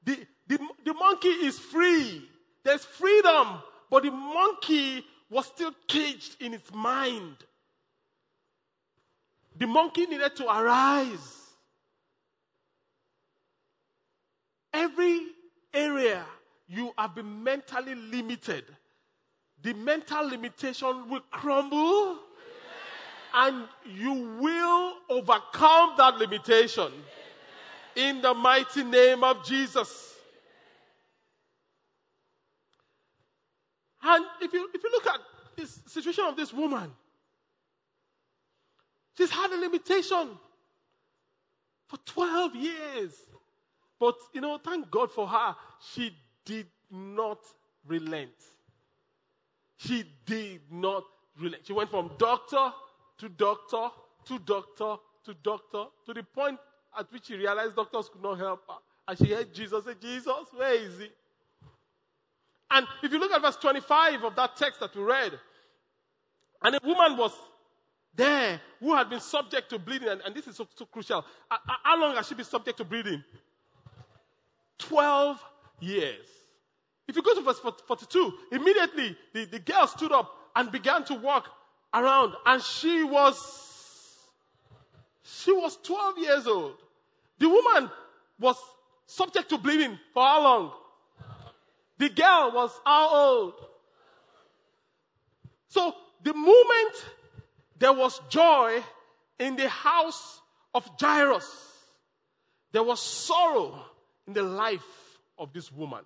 The, 0.04 0.18
the, 0.48 0.60
the 0.86 0.94
monkey 0.94 1.30
is 1.30 1.60
free. 1.60 2.28
There's 2.64 2.84
freedom. 2.84 3.62
But 3.90 4.04
the 4.04 4.12
monkey 4.12 5.06
was 5.30 5.46
still 5.48 5.72
caged 5.88 6.42
in 6.42 6.54
its 6.54 6.74
mind. 6.74 7.36
The 9.58 9.68
monkey 9.68 10.06
needed 10.06 10.36
to 10.38 10.46
arise. 10.46 11.38
Every 14.74 15.28
area 15.74 16.26
you 16.68 16.94
have 16.98 17.16
been 17.16 17.44
mentally 17.44 17.96
limited, 17.96 18.64
the 19.62 19.74
mental 19.74 20.30
limitation 20.30 21.10
will 21.10 21.22
crumble 21.30 22.18
and 23.34 23.68
you 23.86 24.38
will 24.40 24.94
overcome 25.10 25.94
that 25.98 26.18
limitation 26.18 26.92
in 27.96 28.22
the 28.22 28.34
mighty 28.34 28.84
name 28.84 29.24
of 29.24 29.46
Jesus. 29.46 30.16
And 34.04 34.26
if 34.42 34.52
you, 34.54 34.70
if 34.74 34.84
you 34.84 34.90
look 34.92 35.08
at 35.08 35.20
this 35.56 35.80
situation 35.88 36.26
of 36.26 36.36
this 36.36 36.52
woman, 36.54 36.92
she's 39.18 39.30
had 39.30 39.52
a 39.52 39.60
limitation 39.60 40.30
for 41.88 41.98
12 42.06 42.56
years. 42.56 43.14
But, 44.00 44.16
you 44.34 44.42
know, 44.42 44.58
thank 44.58 44.90
God 44.90 45.12
for 45.12 45.28
her. 45.28 45.56
She 45.94 46.16
did 46.46 46.66
not 46.90 47.40
relent. 47.86 48.32
She 49.78 50.04
did 50.26 50.62
not 50.72 51.04
relent. 51.40 51.66
She 51.66 51.74
went 51.74 51.92
from 51.92 52.12
doctor 52.18 52.72
to 53.22 53.30
doctor 53.30 53.90
to 54.26 54.40
doctor 54.40 54.96
to 55.24 55.34
doctor 55.44 55.86
to 56.08 56.14
the 56.14 56.24
point 56.24 56.58
at 56.98 57.12
which 57.14 57.28
she 57.28 57.36
realized 57.36 57.76
doctors 57.76 58.10
could 58.10 58.24
not 58.24 58.40
help 58.40 58.64
her. 58.68 58.76
And 59.08 59.18
she 59.18 59.32
heard 59.32 59.54
Jesus 59.54 59.86
say, 59.86 59.94
Jesus, 60.02 60.48
where 60.56 60.74
is 60.74 60.98
he? 60.98 61.08
And 62.72 62.88
if 63.04 63.12
you 63.12 63.20
look 63.20 63.32
at 63.32 63.42
verse 63.42 63.58
25 63.58 64.24
of 64.24 64.36
that 64.36 64.56
text 64.56 64.80
that 64.80 64.96
we 64.96 65.04
read, 65.04 65.34
and 66.64 66.76
a 66.76 66.80
woman 66.84 67.16
was 67.16 67.32
there 68.16 68.60
who 68.80 68.96
had 68.96 69.10
been 69.10 69.20
subject 69.20 69.70
to 69.70 69.78
bleeding, 69.78 70.10
and, 70.10 70.22
and 70.26 70.34
this 70.34 70.48
is 70.48 70.56
so, 70.56 70.68
so 70.76 70.86
crucial. 70.86 71.24
How 71.50 72.00
long 72.00 72.16
has 72.16 72.28
she 72.28 72.34
been 72.34 72.46
subject 72.46 72.78
to 72.80 72.84
bleeding? 72.84 73.24
12 74.80 75.44
years. 75.80 76.26
If 77.08 77.16
you 77.16 77.22
go 77.22 77.36
to 77.36 77.42
verse 77.42 77.60
42, 77.60 78.34
immediately 78.52 79.16
the, 79.34 79.46
the 79.46 79.60
girl 79.60 79.86
stood 79.86 80.12
up 80.12 80.32
and 80.56 80.72
began 80.72 81.04
to 81.06 81.16
walk 81.16 81.50
around, 81.94 82.34
and 82.46 82.62
she 82.62 83.04
was 83.04 83.38
she 85.24 85.52
was 85.52 85.78
12 85.84 86.18
years 86.20 86.48
old. 86.48 86.76
The 87.40 87.50
woman 87.50 87.90
was 88.40 88.58
subject 89.06 89.50
to 89.50 89.58
bleeding 89.58 89.98
for 90.14 90.24
how 90.24 90.44
long? 90.44 90.72
The 91.98 92.10
girl 92.10 92.52
was 92.54 92.72
how 92.86 93.10
old? 93.10 93.54
So 95.68 95.96
the 96.24 96.34
moment 96.34 97.06
there 97.78 97.94
was 97.94 98.20
joy 98.30 98.84
in 99.40 99.56
the 99.56 99.70
house 99.70 100.42
of 100.74 100.90
Jairus, 101.00 101.76
there 102.72 102.84
was 102.84 103.00
sorrow 103.00 103.84
in 104.28 104.34
the 104.34 104.44
life 104.44 105.20
of 105.38 105.52
this 105.54 105.72
woman. 105.72 106.04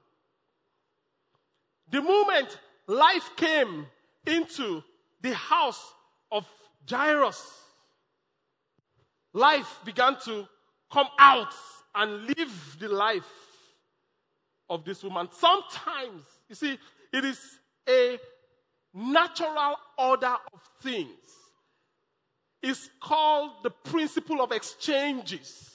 The 1.92 2.02
moment 2.02 2.58
life 2.88 3.30
came 3.36 3.86
into 4.26 4.84
the 5.22 5.34
house 5.34 5.94
of 6.32 6.46
Jairus, 6.90 7.44
life 9.34 9.80
began 9.84 10.18
to 10.26 10.48
come 10.92 11.08
out 11.20 11.54
and 11.94 12.28
live 12.38 12.78
the 12.80 12.90
life 12.90 13.24
of 14.70 14.84
this 14.84 15.04
woman. 15.04 15.30
Sometimes, 15.32 16.24
you 16.50 16.56
see, 16.56 16.78
it 17.14 17.26
is 17.26 17.40
a 17.88 18.20
natural 18.94 19.76
order 19.98 20.36
of 20.54 20.62
things. 20.82 21.10
It's 22.62 22.90
called 23.02 23.52
the 23.64 23.70
principle 23.70 24.42
of 24.42 24.52
exchanges. 24.52 25.72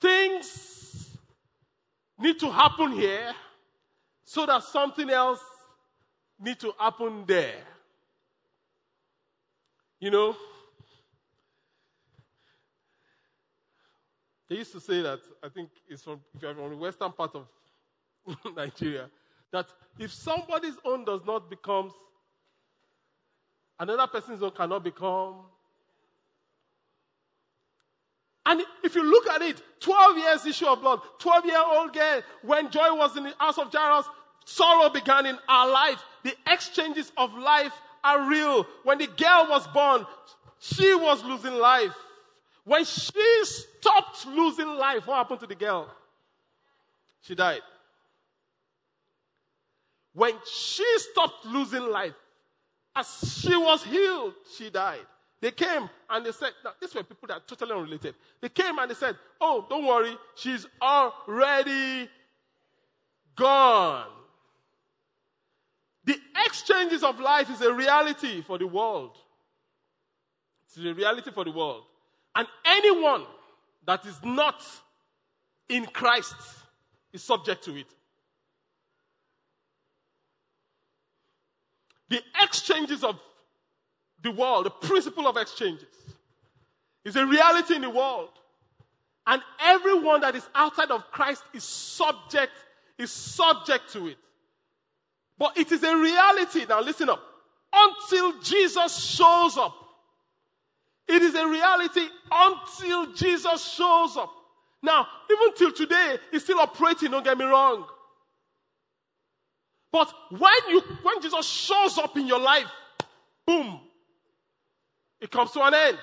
Things 0.00 1.16
need 2.18 2.38
to 2.40 2.50
happen 2.50 2.92
here 2.92 3.34
so 4.26 4.44
that 4.44 4.62
something 4.62 5.08
else 5.08 5.40
need 6.38 6.60
to 6.60 6.74
happen 6.78 7.24
there. 7.26 7.54
You 9.98 10.10
know, 10.10 10.36
They 14.48 14.56
used 14.56 14.72
to 14.72 14.80
say 14.80 15.02
that, 15.02 15.20
I 15.42 15.48
think 15.48 15.70
it's 15.88 16.02
from, 16.02 16.20
if 16.34 16.42
you're 16.42 16.54
from 16.54 16.70
the 16.70 16.76
western 16.76 17.12
part 17.12 17.34
of 17.34 17.48
Nigeria, 18.56 19.10
that 19.52 19.66
if 19.98 20.12
somebody's 20.12 20.76
own 20.84 21.04
does 21.04 21.20
not 21.26 21.50
become, 21.50 21.92
another 23.78 24.06
person's 24.06 24.42
own 24.42 24.52
cannot 24.52 24.84
become. 24.84 25.46
And 28.46 28.62
if 28.84 28.94
you 28.94 29.02
look 29.02 29.28
at 29.28 29.42
it, 29.42 29.60
12 29.80 30.18
years 30.18 30.46
issue 30.46 30.66
of 30.66 30.80
blood, 30.80 31.00
12 31.18 31.46
year 31.46 31.62
old 31.64 31.92
girl, 31.92 32.22
when 32.42 32.70
joy 32.70 32.94
was 32.94 33.16
in 33.16 33.24
the 33.24 33.34
house 33.38 33.58
of 33.58 33.72
Jairus, 33.72 34.06
sorrow 34.44 34.88
began 34.88 35.26
in 35.26 35.36
our 35.48 35.68
life. 35.68 36.00
The 36.22 36.32
exchanges 36.46 37.10
of 37.16 37.34
life 37.34 37.72
are 38.04 38.28
real. 38.30 38.64
When 38.84 38.98
the 38.98 39.08
girl 39.08 39.48
was 39.50 39.66
born, 39.68 40.06
she 40.60 40.94
was 40.94 41.24
losing 41.24 41.54
life. 41.54 41.92
When 42.64 42.84
she 42.84 43.44
stopped 43.44 44.26
losing 44.26 44.68
life, 44.68 45.06
what 45.08 45.16
happened 45.16 45.40
to 45.40 45.46
the 45.48 45.54
girl? 45.56 45.92
She 47.22 47.34
died. 47.34 47.62
When 50.14 50.34
she 50.48 50.84
stopped 50.98 51.44
losing 51.46 51.90
life, 51.90 52.14
as 52.94 53.40
she 53.42 53.56
was 53.56 53.82
healed, 53.82 54.34
she 54.56 54.70
died. 54.70 55.06
They 55.46 55.52
came 55.52 55.88
and 56.10 56.26
they 56.26 56.32
said, 56.32 56.50
now, 56.64 56.72
these 56.80 56.92
were 56.92 57.04
people 57.04 57.28
that 57.28 57.46
totally 57.46 57.70
unrelated. 57.70 58.16
They 58.40 58.48
came 58.48 58.80
and 58.80 58.90
they 58.90 58.96
said, 58.96 59.14
Oh, 59.40 59.64
don't 59.70 59.86
worry, 59.86 60.18
she's 60.34 60.66
already 60.82 62.10
gone. 63.36 64.08
The 66.04 66.16
exchanges 66.44 67.04
of 67.04 67.20
life 67.20 67.48
is 67.48 67.60
a 67.60 67.72
reality 67.72 68.42
for 68.42 68.58
the 68.58 68.66
world. 68.66 69.16
It's 70.66 70.84
a 70.84 70.92
reality 70.92 71.30
for 71.30 71.44
the 71.44 71.52
world. 71.52 71.84
And 72.34 72.48
anyone 72.64 73.22
that 73.86 74.04
is 74.04 74.18
not 74.24 74.64
in 75.68 75.86
Christ 75.86 76.34
is 77.12 77.22
subject 77.22 77.62
to 77.66 77.76
it. 77.76 77.86
the 82.08 82.20
exchanges 82.42 83.02
of 83.02 83.18
the 84.26 84.32
world, 84.32 84.66
the 84.66 84.70
principle 84.70 85.28
of 85.28 85.36
exchanges, 85.36 85.86
is 87.04 87.14
a 87.14 87.24
reality 87.24 87.76
in 87.76 87.82
the 87.82 87.90
world. 87.90 88.30
And 89.26 89.40
everyone 89.60 90.20
that 90.22 90.34
is 90.34 90.46
outside 90.54 90.90
of 90.90 91.10
Christ 91.12 91.44
is 91.54 91.62
subject, 91.62 92.52
is 92.98 93.10
subject 93.10 93.92
to 93.92 94.08
it. 94.08 94.16
But 95.38 95.56
it 95.56 95.70
is 95.70 95.82
a 95.82 95.96
reality. 95.96 96.66
Now 96.68 96.80
listen 96.80 97.08
up. 97.08 97.22
Until 97.72 98.40
Jesus 98.40 99.14
shows 99.14 99.56
up. 99.56 99.74
It 101.08 101.22
is 101.22 101.34
a 101.34 101.46
reality 101.46 102.08
until 102.30 103.12
Jesus 103.12 103.64
shows 103.74 104.16
up. 104.16 104.32
Now, 104.82 105.06
even 105.30 105.54
till 105.54 105.72
today, 105.72 106.16
it's 106.32 106.44
still 106.44 106.58
operating, 106.58 107.12
don't 107.12 107.24
get 107.24 107.38
me 107.38 107.44
wrong. 107.44 107.86
But 109.92 110.12
when 110.30 110.52
you 110.68 110.80
when 111.02 111.22
Jesus 111.22 111.46
shows 111.46 111.96
up 111.98 112.16
in 112.16 112.26
your 112.26 112.40
life, 112.40 112.66
boom, 113.46 113.80
it 115.20 115.30
comes 115.30 115.52
to 115.52 115.62
an 115.62 115.74
end. 115.74 115.98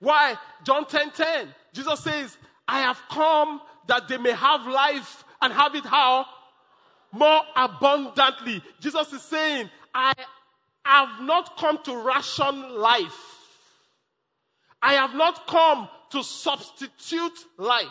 Why? 0.00 0.36
John 0.64 0.86
10 0.86 1.10
10. 1.12 1.54
Jesus 1.72 2.00
says, 2.00 2.36
I 2.68 2.80
have 2.80 3.00
come 3.08 3.60
that 3.86 4.08
they 4.08 4.18
may 4.18 4.32
have 4.32 4.66
life 4.66 5.24
and 5.40 5.52
have 5.52 5.74
it 5.74 5.84
how? 5.84 6.26
More 7.12 7.42
abundantly. 7.54 8.62
Jesus 8.80 9.12
is 9.12 9.22
saying, 9.22 9.70
I 9.94 10.12
have 10.84 11.20
not 11.22 11.56
come 11.56 11.78
to 11.84 11.96
ration 11.96 12.76
life. 12.78 13.36
I 14.82 14.94
have 14.94 15.14
not 15.14 15.46
come 15.46 15.88
to 16.10 16.22
substitute 16.22 17.38
life. 17.56 17.86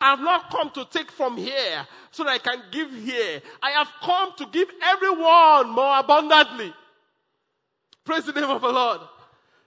I 0.00 0.10
have 0.10 0.20
not 0.20 0.50
come 0.50 0.70
to 0.70 0.84
take 0.84 1.10
from 1.10 1.36
here 1.36 1.86
so 2.10 2.24
that 2.24 2.30
I 2.30 2.38
can 2.38 2.62
give 2.70 2.92
here. 2.92 3.42
I 3.62 3.70
have 3.72 3.88
come 4.02 4.30
to 4.38 4.46
give 4.52 4.68
everyone 4.82 5.70
more 5.70 5.98
abundantly. 5.98 6.72
Praise 8.04 8.24
the 8.24 8.32
name 8.32 8.50
of 8.50 8.62
the 8.62 8.68
Lord. 8.68 9.00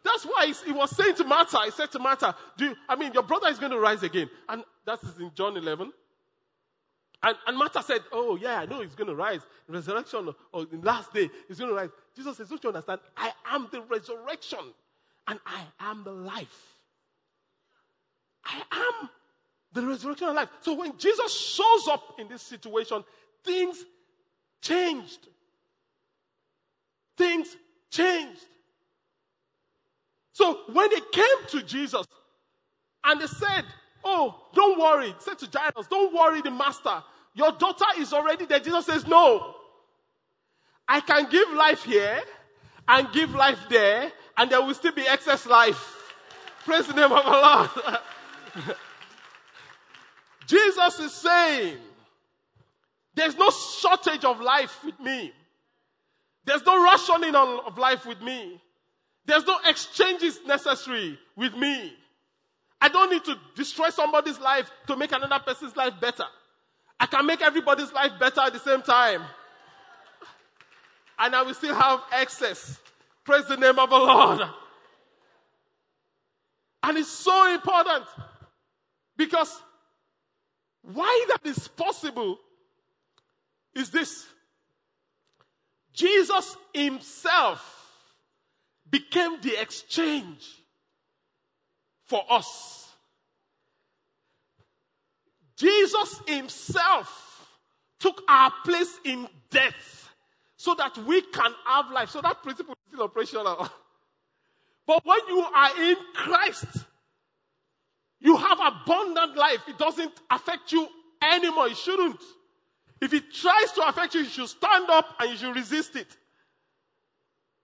That's 0.03 0.23
why 0.23 0.51
he 0.65 0.71
was 0.71 0.95
saying 0.95 1.15
to 1.15 1.23
Martha, 1.23 1.59
he 1.65 1.71
said 1.71 1.91
to 1.91 1.99
Martha, 1.99 2.35
do 2.57 2.65
you, 2.65 2.75
I 2.89 2.95
mean, 2.95 3.13
your 3.13 3.23
brother 3.23 3.47
is 3.49 3.59
going 3.59 3.71
to 3.71 3.79
rise 3.79 4.03
again. 4.03 4.29
And 4.49 4.63
that 4.85 5.03
is 5.03 5.17
in 5.19 5.31
John 5.35 5.57
11. 5.57 5.91
And, 7.23 7.37
and 7.45 7.57
Martha 7.57 7.83
said, 7.83 7.99
Oh, 8.11 8.35
yeah, 8.35 8.61
I 8.61 8.65
know 8.65 8.81
he's 8.81 8.95
going 8.95 9.07
to 9.07 9.15
rise. 9.15 9.41
Resurrection 9.67 10.33
or 10.51 10.65
in 10.71 10.81
last 10.81 11.13
day, 11.13 11.29
he's 11.47 11.59
going 11.59 11.69
to 11.69 11.75
rise. 11.75 11.89
Jesus 12.15 12.37
says, 12.37 12.49
Don't 12.49 12.63
you 12.63 12.69
understand? 12.69 12.99
I 13.15 13.31
am 13.51 13.67
the 13.71 13.81
resurrection 13.83 14.59
and 15.27 15.39
I 15.45 15.61
am 15.79 16.03
the 16.03 16.11
life. 16.11 16.75
I 18.43 18.61
am 18.71 19.09
the 19.73 19.85
resurrection 19.85 20.27
and 20.27 20.35
life. 20.35 20.49
So 20.61 20.73
when 20.73 20.97
Jesus 20.97 21.39
shows 21.39 21.87
up 21.87 22.15
in 22.19 22.27
this 22.27 22.41
situation, 22.41 23.03
things 23.43 23.85
changed. 24.61 25.27
Things 27.17 27.55
changed. 27.91 28.41
So 30.33 30.61
when 30.71 30.89
they 30.89 31.01
came 31.11 31.47
to 31.49 31.63
Jesus 31.63 32.05
and 33.03 33.21
they 33.21 33.27
said, 33.27 33.65
Oh, 34.03 34.35
don't 34.53 34.79
worry, 34.79 35.13
said 35.19 35.37
to 35.39 35.49
Jairus, 35.51 35.87
don't 35.87 36.13
worry, 36.13 36.41
the 36.41 36.51
master. 36.51 37.03
Your 37.33 37.51
daughter 37.51 37.85
is 37.99 38.13
already 38.13 38.45
there. 38.45 38.59
Jesus 38.59 38.85
says, 38.85 39.05
No. 39.07 39.55
I 40.87 40.99
can 40.99 41.29
give 41.29 41.49
life 41.53 41.83
here 41.83 42.21
and 42.87 43.11
give 43.13 43.33
life 43.33 43.59
there, 43.69 44.11
and 44.37 44.49
there 44.49 44.61
will 44.61 44.73
still 44.73 44.91
be 44.91 45.07
excess 45.07 45.45
life. 45.45 46.13
Praise 46.65 46.87
the 46.87 46.93
name 46.93 47.11
of 47.11 47.25
Lord. 47.25 47.69
Jesus 50.47 50.99
is 50.99 51.13
saying, 51.13 51.77
There's 53.13 53.37
no 53.37 53.49
shortage 53.49 54.25
of 54.25 54.41
life 54.41 54.83
with 54.83 54.99
me. 54.99 55.31
There's 56.43 56.65
no 56.65 56.83
rationing 56.83 57.35
of 57.35 57.77
life 57.77 58.05
with 58.05 58.21
me. 58.21 58.61
There's 59.25 59.45
no 59.45 59.57
exchanges 59.65 60.39
necessary 60.45 61.17
with 61.35 61.55
me. 61.55 61.93
I 62.81 62.89
don't 62.89 63.11
need 63.11 63.23
to 63.25 63.37
destroy 63.55 63.89
somebody's 63.89 64.39
life 64.39 64.71
to 64.87 64.95
make 64.95 65.11
another 65.11 65.39
person's 65.45 65.75
life 65.75 65.93
better. 66.01 66.25
I 66.99 67.05
can 67.05 67.25
make 67.25 67.41
everybody's 67.41 67.91
life 67.93 68.11
better 68.19 68.41
at 68.41 68.53
the 68.53 68.59
same 68.59 68.81
time. 68.81 69.21
And 71.19 71.35
I 71.35 71.43
will 71.43 71.53
still 71.53 71.75
have 71.75 72.01
excess. 72.11 72.79
Praise 73.23 73.45
the 73.45 73.57
name 73.57 73.77
of 73.77 73.89
the 73.89 73.97
Lord. 73.97 74.41
And 76.83 76.97
it's 76.97 77.09
so 77.09 77.53
important 77.53 78.05
because 79.15 79.61
why 80.81 81.25
that 81.29 81.47
is 81.47 81.67
possible 81.67 82.39
is 83.75 83.91
this 83.91 84.25
Jesus 85.93 86.57
himself 86.73 87.80
became 88.91 89.39
the 89.41 89.59
exchange 89.59 90.47
for 92.05 92.23
us. 92.29 92.89
Jesus 95.55 96.21
himself 96.27 97.47
took 97.99 98.21
our 98.27 98.51
place 98.65 98.99
in 99.05 99.27
death 99.49 100.09
so 100.57 100.75
that 100.75 100.97
we 100.99 101.21
can 101.21 101.51
have 101.65 101.89
life. 101.91 102.09
So 102.09 102.21
that 102.21 102.43
principle 102.43 102.73
is 102.73 102.93
still 102.93 103.05
operational. 103.05 103.69
But 104.87 105.05
when 105.05 105.19
you 105.27 105.39
are 105.39 105.81
in 105.83 105.95
Christ, 106.15 106.65
you 108.19 108.35
have 108.35 108.59
abundant 108.59 109.37
life. 109.37 109.59
It 109.67 109.77
doesn't 109.77 110.11
affect 110.29 110.71
you 110.71 110.87
anymore. 111.21 111.67
It 111.67 111.77
shouldn't. 111.77 112.19
If 112.99 113.13
it 113.13 113.31
tries 113.31 113.71
to 113.73 113.87
affect 113.87 114.15
you, 114.15 114.21
you 114.21 114.29
should 114.29 114.49
stand 114.49 114.89
up 114.89 115.15
and 115.19 115.31
you 115.31 115.37
should 115.37 115.55
resist 115.55 115.95
it. 115.95 116.07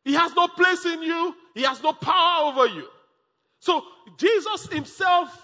He 0.07 0.13
has 0.13 0.33
no 0.35 0.47
place 0.47 0.85
in 0.85 1.03
you. 1.03 1.35
He 1.53 1.63
has 1.63 1.83
no 1.83 1.91
power 1.91 2.49
over 2.49 2.65
you. 2.73 2.87
So 3.59 3.83
Jesus 4.15 4.67
himself 4.67 5.37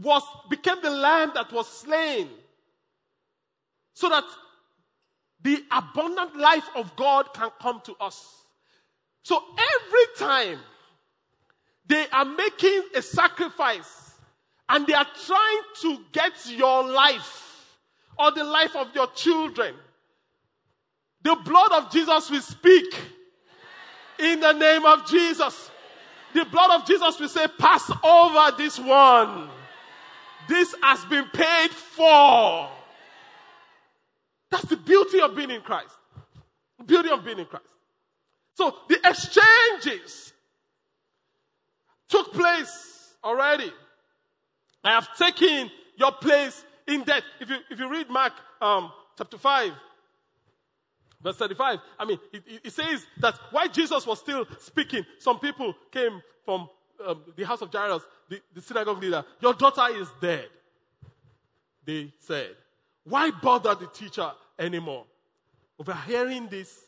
was, 0.00 0.22
became 0.48 0.80
the 0.80 0.90
lamb 0.90 1.32
that 1.34 1.52
was 1.52 1.66
slain 1.66 2.28
so 3.92 4.08
that 4.10 4.22
the 5.42 5.60
abundant 5.72 6.36
life 6.36 6.68
of 6.76 6.94
God 6.94 7.34
can 7.34 7.50
come 7.60 7.80
to 7.86 7.96
us. 8.00 8.44
So 9.24 9.42
every 9.52 10.06
time 10.18 10.60
they 11.88 12.06
are 12.10 12.24
making 12.24 12.80
a 12.94 13.02
sacrifice 13.02 14.14
and 14.68 14.86
they 14.86 14.94
are 14.94 15.08
trying 15.26 15.62
to 15.80 15.98
get 16.12 16.32
your 16.46 16.88
life 16.88 17.76
or 18.20 18.30
the 18.30 18.44
life 18.44 18.76
of 18.76 18.94
your 18.94 19.08
children, 19.14 19.74
the 21.24 21.34
blood 21.44 21.72
of 21.72 21.90
Jesus 21.90 22.30
will 22.30 22.40
speak 22.40 22.94
in 24.18 24.40
the 24.40 24.52
name 24.52 24.84
of 24.84 25.06
Jesus. 25.06 25.70
The 26.34 26.44
blood 26.46 26.80
of 26.80 26.86
Jesus 26.86 27.18
will 27.18 27.28
say, 27.28 27.46
Pass 27.58 27.90
over 28.02 28.56
this 28.56 28.78
one. 28.78 29.48
This 30.48 30.74
has 30.82 31.04
been 31.06 31.26
paid 31.32 31.70
for. 31.70 32.68
That's 34.50 34.66
the 34.66 34.76
beauty 34.76 35.20
of 35.20 35.34
being 35.34 35.50
in 35.50 35.62
Christ. 35.62 35.94
Beauty 36.84 37.10
of 37.10 37.24
being 37.24 37.38
in 37.38 37.46
Christ. 37.46 37.64
So 38.54 38.74
the 38.88 38.98
exchanges 39.04 40.32
took 42.08 42.32
place 42.32 43.14
already. 43.22 43.72
I 44.84 44.90
have 44.90 45.16
taken 45.16 45.70
your 45.96 46.12
place 46.12 46.64
in 46.86 47.02
death. 47.04 47.22
If 47.40 47.48
you, 47.48 47.56
if 47.70 47.78
you 47.78 47.90
read 47.90 48.10
Mark 48.10 48.34
um, 48.60 48.92
chapter 49.16 49.38
5, 49.38 49.72
verse 51.24 51.36
35, 51.36 51.78
I 51.98 52.04
mean, 52.04 52.20
it, 52.32 52.42
it, 52.62 52.72
says 52.72 53.04
that 53.18 53.34
while 53.50 53.68
Jesus 53.68 54.06
was 54.06 54.20
still 54.20 54.46
speaking, 54.60 55.04
some 55.18 55.40
people 55.40 55.74
came 55.90 56.22
from 56.44 56.68
um, 57.04 57.22
the 57.34 57.44
house 57.44 57.62
of 57.62 57.72
Jairus, 57.72 58.02
the, 58.28 58.40
the 58.54 58.60
synagogue 58.60 59.02
leader. 59.02 59.24
Your 59.40 59.54
daughter 59.54 59.86
is 59.92 60.08
dead. 60.20 60.48
They 61.84 62.12
said, 62.20 62.50
Why 63.02 63.30
bother 63.30 63.74
the 63.74 63.86
teacher 63.86 64.30
anymore? 64.58 65.06
Overhearing 65.80 66.46
this, 66.48 66.84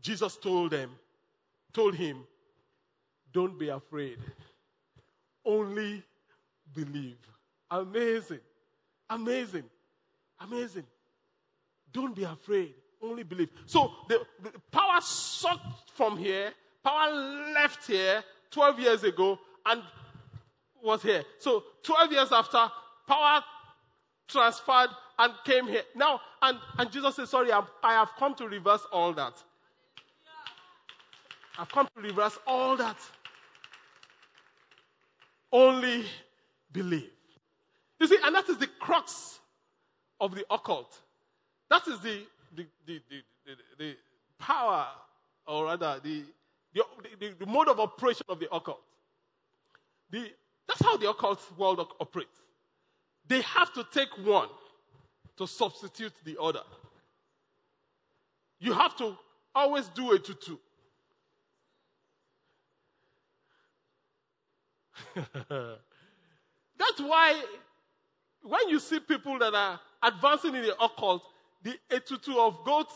Jesus 0.00 0.36
told 0.36 0.72
them, 0.72 0.90
told 1.72 1.94
him, 1.94 2.26
don't 3.32 3.58
be 3.58 3.68
afraid. 3.70 4.18
Only 5.44 6.02
believe. 6.74 7.18
Amazing. 7.70 8.40
Amazing. 9.08 9.64
Amazing. 10.40 10.84
Don't 11.92 12.14
be 12.14 12.24
afraid. 12.24 12.74
Only 13.02 13.22
believe. 13.22 13.50
So 13.66 13.92
the, 14.08 14.24
the 14.42 14.52
power 14.70 15.00
sucked 15.00 15.90
from 15.94 16.16
here, 16.16 16.52
power 16.84 17.12
left 17.54 17.86
here 17.86 18.22
12 18.50 18.80
years 18.80 19.04
ago 19.04 19.38
and 19.66 19.82
was 20.82 21.02
here. 21.02 21.24
So 21.38 21.64
12 21.82 22.12
years 22.12 22.32
after, 22.32 22.70
power 23.06 23.42
transferred 24.28 24.90
and 25.18 25.32
came 25.44 25.66
here. 25.66 25.82
Now, 25.94 26.20
and, 26.40 26.58
and 26.78 26.90
Jesus 26.90 27.16
says, 27.16 27.30
Sorry, 27.30 27.52
I'm, 27.52 27.64
I 27.82 27.92
have 27.94 28.10
come 28.18 28.34
to 28.36 28.48
reverse 28.48 28.86
all 28.92 29.12
that. 29.14 29.34
I've 31.58 31.68
come 31.68 31.88
to 31.94 32.02
reverse 32.02 32.38
all 32.46 32.76
that 32.76 32.96
only 35.52 36.04
believe. 36.72 37.10
You 38.00 38.06
see, 38.06 38.18
and 38.24 38.34
that 38.34 38.48
is 38.48 38.58
the 38.58 38.66
crux 38.66 39.38
of 40.20 40.34
the 40.34 40.44
occult. 40.50 40.98
That 41.72 41.88
is 41.88 42.00
the, 42.00 42.26
the, 42.54 42.66
the, 42.84 43.00
the, 43.08 43.52
the 43.78 43.96
power, 44.38 44.88
or 45.46 45.64
rather, 45.64 46.00
the, 46.04 46.22
the, 46.74 47.34
the, 47.38 47.46
mode 47.46 47.68
of 47.68 47.80
operation 47.80 48.26
of 48.28 48.38
the 48.38 48.54
occult. 48.54 48.82
The, 50.10 50.30
that's 50.68 50.82
how 50.82 50.98
the 50.98 51.08
occult 51.08 51.40
world 51.56 51.80
operates. 51.98 52.42
They 53.26 53.40
have 53.40 53.72
to 53.72 53.86
take 53.90 54.10
one 54.22 54.50
to 55.38 55.46
substitute 55.46 56.12
the 56.26 56.36
other. 56.38 56.60
You 58.58 58.74
have 58.74 58.94
to 58.98 59.16
always 59.54 59.88
do 59.88 60.12
a 60.12 60.18
tutu. 60.18 60.58
That's 65.16 66.98
why 66.98 67.42
when 68.42 68.68
you 68.68 68.78
see 68.78 69.00
people 69.00 69.38
that 69.38 69.54
are 69.54 69.80
advancing 70.02 70.54
in 70.54 70.64
the 70.64 70.74
occult, 70.78 71.22
the 71.62 71.78
etutu 71.90 72.36
of 72.36 72.64
goats 72.64 72.94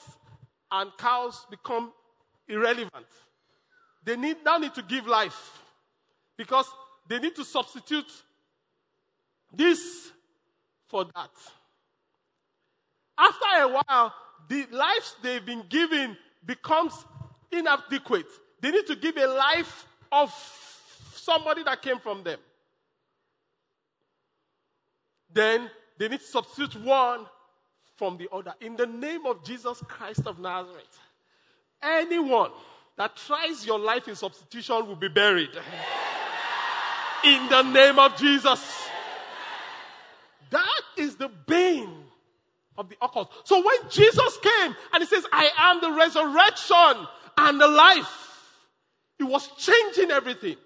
and 0.71 0.91
cows 0.99 1.47
become 1.51 1.93
irrelevant. 2.49 3.07
They 4.05 4.17
need, 4.17 4.39
now 4.45 4.59
need 4.59 4.75
to 4.75 4.83
give 4.83 5.07
life 5.07 5.63
because 6.37 6.67
they 7.09 7.19
need 7.19 7.35
to 7.37 7.45
substitute 7.45 8.11
this 9.53 10.11
for 10.89 11.05
that. 11.05 11.31
After 13.19 13.63
a 13.63 13.69
while, 13.69 14.15
the 14.49 14.67
lives 14.71 15.17
they've 15.23 15.45
been 15.45 15.65
given 15.69 16.17
becomes 16.45 16.93
inadequate. 17.51 18.27
They 18.61 18.71
need 18.71 18.87
to 18.87 18.97
give 18.97 19.17
a 19.17 19.27
life 19.27 19.87
of 20.13 20.33
somebody 21.15 21.63
that 21.65 21.83
came 21.83 21.99
from 21.99 22.23
them. 22.23 22.39
Then 25.33 25.71
they 25.99 26.09
need 26.09 26.21
to 26.21 26.27
substitute 26.27 26.77
one 26.85 27.27
from 27.97 28.17
the 28.17 28.29
other. 28.33 28.55
In 28.61 28.77
the 28.77 28.87
name 28.87 29.27
of 29.27 29.45
Jesus 29.45 29.83
Christ 29.89 30.27
of 30.27 30.39
Nazareth, 30.39 31.01
anyone 31.83 32.51
that 32.97 33.17
tries 33.17 33.67
your 33.67 33.79
life 33.79 34.09
in 34.09 34.15
substitution 34.15 34.87
will 34.87 34.97
be 34.97 35.09
buried. 35.09 35.51
In 37.25 37.49
the 37.49 37.63
name 37.63 37.99
of 37.99 38.17
Jesus. 38.17 38.89
That 40.51 40.83
is 40.97 41.17
the 41.17 41.29
bane 41.47 42.05
of 42.79 42.89
the 42.89 42.97
occult. 43.03 43.33
So 43.45 43.65
when 43.65 43.91
Jesus 43.91 44.39
came 44.43 44.77
and 44.93 45.03
he 45.03 45.07
says, 45.07 45.27
I 45.33 45.51
am 45.59 45.81
the 45.81 45.93
resurrection 45.93 47.07
and 47.39 47.61
the 47.61 47.69
life, 47.69 48.53
he 49.19 49.25
was 49.25 49.49
changing 49.57 50.11
everything. 50.11 50.57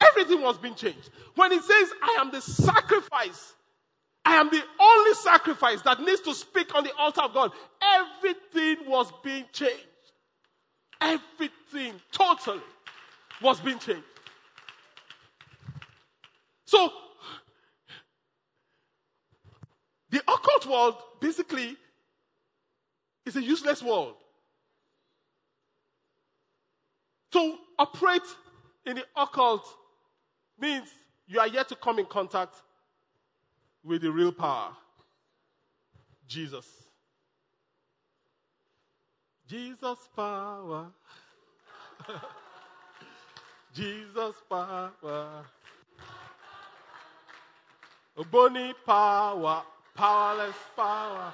Everything 0.00 0.42
was 0.42 0.58
being 0.58 0.74
changed. 0.74 1.10
When 1.34 1.50
he 1.50 1.58
says, 1.58 1.90
I 2.02 2.18
am 2.20 2.30
the 2.30 2.40
sacrifice, 2.40 3.54
I 4.26 4.34
am 4.34 4.50
the 4.50 4.60
only 4.80 5.14
sacrifice 5.14 5.82
that 5.82 6.00
needs 6.00 6.20
to 6.22 6.34
speak 6.34 6.74
on 6.74 6.82
the 6.82 6.92
altar 6.96 7.22
of 7.22 7.32
God, 7.32 7.52
everything 7.80 8.90
was 8.90 9.12
being 9.22 9.44
changed. 9.52 9.86
Everything 11.00 11.94
totally 12.10 12.60
was 13.40 13.60
being 13.60 13.78
changed. 13.78 14.02
So, 16.64 16.90
the 20.10 20.18
occult 20.22 20.66
world 20.66 20.96
basically 21.20 21.76
is 23.24 23.36
a 23.36 23.42
useless 23.42 23.80
world. 23.80 24.14
To 27.30 27.58
operate 27.78 28.22
in 28.86 28.96
the 28.96 29.04
occult 29.16 29.64
means 30.58 30.88
you 31.28 31.38
are 31.38 31.46
yet 31.46 31.68
to 31.68 31.76
come 31.76 32.00
in 32.00 32.06
contact 32.06 32.56
with 33.86 34.02
the 34.02 34.10
real 34.10 34.32
power 34.32 34.72
Jesus. 36.28 36.66
Jesus' 39.48 40.08
power. 40.14 40.86
Jesus' 43.74 44.42
power. 44.50 45.44
Bony 48.30 48.72
power, 48.84 49.62
powerless 49.94 50.56
power, 50.74 51.32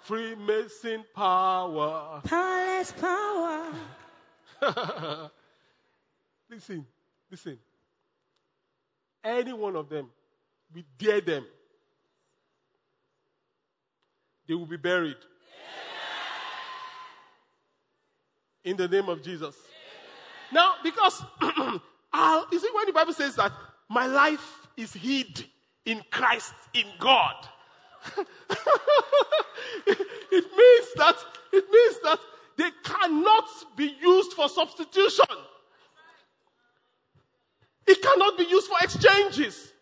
Freemason 0.00 1.04
power. 1.14 2.22
Powerless 2.24 2.92
power. 2.92 3.72
listen, 6.48 6.86
listen. 7.30 7.58
Any 9.22 9.52
one 9.52 9.76
of 9.76 9.88
them, 9.88 10.08
we 10.74 10.84
dare 10.96 11.20
them. 11.20 11.44
They 14.48 14.54
will 14.54 14.66
be 14.66 14.78
buried. 14.78 15.16
In 18.64 18.76
the 18.76 18.88
name 18.88 19.08
of 19.08 19.22
Jesus. 19.22 19.54
Now, 20.50 20.74
because, 20.82 21.22
you 21.42 22.58
see, 22.58 22.70
when 22.74 22.86
the 22.86 22.92
Bible 22.94 23.12
says 23.12 23.36
that 23.36 23.52
my 23.88 24.06
life 24.06 24.66
is 24.76 24.92
hid 24.94 25.44
in 25.84 26.02
Christ, 26.10 26.54
in 26.72 26.86
God, 26.98 27.34
it 29.86 30.46
means 30.56 30.86
that, 30.96 31.16
it 31.52 31.64
means 31.70 31.96
that 32.02 32.18
they 32.56 32.70
cannot 32.84 33.44
be 33.76 33.94
used 34.00 34.32
for 34.32 34.48
substitution. 34.48 35.26
It 37.86 38.02
cannot 38.02 38.36
be 38.38 38.44
used 38.44 38.66
for 38.66 38.76
exchanges. 38.82 39.72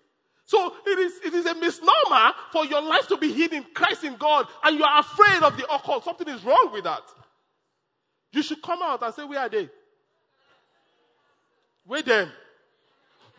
So 0.47 0.75
it 0.87 0.99
is, 1.01 1.13
it 1.25 1.35
is 1.35 1.45
a 1.45 1.55
misnomer 1.57 2.33
for 2.53 2.65
your 2.65 2.81
life 2.81 3.09
to 3.09 3.17
be 3.17 3.33
hidden 3.33 3.59
in 3.59 3.65
Christ 3.75 4.05
in 4.05 4.15
God 4.17 4.47
and 4.63 4.79
you 4.79 4.85
are 4.85 5.01
afraid 5.01 5.43
of 5.43 5.57
the 5.57 5.65
occult. 5.73 6.05
Something 6.05 6.29
is 6.29 6.45
wrong 6.45 6.71
with 6.73 6.85
that. 6.85 7.03
You 8.31 8.43
should 8.43 8.63
come 8.63 8.79
out 8.81 9.03
and 9.03 9.13
say, 9.13 9.25
Where 9.25 9.41
are 9.41 9.49
they? 9.49 9.69
Where 11.85 12.03
them? 12.03 12.31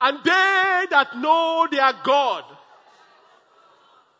and 0.00 0.18
they 0.24 0.86
that 0.90 1.16
know 1.16 1.66
their 1.70 1.92
God 2.04 2.44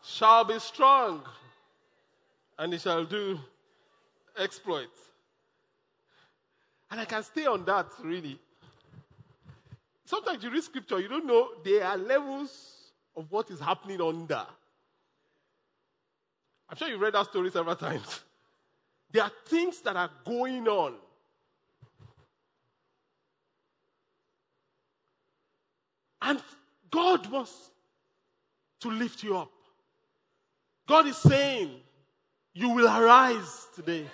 shall 0.03 0.43
be 0.43 0.59
strong 0.59 1.23
and 2.59 2.73
they 2.73 2.77
shall 2.77 3.05
do 3.05 3.39
exploits. 4.37 5.11
And 6.95 7.01
I 7.01 7.05
can 7.05 7.23
stay 7.23 7.45
on 7.45 7.65
that 7.65 7.87
really. 8.01 8.39
Sometimes 10.05 10.41
you 10.41 10.49
read 10.49 10.63
scripture, 10.63 10.97
you 10.97 11.09
don't 11.09 11.25
know 11.25 11.49
there 11.61 11.83
are 11.83 11.97
levels 11.97 12.93
of 13.17 13.29
what 13.29 13.51
is 13.51 13.59
happening 13.59 13.99
under. 13.99 14.45
I'm 16.69 16.77
sure 16.77 16.87
you've 16.87 17.01
read 17.01 17.11
that 17.11 17.25
story 17.25 17.51
several 17.51 17.75
times. 17.75 18.21
There 19.11 19.23
are 19.23 19.31
things 19.45 19.81
that 19.81 19.97
are 19.97 20.09
going 20.25 20.69
on. 20.69 20.93
And 26.21 26.41
God 26.89 27.29
wants 27.29 27.71
to 28.79 28.89
lift 28.89 29.21
you 29.21 29.37
up. 29.37 29.51
God 30.87 31.07
is 31.07 31.17
saying, 31.17 31.71
You 32.53 32.69
will 32.69 32.87
arise 32.87 33.67
today 33.75 34.05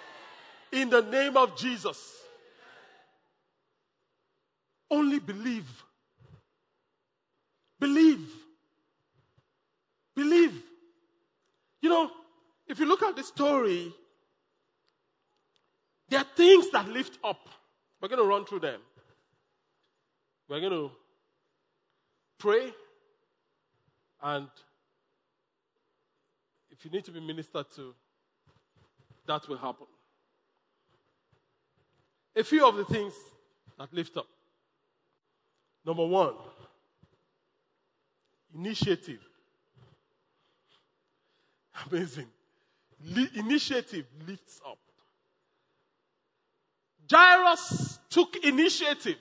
in 0.72 0.90
the 0.90 1.02
name 1.04 1.38
of 1.38 1.56
Jesus. 1.56 2.21
Only 4.92 5.20
believe. 5.20 5.70
Believe. 7.80 8.30
Believe. 10.14 10.62
You 11.82 11.90
know, 11.90 12.12
if 12.68 12.78
you 12.78 12.86
look 12.86 13.02
at 13.02 13.16
the 13.16 13.24
story, 13.24 13.92
there 16.10 16.20
are 16.20 16.28
things 16.36 16.70
that 16.72 16.90
lift 16.90 17.18
up. 17.24 17.48
We're 18.02 18.10
going 18.10 18.22
to 18.22 18.28
run 18.28 18.46
through 18.46 18.60
them. 18.60 18.82
We're 20.50 20.60
going 20.60 20.74
to 20.74 20.92
pray, 22.38 22.74
and 24.22 24.50
if 26.70 26.84
you 26.84 26.92
need 26.92 27.06
to 27.06 27.12
be 27.12 27.22
ministered 27.22 27.68
to, 27.76 27.94
that 29.28 29.48
will 29.48 29.58
happen. 29.58 29.88
A 32.36 32.44
few 32.44 32.68
of 32.68 32.76
the 32.76 32.84
things 32.84 33.14
that 33.80 33.94
lift 33.94 34.18
up. 34.18 34.28
Number 35.86 36.06
one, 36.06 36.34
initiative. 38.54 39.20
Amazing. 41.90 42.28
Le- 43.04 43.30
initiative 43.36 44.06
lifts 44.28 44.62
up. 44.68 44.78
Jairus 47.10 48.00
took 48.10 48.36
initiative. 48.44 49.18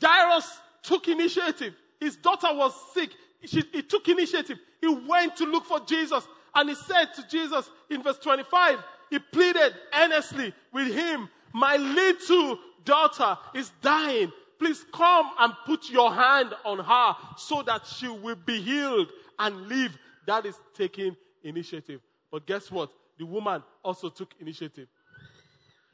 Jairus 0.00 0.60
took 0.82 1.08
initiative. 1.08 1.74
His 1.98 2.16
daughter 2.16 2.48
was 2.52 2.72
sick. 2.94 3.10
She, 3.44 3.62
he 3.72 3.82
took 3.82 4.08
initiative. 4.08 4.58
He 4.80 4.88
went 4.88 5.36
to 5.36 5.44
look 5.44 5.64
for 5.66 5.80
Jesus 5.80 6.26
and 6.54 6.68
he 6.68 6.74
said 6.74 7.06
to 7.16 7.26
Jesus 7.28 7.70
in 7.90 8.02
verse 8.02 8.18
25, 8.18 8.78
he 9.10 9.18
pleaded 9.18 9.74
earnestly 9.98 10.54
with 10.72 10.92
him, 10.94 11.28
My 11.52 11.76
little 11.76 12.58
daughter 12.84 13.36
is 13.54 13.70
dying. 13.82 14.32
Please 14.60 14.84
come 14.92 15.30
and 15.38 15.54
put 15.64 15.88
your 15.88 16.12
hand 16.12 16.52
on 16.66 16.78
her 16.78 17.16
so 17.38 17.62
that 17.62 17.86
she 17.86 18.08
will 18.08 18.36
be 18.36 18.60
healed 18.60 19.08
and 19.38 19.68
live. 19.68 19.96
That 20.26 20.44
is 20.44 20.54
taking 20.74 21.16
initiative. 21.42 22.02
But 22.30 22.46
guess 22.46 22.70
what? 22.70 22.90
The 23.18 23.24
woman 23.24 23.62
also 23.82 24.10
took 24.10 24.34
initiative. 24.38 24.86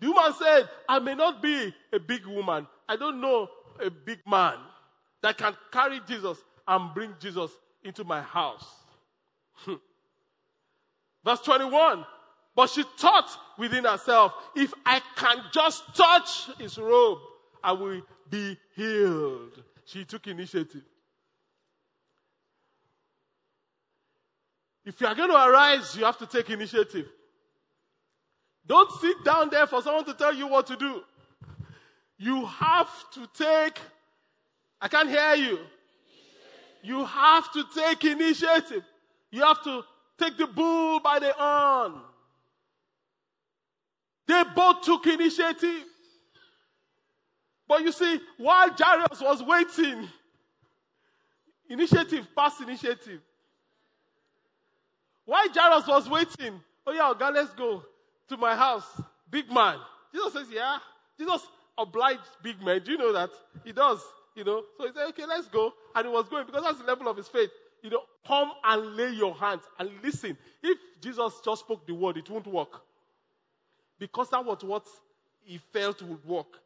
The 0.00 0.08
woman 0.08 0.32
said, 0.36 0.68
I 0.88 0.98
may 0.98 1.14
not 1.14 1.40
be 1.40 1.72
a 1.92 2.00
big 2.00 2.26
woman. 2.26 2.66
I 2.88 2.96
don't 2.96 3.20
know 3.20 3.48
a 3.80 3.88
big 3.88 4.18
man 4.26 4.56
that 5.22 5.38
can 5.38 5.56
carry 5.70 6.00
Jesus 6.06 6.38
and 6.66 6.92
bring 6.92 7.14
Jesus 7.20 7.52
into 7.84 8.02
my 8.02 8.20
house. 8.20 8.66
Hmm. 9.52 9.74
Verse 11.24 11.40
21. 11.40 12.04
But 12.56 12.70
she 12.70 12.82
thought 12.98 13.30
within 13.58 13.84
herself, 13.84 14.32
if 14.56 14.74
I 14.84 15.00
can 15.14 15.38
just 15.52 15.84
touch 15.94 16.48
his 16.58 16.78
robe, 16.78 17.18
I 17.62 17.72
will 17.72 18.02
be 18.30 18.58
healed. 18.74 19.62
She 19.84 20.04
took 20.04 20.26
initiative. 20.26 20.82
If 24.84 25.00
you 25.00 25.06
are 25.06 25.14
going 25.14 25.30
to 25.30 25.36
arise, 25.36 25.96
you 25.96 26.04
have 26.04 26.18
to 26.18 26.26
take 26.26 26.48
initiative. 26.50 27.06
Don't 28.66 28.90
sit 29.00 29.24
down 29.24 29.50
there 29.50 29.66
for 29.66 29.82
someone 29.82 30.04
to 30.04 30.14
tell 30.14 30.34
you 30.34 30.46
what 30.46 30.66
to 30.68 30.76
do. 30.76 31.02
You 32.18 32.46
have 32.46 32.88
to 33.14 33.28
take, 33.36 33.78
I 34.80 34.88
can't 34.88 35.08
hear 35.08 35.34
you. 35.34 35.58
You 36.82 37.04
have 37.04 37.52
to 37.52 37.64
take 37.74 38.04
initiative. 38.04 38.84
You 39.30 39.42
have 39.42 39.62
to 39.64 39.82
take 40.18 40.36
the 40.36 40.46
bull 40.46 41.00
by 41.00 41.18
the 41.18 41.32
horn. 41.36 41.94
They 44.26 44.42
both 44.54 44.82
took 44.82 45.06
initiative. 45.06 45.84
But 47.68 47.82
you 47.82 47.92
see, 47.92 48.20
while 48.36 48.70
Jairus 48.70 49.20
was 49.20 49.42
waiting, 49.42 50.08
initiative 51.68 52.28
past 52.36 52.60
initiative. 52.60 53.20
While 55.24 55.48
Jairus 55.52 55.86
was 55.88 56.08
waiting, 56.08 56.60
oh 56.86 56.92
yeah, 56.92 57.12
God, 57.18 57.34
let's 57.34 57.52
go 57.54 57.82
to 58.28 58.36
my 58.36 58.54
house. 58.54 59.00
Big 59.30 59.50
man. 59.50 59.78
Jesus 60.12 60.32
says, 60.32 60.46
yeah. 60.52 60.78
Jesus 61.18 61.42
obliged 61.76 62.20
big 62.42 62.62
men. 62.62 62.80
Do 62.84 62.92
you 62.92 62.98
know 62.98 63.12
that? 63.12 63.30
He 63.64 63.72
does, 63.72 64.00
you 64.34 64.44
know. 64.44 64.62
So 64.78 64.86
he 64.86 64.92
said, 64.92 65.08
okay, 65.08 65.26
let's 65.26 65.48
go. 65.48 65.72
And 65.94 66.06
he 66.06 66.12
was 66.12 66.28
going 66.28 66.46
because 66.46 66.62
that's 66.62 66.78
the 66.78 66.84
level 66.84 67.08
of 67.08 67.16
his 67.16 67.28
faith. 67.28 67.50
You 67.82 67.90
know, 67.90 68.02
come 68.26 68.52
and 68.64 68.96
lay 68.96 69.10
your 69.10 69.34
hands 69.34 69.62
and 69.78 69.90
listen. 70.02 70.36
If 70.62 70.78
Jesus 71.00 71.34
just 71.44 71.62
spoke 71.62 71.86
the 71.86 71.94
word, 71.94 72.16
it 72.16 72.30
won't 72.30 72.46
work. 72.46 72.82
Because 73.98 74.30
that 74.30 74.44
was 74.44 74.62
what 74.62 74.86
he 75.42 75.58
felt 75.72 76.02
would 76.02 76.24
work. 76.24 76.58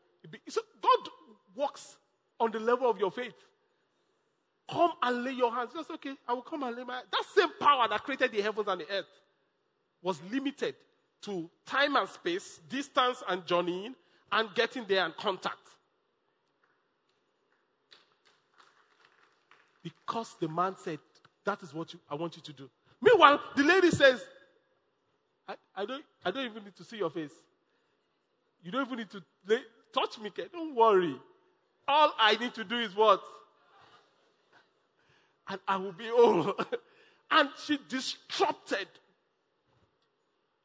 So 0.49 0.61
God 0.83 1.09
works 1.55 1.97
on 2.39 2.51
the 2.51 2.61
level 2.61 2.89
of 2.89 2.99
your 2.99 3.11
faith. 3.11 3.35
Come 4.71 4.93
and 5.03 5.25
lay 5.25 5.33
your 5.33 5.53
hands. 5.53 5.73
Just 5.75 5.91
okay, 5.91 6.15
I 6.29 6.33
will 6.33 6.43
come 6.43 6.63
and 6.63 6.77
lay 6.77 6.85
my 6.85 7.03
That 7.11 7.25
same 7.35 7.51
power 7.61 7.89
that 7.89 8.03
created 8.05 8.33
the 8.33 8.41
heavens 8.41 8.69
and 8.69 8.81
the 8.81 8.91
earth 8.91 9.07
was 10.03 10.21
limited 10.31 10.75
to 11.23 11.51
time 11.67 11.97
and 11.97 12.09
space, 12.09 12.61
distance 12.69 13.23
and 13.29 13.45
journeying, 13.47 13.95
and 14.33 14.49
getting 14.55 14.85
there 14.87 15.05
and 15.05 15.15
contact. 15.17 15.57
Because 19.83 20.37
the 20.41 20.49
man 20.49 20.77
said, 20.77 20.99
That 21.45 21.63
is 21.63 21.75
what 21.75 21.93
you, 21.93 22.01
I 22.09 22.15
want 22.15 22.37
you 22.37 22.43
to 22.43 22.53
do. 22.53 22.71
Meanwhile, 23.03 23.41
the 23.57 23.65
lady 23.65 23.91
says, 23.91 24.23
I, 25.49 25.55
I, 25.75 25.85
don't, 25.85 26.05
I 26.25 26.31
don't 26.31 26.45
even 26.45 26.65
need 26.65 26.77
to 26.77 26.85
see 26.85 26.99
your 26.99 27.11
face. 27.11 27.33
You 28.63 28.71
don't 28.71 28.87
even 28.87 28.99
need 28.99 29.11
to 29.11 29.23
lay, 29.47 29.61
touch 29.93 30.19
me. 30.19 30.31
Don't 30.53 30.75
worry. 30.75 31.17
All 31.87 32.13
I 32.19 32.37
need 32.37 32.55
to 32.55 32.65
do 32.65 32.79
is 32.79 32.95
what? 32.95 33.21
And 35.49 35.61
I 35.67 35.77
will 35.77 35.93
be 35.93 36.09
whole. 36.09 36.55
and 37.31 37.49
she 37.65 37.79
disrupted 37.89 38.87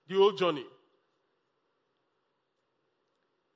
the 0.07 0.15
whole 0.15 0.33
journey. 0.33 0.65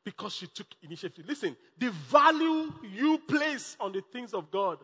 Because 0.04 0.34
she 0.34 0.48
took 0.48 0.68
initiative. 0.82 1.26
Listen, 1.28 1.56
the 1.78 1.92
value 1.92 2.72
you 2.92 3.20
place 3.28 3.78
on 3.80 3.92
the 3.92 4.02
things 4.12 4.34
of 4.34 4.50
God 4.50 4.80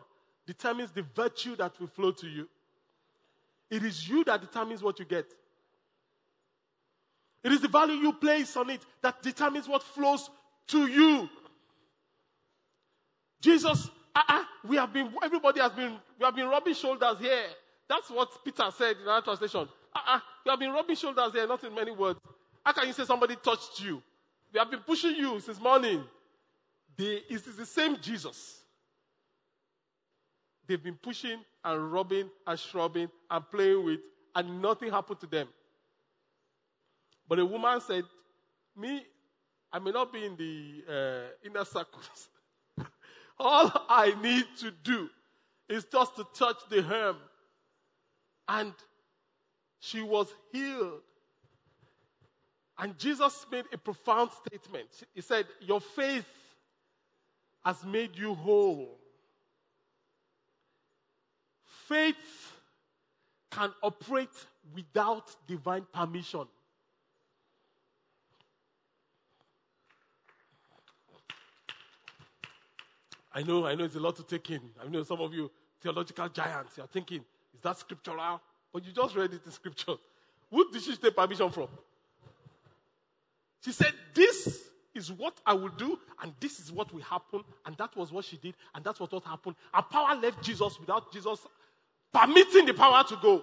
determines 0.46 0.92
the 0.92 1.02
virtue 1.02 1.56
that 1.56 1.78
will 1.80 1.88
flow 1.88 2.12
to 2.12 2.28
you. 2.28 2.48
It 3.70 3.82
is 3.82 4.08
you 4.08 4.22
that 4.24 4.40
determines 4.40 4.82
what 4.82 4.98
you 5.00 5.04
get. 5.04 5.26
It 7.42 7.52
is 7.52 7.60
the 7.60 7.68
value 7.68 7.94
you 7.94 8.12
place 8.12 8.56
on 8.56 8.70
it 8.70 8.80
that 9.02 9.22
determines 9.22 9.68
what 9.68 9.82
flows 9.82 10.30
to 10.68 10.86
you. 10.86 11.28
Jesus, 13.40 13.90
uh-uh, 14.14 14.44
we 14.66 14.76
have 14.76 14.92
been, 14.92 15.12
everybody 15.22 15.60
has 15.60 15.72
been, 15.72 15.96
we 16.18 16.24
have 16.24 16.34
been 16.34 16.48
rubbing 16.48 16.74
shoulders 16.74 17.18
here. 17.20 17.44
That's 17.88 18.10
what 18.10 18.44
Peter 18.44 18.64
said 18.76 18.96
in 19.02 19.08
our 19.08 19.22
translation. 19.22 19.68
Uh-uh, 19.94 20.20
you 20.44 20.50
have 20.50 20.58
been 20.58 20.72
rubbing 20.72 20.96
shoulders 20.96 21.32
here, 21.32 21.46
not 21.46 21.62
in 21.62 21.74
many 21.74 21.92
words. 21.92 22.18
How 22.64 22.72
can 22.72 22.86
you 22.86 22.92
say 22.92 23.04
somebody 23.04 23.36
touched 23.36 23.80
you? 23.80 24.02
We 24.52 24.58
have 24.58 24.70
been 24.70 24.80
pushing 24.80 25.14
you 25.14 25.38
since 25.40 25.60
morning. 25.60 26.02
They, 26.96 27.22
it 27.28 27.46
is 27.46 27.56
the 27.56 27.66
same 27.66 27.96
Jesus. 28.00 28.60
They've 30.66 30.82
been 30.82 30.96
pushing 30.96 31.38
and 31.64 31.92
rubbing 31.92 32.28
and 32.46 32.58
shrubbing 32.58 33.08
and 33.30 33.50
playing 33.50 33.84
with, 33.84 34.00
and 34.34 34.60
nothing 34.60 34.90
happened 34.90 35.20
to 35.20 35.26
them. 35.26 35.48
But 37.28 37.36
the 37.36 37.46
woman 37.46 37.80
said, 37.80 38.04
Me, 38.76 39.04
I 39.72 39.78
may 39.78 39.90
not 39.90 40.12
be 40.12 40.24
in 40.24 40.36
the 40.36 40.84
uh, 40.88 41.46
inner 41.46 41.64
circles. 41.64 42.28
All 43.38 43.70
I 43.88 44.14
need 44.22 44.44
to 44.60 44.70
do 44.70 45.08
is 45.68 45.84
just 45.84 46.16
to 46.16 46.26
touch 46.34 46.56
the 46.70 46.82
hem. 46.82 47.16
And 48.48 48.72
she 49.80 50.02
was 50.02 50.32
healed. 50.52 51.02
And 52.78 52.98
Jesus 52.98 53.46
made 53.50 53.64
a 53.72 53.78
profound 53.78 54.30
statement. 54.46 54.88
He 55.14 55.20
said, 55.20 55.46
Your 55.60 55.80
faith 55.80 56.26
has 57.64 57.84
made 57.84 58.16
you 58.16 58.34
whole. 58.34 58.98
Faith 61.88 62.52
can 63.50 63.72
operate 63.82 64.28
without 64.74 65.34
divine 65.46 65.86
permission. 65.92 66.46
I 73.36 73.42
know, 73.42 73.66
I 73.66 73.74
know 73.74 73.84
it's 73.84 73.96
a 73.96 74.00
lot 74.00 74.16
to 74.16 74.22
take 74.22 74.50
in. 74.50 74.62
I 74.82 74.88
know 74.88 75.02
some 75.02 75.20
of 75.20 75.34
you 75.34 75.50
theological 75.82 76.26
giants, 76.30 76.78
you're 76.78 76.86
thinking, 76.86 77.22
is 77.54 77.60
that 77.60 77.76
scriptural? 77.76 78.40
But 78.72 78.86
you 78.86 78.92
just 78.92 79.14
read 79.14 79.34
it 79.34 79.42
in 79.44 79.52
scripture. 79.52 79.92
Who 80.50 80.72
did 80.72 80.82
she 80.82 80.96
take 80.96 81.14
permission 81.14 81.50
from? 81.50 81.68
She 83.62 83.72
said, 83.72 83.92
This 84.14 84.70
is 84.94 85.12
what 85.12 85.38
I 85.44 85.52
will 85.52 85.68
do, 85.68 85.98
and 86.22 86.32
this 86.40 86.58
is 86.58 86.72
what 86.72 86.94
will 86.94 87.02
happen. 87.02 87.42
And 87.66 87.76
that 87.76 87.94
was 87.94 88.10
what 88.10 88.24
she 88.24 88.38
did, 88.38 88.54
and 88.74 88.82
that's 88.82 88.98
what, 88.98 89.12
what 89.12 89.24
happened. 89.24 89.56
And 89.74 89.90
power 89.90 90.14
left 90.16 90.42
Jesus 90.42 90.80
without 90.80 91.12
Jesus 91.12 91.40
permitting 92.14 92.64
the 92.64 92.72
power 92.72 93.04
to 93.04 93.18
go. 93.20 93.42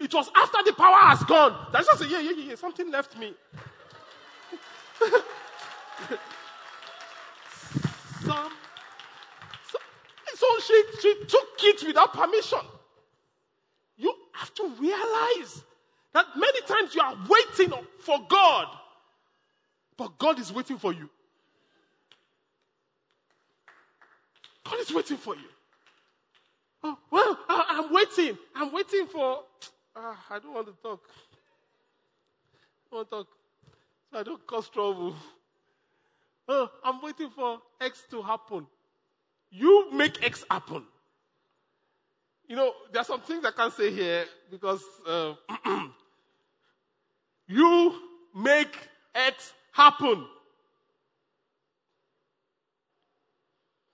It 0.00 0.14
was 0.14 0.30
after 0.34 0.58
the 0.64 0.72
power 0.72 0.96
has 1.00 1.22
gone 1.24 1.66
that 1.70 1.80
Jesus 1.80 1.98
said, 1.98 2.10
Yeah, 2.10 2.20
yeah, 2.20 2.32
yeah, 2.48 2.54
something 2.54 2.90
left 2.90 3.18
me. 3.18 3.34
Some, 8.32 8.52
so, 9.70 9.78
so 10.34 10.46
she, 10.60 10.84
she 11.00 11.24
took 11.26 11.48
it 11.60 11.86
without 11.86 12.12
permission. 12.12 12.58
You 13.96 14.14
have 14.32 14.52
to 14.54 14.68
realize 14.80 15.64
that 16.12 16.26
many 16.36 16.60
times 16.62 16.94
you 16.94 17.02
are 17.02 17.16
waiting 17.28 17.72
for 18.00 18.18
God, 18.28 18.66
but 19.96 20.18
God 20.18 20.38
is 20.38 20.52
waiting 20.52 20.78
for 20.78 20.92
you. 20.92 21.08
God 24.64 24.80
is 24.80 24.92
waiting 24.92 25.16
for 25.16 25.34
you. 25.34 25.48
Oh, 26.84 26.98
well, 27.10 27.38
I, 27.48 27.82
am 27.84 27.92
waiting. 27.92 28.36
I'm 28.54 28.72
waiting 28.72 29.06
for. 29.06 29.40
Uh, 29.94 30.14
I 30.30 30.38
don't 30.38 30.54
want 30.54 30.66
to 30.66 30.72
talk. 30.82 31.00
I 32.86 32.90
don't 32.90 32.98
want 32.98 33.10
to 33.10 33.16
talk. 33.16 33.26
So 34.10 34.18
I 34.18 34.22
don't 34.22 34.46
cause 34.46 34.68
trouble. 34.68 35.14
Oh, 36.54 36.68
I'm 36.84 37.00
waiting 37.00 37.30
for 37.30 37.62
X 37.80 38.04
to 38.10 38.20
happen. 38.20 38.66
You 39.50 39.90
make 39.90 40.22
X 40.22 40.44
happen. 40.50 40.84
You 42.46 42.56
know, 42.56 42.72
there 42.92 43.00
are 43.00 43.06
some 43.06 43.22
things 43.22 43.42
I 43.46 43.52
can't 43.52 43.72
say 43.72 43.90
here 43.90 44.26
because 44.50 44.82
uh, 45.08 45.32
you 47.46 47.94
make 48.36 48.76
X 49.14 49.54
happen. 49.72 50.26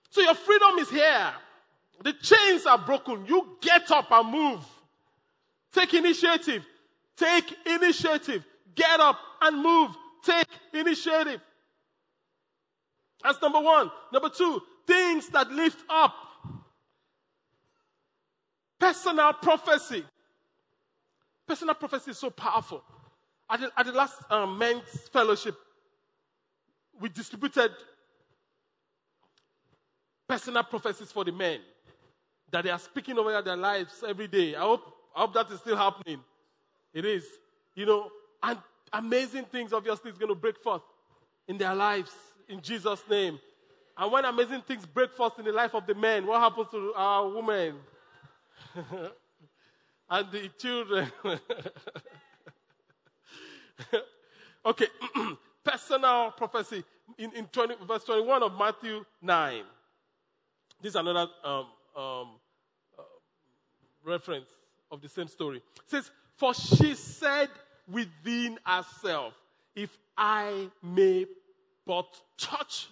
So 0.09 0.19
your 0.19 0.35
freedom 0.35 0.79
is 0.79 0.89
here. 0.89 1.31
The 2.03 2.11
chains 2.11 2.65
are 2.65 2.77
broken. 2.77 3.25
You 3.25 3.57
get 3.61 3.89
up 3.89 4.11
and 4.11 4.29
move. 4.29 4.65
Take 5.71 5.93
initiative. 5.93 6.65
Take 7.15 7.55
initiative. 7.65 8.43
Get 8.75 8.99
up 8.99 9.17
and 9.43 9.63
move. 9.63 9.95
Take 10.25 10.47
initiative. 10.73 11.39
That's 13.23 13.41
number 13.41 13.59
one. 13.59 13.91
Number 14.13 14.29
two, 14.29 14.61
things 14.87 15.27
that 15.29 15.51
lift 15.51 15.83
up. 15.89 16.15
Personal 18.79 19.33
prophecy. 19.33 20.03
Personal 21.45 21.75
prophecy 21.75 22.11
is 22.11 22.17
so 22.17 22.29
powerful. 22.29 22.83
At 23.49 23.61
the, 23.61 23.71
at 23.75 23.85
the 23.85 23.91
last 23.91 24.15
um, 24.29 24.57
men's 24.57 25.09
fellowship, 25.11 25.55
we 26.99 27.09
distributed 27.09 27.71
personal 30.27 30.63
prophecies 30.63 31.11
for 31.11 31.25
the 31.25 31.31
men 31.31 31.59
that 32.51 32.63
they 32.63 32.69
are 32.69 32.79
speaking 32.79 33.17
over 33.17 33.41
their 33.41 33.57
lives 33.57 34.03
every 34.07 34.27
day. 34.27 34.55
I 34.55 34.61
hope, 34.61 34.93
I 35.15 35.21
hope 35.21 35.33
that 35.33 35.49
is 35.51 35.59
still 35.59 35.75
happening. 35.75 36.21
It 36.93 37.05
is. 37.05 37.25
You 37.75 37.85
know, 37.85 38.09
and 38.43 38.59
amazing 38.93 39.45
things 39.45 39.73
obviously 39.73 40.11
is 40.11 40.17
going 40.17 40.29
to 40.29 40.35
break 40.35 40.57
forth 40.57 40.81
in 41.47 41.57
their 41.57 41.73
lives 41.75 42.11
in 42.49 42.61
Jesus' 42.61 43.03
name. 43.09 43.39
And 43.97 44.11
when 44.11 44.25
amazing 44.25 44.61
things 44.61 44.85
break 44.85 45.13
forth 45.13 45.39
in 45.39 45.45
the 45.45 45.51
life 45.51 45.73
of 45.75 45.85
the 45.85 45.93
men, 45.93 46.25
what 46.25 46.41
happens 46.41 46.67
to 46.71 46.93
our 46.95 47.29
women? 47.29 47.75
and 50.09 50.31
the 50.31 50.49
children. 50.57 51.11
okay, 54.65 54.87
personal 55.63 56.31
prophecy 56.31 56.83
in, 57.17 57.31
in 57.33 57.45
20, 57.45 57.75
verse 57.87 58.03
21 58.05 58.43
of 58.43 58.57
Matthew 58.57 59.03
9. 59.21 59.63
This 60.81 60.91
is 60.91 60.95
another 60.95 61.27
um, 61.43 61.65
um, 61.95 62.27
uh, 62.97 63.03
reference 64.03 64.49
of 64.91 65.01
the 65.01 65.09
same 65.09 65.27
story. 65.27 65.57
It 65.57 65.63
says, 65.87 66.09
For 66.37 66.53
she 66.53 66.95
said 66.95 67.49
within 67.91 68.57
herself, 68.65 69.33
If 69.75 69.97
I 70.17 70.69
may 70.81 71.25
but 71.89 72.05
touch 72.37 72.87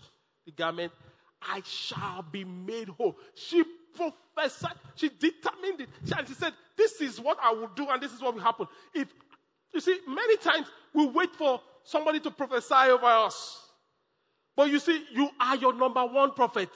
the 0.48 0.52
garment, 0.52 0.92
I 1.40 1.62
shall 1.64 2.24
be 2.24 2.44
made 2.44 2.90
whole. 2.90 3.16
She 3.36 3.64
prophesied, 3.96 4.74
she 4.96 5.10
determined 5.10 5.82
it. 5.82 5.90
She 6.28 6.34
said, 6.34 6.54
This 6.76 7.00
is 7.00 7.22
what 7.22 7.38
I 7.40 7.52
will 7.52 7.70
do, 7.76 7.88
and 7.90 8.02
this 8.02 8.12
is 8.12 8.24
what 8.24 8.34
will 8.34 8.42
happen. 8.42 8.66
If 8.96 9.10
you 9.72 9.82
see, 9.82 10.00
many 10.08 10.38
times 10.38 10.66
we 10.96 11.06
wait 11.06 11.30
for 11.36 11.62
somebody 11.84 12.20
to 12.22 12.32
prophesy 12.32 12.74
over 12.90 13.06
us. 13.06 13.62
But 14.56 14.72
you 14.72 14.80
see, 14.80 15.06
you 15.14 15.30
are 15.40 15.56
your 15.58 15.76
number 15.76 16.04
one 16.04 16.32
prophet. 16.32 16.72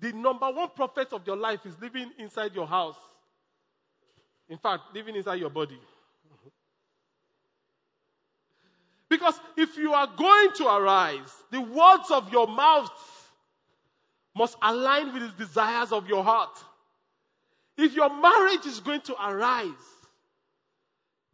The 0.00 0.12
number 0.12 0.50
one 0.50 0.70
prophet 0.74 1.12
of 1.12 1.26
your 1.26 1.36
life 1.36 1.66
is 1.66 1.74
living 1.78 2.10
inside 2.18 2.54
your 2.54 2.66
house. 2.66 2.96
In 4.48 4.56
fact, 4.56 4.94
living 4.94 5.14
inside 5.14 5.40
your 5.40 5.50
body. 5.50 5.78
Because 9.08 9.34
if 9.56 9.76
you 9.76 9.92
are 9.94 10.06
going 10.06 10.52
to 10.56 10.66
arise, 10.66 11.32
the 11.50 11.60
words 11.60 12.10
of 12.10 12.30
your 12.30 12.46
mouth 12.46 12.90
must 14.36 14.56
align 14.62 15.12
with 15.12 15.22
the 15.22 15.44
desires 15.44 15.92
of 15.92 16.06
your 16.08 16.22
heart. 16.22 16.56
If 17.76 17.94
your 17.94 18.14
marriage 18.20 18.66
is 18.66 18.80
going 18.80 19.00
to 19.02 19.14
arise, 19.14 19.72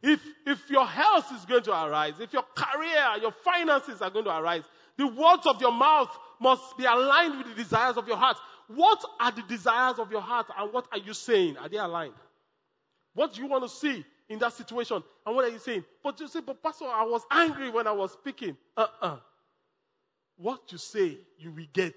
if, 0.02 0.20
if 0.46 0.70
your 0.70 0.86
health 0.86 1.32
is 1.34 1.44
going 1.46 1.62
to 1.64 1.72
arise, 1.72 2.20
if 2.20 2.32
your 2.32 2.44
career, 2.54 3.06
your 3.20 3.32
finances 3.32 4.02
are 4.02 4.10
going 4.10 4.26
to 4.26 4.36
arise, 4.36 4.62
the 4.96 5.06
words 5.06 5.46
of 5.46 5.60
your 5.60 5.72
mouth 5.72 6.16
must 6.40 6.76
be 6.76 6.84
aligned 6.84 7.38
with 7.38 7.48
the 7.48 7.62
desires 7.62 7.96
of 7.96 8.06
your 8.06 8.16
heart. 8.16 8.36
What 8.68 9.02
are 9.18 9.32
the 9.32 9.42
desires 9.42 9.98
of 9.98 10.10
your 10.10 10.20
heart 10.20 10.46
and 10.56 10.72
what 10.72 10.86
are 10.92 10.98
you 10.98 11.14
saying? 11.14 11.56
Are 11.56 11.68
they 11.68 11.78
aligned? 11.78 12.14
What 13.14 13.32
do 13.32 13.42
you 13.42 13.48
want 13.48 13.64
to 13.64 13.68
see 13.68 14.04
in 14.28 14.38
that 14.38 14.52
situation? 14.52 15.02
And 15.26 15.36
what 15.36 15.44
are 15.44 15.50
you 15.50 15.58
saying? 15.58 15.84
But 16.02 16.18
you 16.20 16.28
say, 16.28 16.40
but 16.40 16.62
Pastor, 16.62 16.86
I 16.86 17.04
was 17.04 17.22
angry 17.30 17.70
when 17.70 17.86
I 17.86 17.92
was 17.92 18.12
speaking. 18.12 18.56
Uh 18.76 18.80
uh-uh. 18.80 19.06
uh 19.06 19.16
What 20.36 20.60
you 20.72 20.78
say, 20.78 21.18
you 21.38 21.50
will 21.50 21.66
get. 21.72 21.94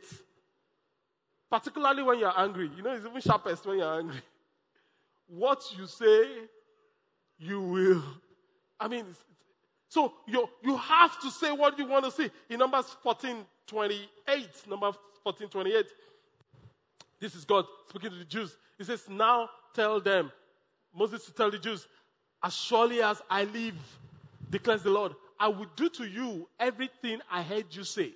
Particularly 1.50 2.04
when 2.04 2.20
you're 2.20 2.38
angry. 2.38 2.70
You 2.76 2.84
know, 2.84 2.92
it's 2.92 3.06
even 3.06 3.22
sharpest 3.22 3.66
when 3.66 3.80
you're 3.80 4.00
angry. 4.00 4.22
What 5.28 5.64
you 5.78 5.88
say, 5.88 6.26
you 7.38 7.62
will. 7.62 8.04
I 8.80 8.88
mean, 8.88 9.06
so 9.90 10.14
you, 10.28 10.48
you 10.64 10.76
have 10.78 11.20
to 11.22 11.32
say 11.32 11.52
what 11.52 11.78
you 11.80 11.88
want 11.88 12.06
to 12.06 12.12
say. 12.12 12.30
In 12.50 12.60
Numbers 12.60 12.96
14 13.04 13.46
28, 13.66 14.48
number 14.70 14.92
14 15.24 15.48
28, 15.50 15.86
this 17.20 17.36
is 17.36 17.46
God 17.46 17.66
speaking 17.90 18.12
to 18.12 18.18
the 18.18 18.26
Jews. 18.26 18.58
He 18.78 18.84
says, 18.84 19.04
Now 19.10 19.50
tell 19.74 20.00
them, 20.00 20.32
Moses 20.96 21.26
to 21.26 21.34
tell 21.34 21.52
the 21.52 21.58
Jews, 21.58 21.88
as 22.44 22.56
surely 22.56 23.02
as 23.02 23.22
I 23.30 23.46
live, 23.46 23.76
declares 24.50 24.84
the 24.84 24.90
Lord, 24.90 25.14
I 25.40 25.48
will 25.48 25.68
do 25.76 25.90
to 25.90 26.06
you 26.06 26.48
everything 26.60 27.20
I 27.32 27.42
heard 27.42 27.66
you 27.72 27.84
say. 27.84 28.14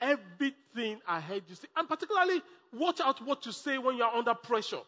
Everything 0.00 1.00
I 1.06 1.20
heard 1.20 1.42
you 1.48 1.54
say. 1.54 1.68
And 1.76 1.88
particularly, 1.88 2.42
watch 2.72 3.00
out 3.00 3.24
what 3.24 3.44
you 3.46 3.52
say 3.52 3.78
when 3.78 3.96
you're 3.96 4.06
under 4.06 4.34
pressure. 4.34 4.80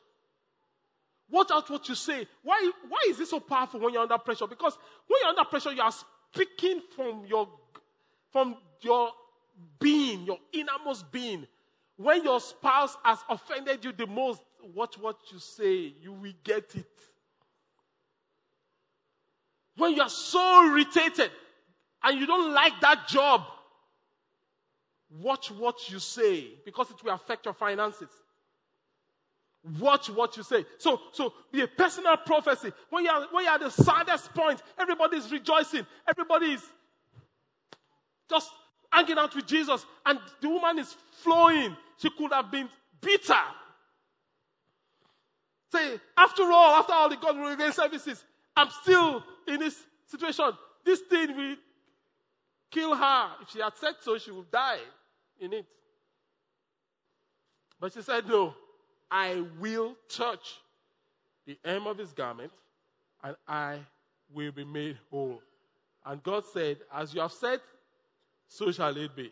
Watch 1.31 1.51
out 1.53 1.68
what 1.68 1.89
you 1.89 1.95
say. 1.95 2.26
Why, 2.43 2.70
why 2.89 2.99
is 3.09 3.20
it 3.20 3.29
so 3.29 3.41
powerful 3.41 3.81
when 3.81 3.93
you're 3.93 4.03
under 4.03 4.18
pressure? 4.18 4.47
Because 4.47 4.79
when 5.07 5.18
you're 5.20 5.31
under 5.31 5.45
pressure, 5.45 5.72
you 5.72 5.83
are 5.83 5.93
speaking 6.33 6.81
from 6.95 7.24
your, 7.26 7.49
from 8.33 8.57
your 8.81 9.11
being, 9.79 10.24
your 10.24 10.39
innermost 10.53 11.11
being. 11.12 11.47
When 11.97 12.24
your 12.24 12.41
spouse 12.41 12.97
has 13.05 13.18
offended 13.29 13.85
you 13.85 13.93
the 13.93 14.07
most, 14.07 14.41
watch 14.74 14.97
what 14.99 15.16
you 15.31 15.39
say. 15.39 15.93
You 16.01 16.12
will 16.12 16.33
get 16.45 16.74
it. 16.74 16.87
When 19.79 19.95
you 19.95 20.03
are 20.03 20.11
so 20.11 20.66
irritated 20.66 21.31
and 22.03 22.18
you 22.18 22.26
don't 22.26 22.53
like 22.53 22.81
that 22.81 23.07
job, 23.09 23.45
watch 25.22 25.51
what 25.53 25.89
you 25.91 26.01
say 26.01 26.49
because 26.64 26.91
it 26.91 27.03
will 27.03 27.14
affect 27.14 27.47
your 27.47 27.55
finances. 27.55 28.09
Watch 29.79 30.11
what 30.11 30.37
you 30.37 30.43
say. 30.43 30.64
So, 30.79 31.01
so 31.12 31.33
be 31.53 31.62
a 31.62 31.68
personal 31.68 32.16
prophecy. 32.16 32.72
When 32.91 33.05
you 33.05 33.11
are, 33.11 33.26
when 33.31 33.45
you 33.45 33.51
are 33.51 33.59
the 33.59 33.70
saddest 33.70 34.35
point, 34.35 34.62
everybody 34.79 35.16
is 35.16 35.31
rejoicing. 35.31 35.87
Everybody 36.09 36.53
is 36.53 36.62
just 38.29 38.51
hanging 38.91 39.18
out 39.18 39.35
with 39.35 39.47
Jesus, 39.47 39.85
and 40.07 40.18
the 40.41 40.49
woman 40.49 40.79
is 40.79 40.95
flowing. 41.22 41.76
She 41.99 42.11
could 42.11 42.33
have 42.33 42.51
been 42.51 42.68
bitter. 43.01 43.35
Say, 45.72 46.01
after 46.16 46.45
all, 46.45 46.74
after 46.76 46.93
all 46.93 47.09
the 47.09 47.16
God 47.16 47.37
will 47.37 47.51
regain 47.51 47.72
services, 47.72 48.24
I'm 48.59 48.70
still 48.82 49.24
in 49.46 49.61
this 49.61 49.76
situation. 50.06 50.50
This 50.84 51.00
thing 51.00 51.36
will 51.36 51.56
kill 52.70 52.96
her. 52.96 53.30
If 53.42 53.50
she 53.50 53.61
had 53.61 53.76
said 53.76 53.94
so, 54.00 54.18
she 54.18 54.32
would 54.32 54.50
die 54.50 54.80
in 55.38 55.52
it. 55.52 55.64
But 57.80 57.92
she 57.92 58.02
said, 58.02 58.26
No, 58.26 58.54
I 59.09 59.44
will 59.61 59.94
touch 60.09 60.61
the 61.46 61.56
hem 61.64 61.86
of 61.86 61.98
his 61.98 62.12
garment 62.12 62.50
and 63.22 63.36
I 63.46 63.78
will 64.34 64.50
be 64.50 64.64
made 64.64 64.98
whole. 65.09 65.40
And 66.04 66.20
God 66.22 66.44
said, 66.52 66.78
As 66.92 67.14
you 67.14 67.20
have 67.20 67.32
said, 67.32 67.61
so 68.48 68.72
shall 68.72 68.96
it 68.96 69.14
be. 69.14 69.30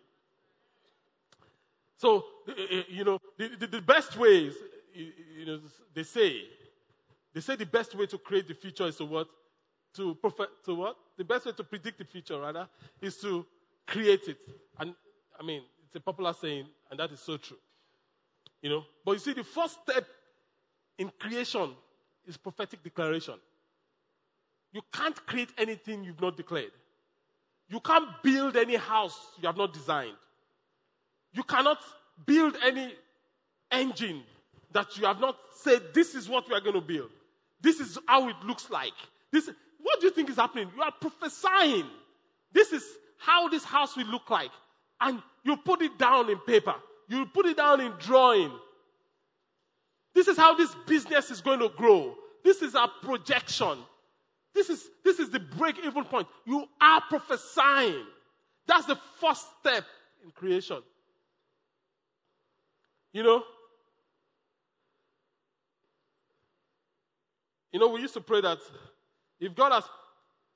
So, 1.96 2.24
eh, 2.48 2.52
eh, 2.70 2.82
you 2.90 3.02
know, 3.04 3.18
the, 3.36 3.48
the, 3.58 3.66
the 3.66 3.82
best 3.82 4.16
ways, 4.16 4.54
you 4.94 5.46
know, 5.46 5.60
they 5.94 6.04
say, 6.04 6.42
they 7.36 7.42
say 7.42 7.54
the 7.54 7.66
best 7.66 7.94
way 7.94 8.06
to 8.06 8.16
create 8.16 8.48
the 8.48 8.54
future 8.54 8.86
is 8.86 8.96
to 8.96 9.04
what? 9.04 9.28
To 9.96 10.14
prophet, 10.14 10.48
to 10.64 10.74
what? 10.74 10.96
The 11.18 11.24
best 11.24 11.44
way 11.44 11.52
to 11.52 11.64
predict 11.64 11.98
the 11.98 12.06
future, 12.06 12.40
rather, 12.40 12.66
is 13.02 13.18
to 13.18 13.44
create 13.86 14.26
it. 14.26 14.38
And, 14.80 14.94
I 15.38 15.44
mean, 15.44 15.60
it's 15.84 15.94
a 15.94 16.00
popular 16.00 16.32
saying, 16.32 16.64
and 16.90 16.98
that 16.98 17.12
is 17.12 17.20
so 17.20 17.36
true. 17.36 17.58
You 18.62 18.70
know, 18.70 18.84
but 19.04 19.12
you 19.12 19.18
see, 19.18 19.34
the 19.34 19.44
first 19.44 19.76
step 19.82 20.06
in 20.96 21.12
creation 21.18 21.72
is 22.26 22.38
prophetic 22.38 22.82
declaration. 22.82 23.34
You 24.72 24.80
can't 24.90 25.26
create 25.26 25.50
anything 25.58 26.04
you've 26.04 26.22
not 26.22 26.38
declared. 26.38 26.72
You 27.68 27.80
can't 27.80 28.08
build 28.22 28.56
any 28.56 28.76
house 28.76 29.20
you 29.42 29.46
have 29.46 29.58
not 29.58 29.74
designed. 29.74 30.16
You 31.34 31.42
cannot 31.42 31.80
build 32.24 32.56
any 32.64 32.94
engine 33.70 34.22
that 34.72 34.96
you 34.96 35.04
have 35.04 35.20
not 35.20 35.36
said, 35.54 35.92
this 35.92 36.14
is 36.14 36.30
what 36.30 36.48
we 36.48 36.54
are 36.54 36.60
going 36.62 36.72
to 36.72 36.80
build. 36.80 37.10
This 37.60 37.80
is 37.80 37.98
how 38.06 38.28
it 38.28 38.36
looks 38.44 38.70
like. 38.70 38.92
This, 39.32 39.50
what 39.80 40.00
do 40.00 40.06
you 40.06 40.12
think 40.12 40.30
is 40.30 40.36
happening? 40.36 40.70
You 40.76 40.82
are 40.82 40.92
prophesying. 41.00 41.86
This 42.52 42.72
is 42.72 42.84
how 43.18 43.48
this 43.48 43.64
house 43.64 43.96
will 43.96 44.06
look 44.06 44.30
like. 44.30 44.50
And 45.00 45.22
you 45.44 45.56
put 45.56 45.82
it 45.82 45.98
down 45.98 46.30
in 46.30 46.38
paper. 46.38 46.74
You 47.08 47.26
put 47.26 47.46
it 47.46 47.56
down 47.56 47.80
in 47.80 47.92
drawing. 47.98 48.52
This 50.14 50.28
is 50.28 50.36
how 50.36 50.54
this 50.54 50.74
business 50.86 51.30
is 51.30 51.40
going 51.40 51.60
to 51.60 51.68
grow. 51.68 52.14
This 52.42 52.62
is 52.62 52.74
our 52.74 52.90
projection. 53.02 53.78
This 54.54 54.70
is, 54.70 54.88
this 55.04 55.18
is 55.18 55.30
the 55.30 55.40
break 55.40 55.76
even 55.84 56.04
point. 56.04 56.26
You 56.46 56.66
are 56.80 57.02
prophesying. 57.08 58.06
That's 58.66 58.86
the 58.86 58.98
first 59.20 59.44
step 59.60 59.84
in 60.24 60.30
creation. 60.30 60.78
You 63.12 63.22
know? 63.22 63.44
You 67.76 67.80
know, 67.80 67.88
we 67.88 68.00
used 68.00 68.14
to 68.14 68.22
pray 68.22 68.40
that 68.40 68.56
if 69.38 69.54
God 69.54 69.70
has 69.70 69.84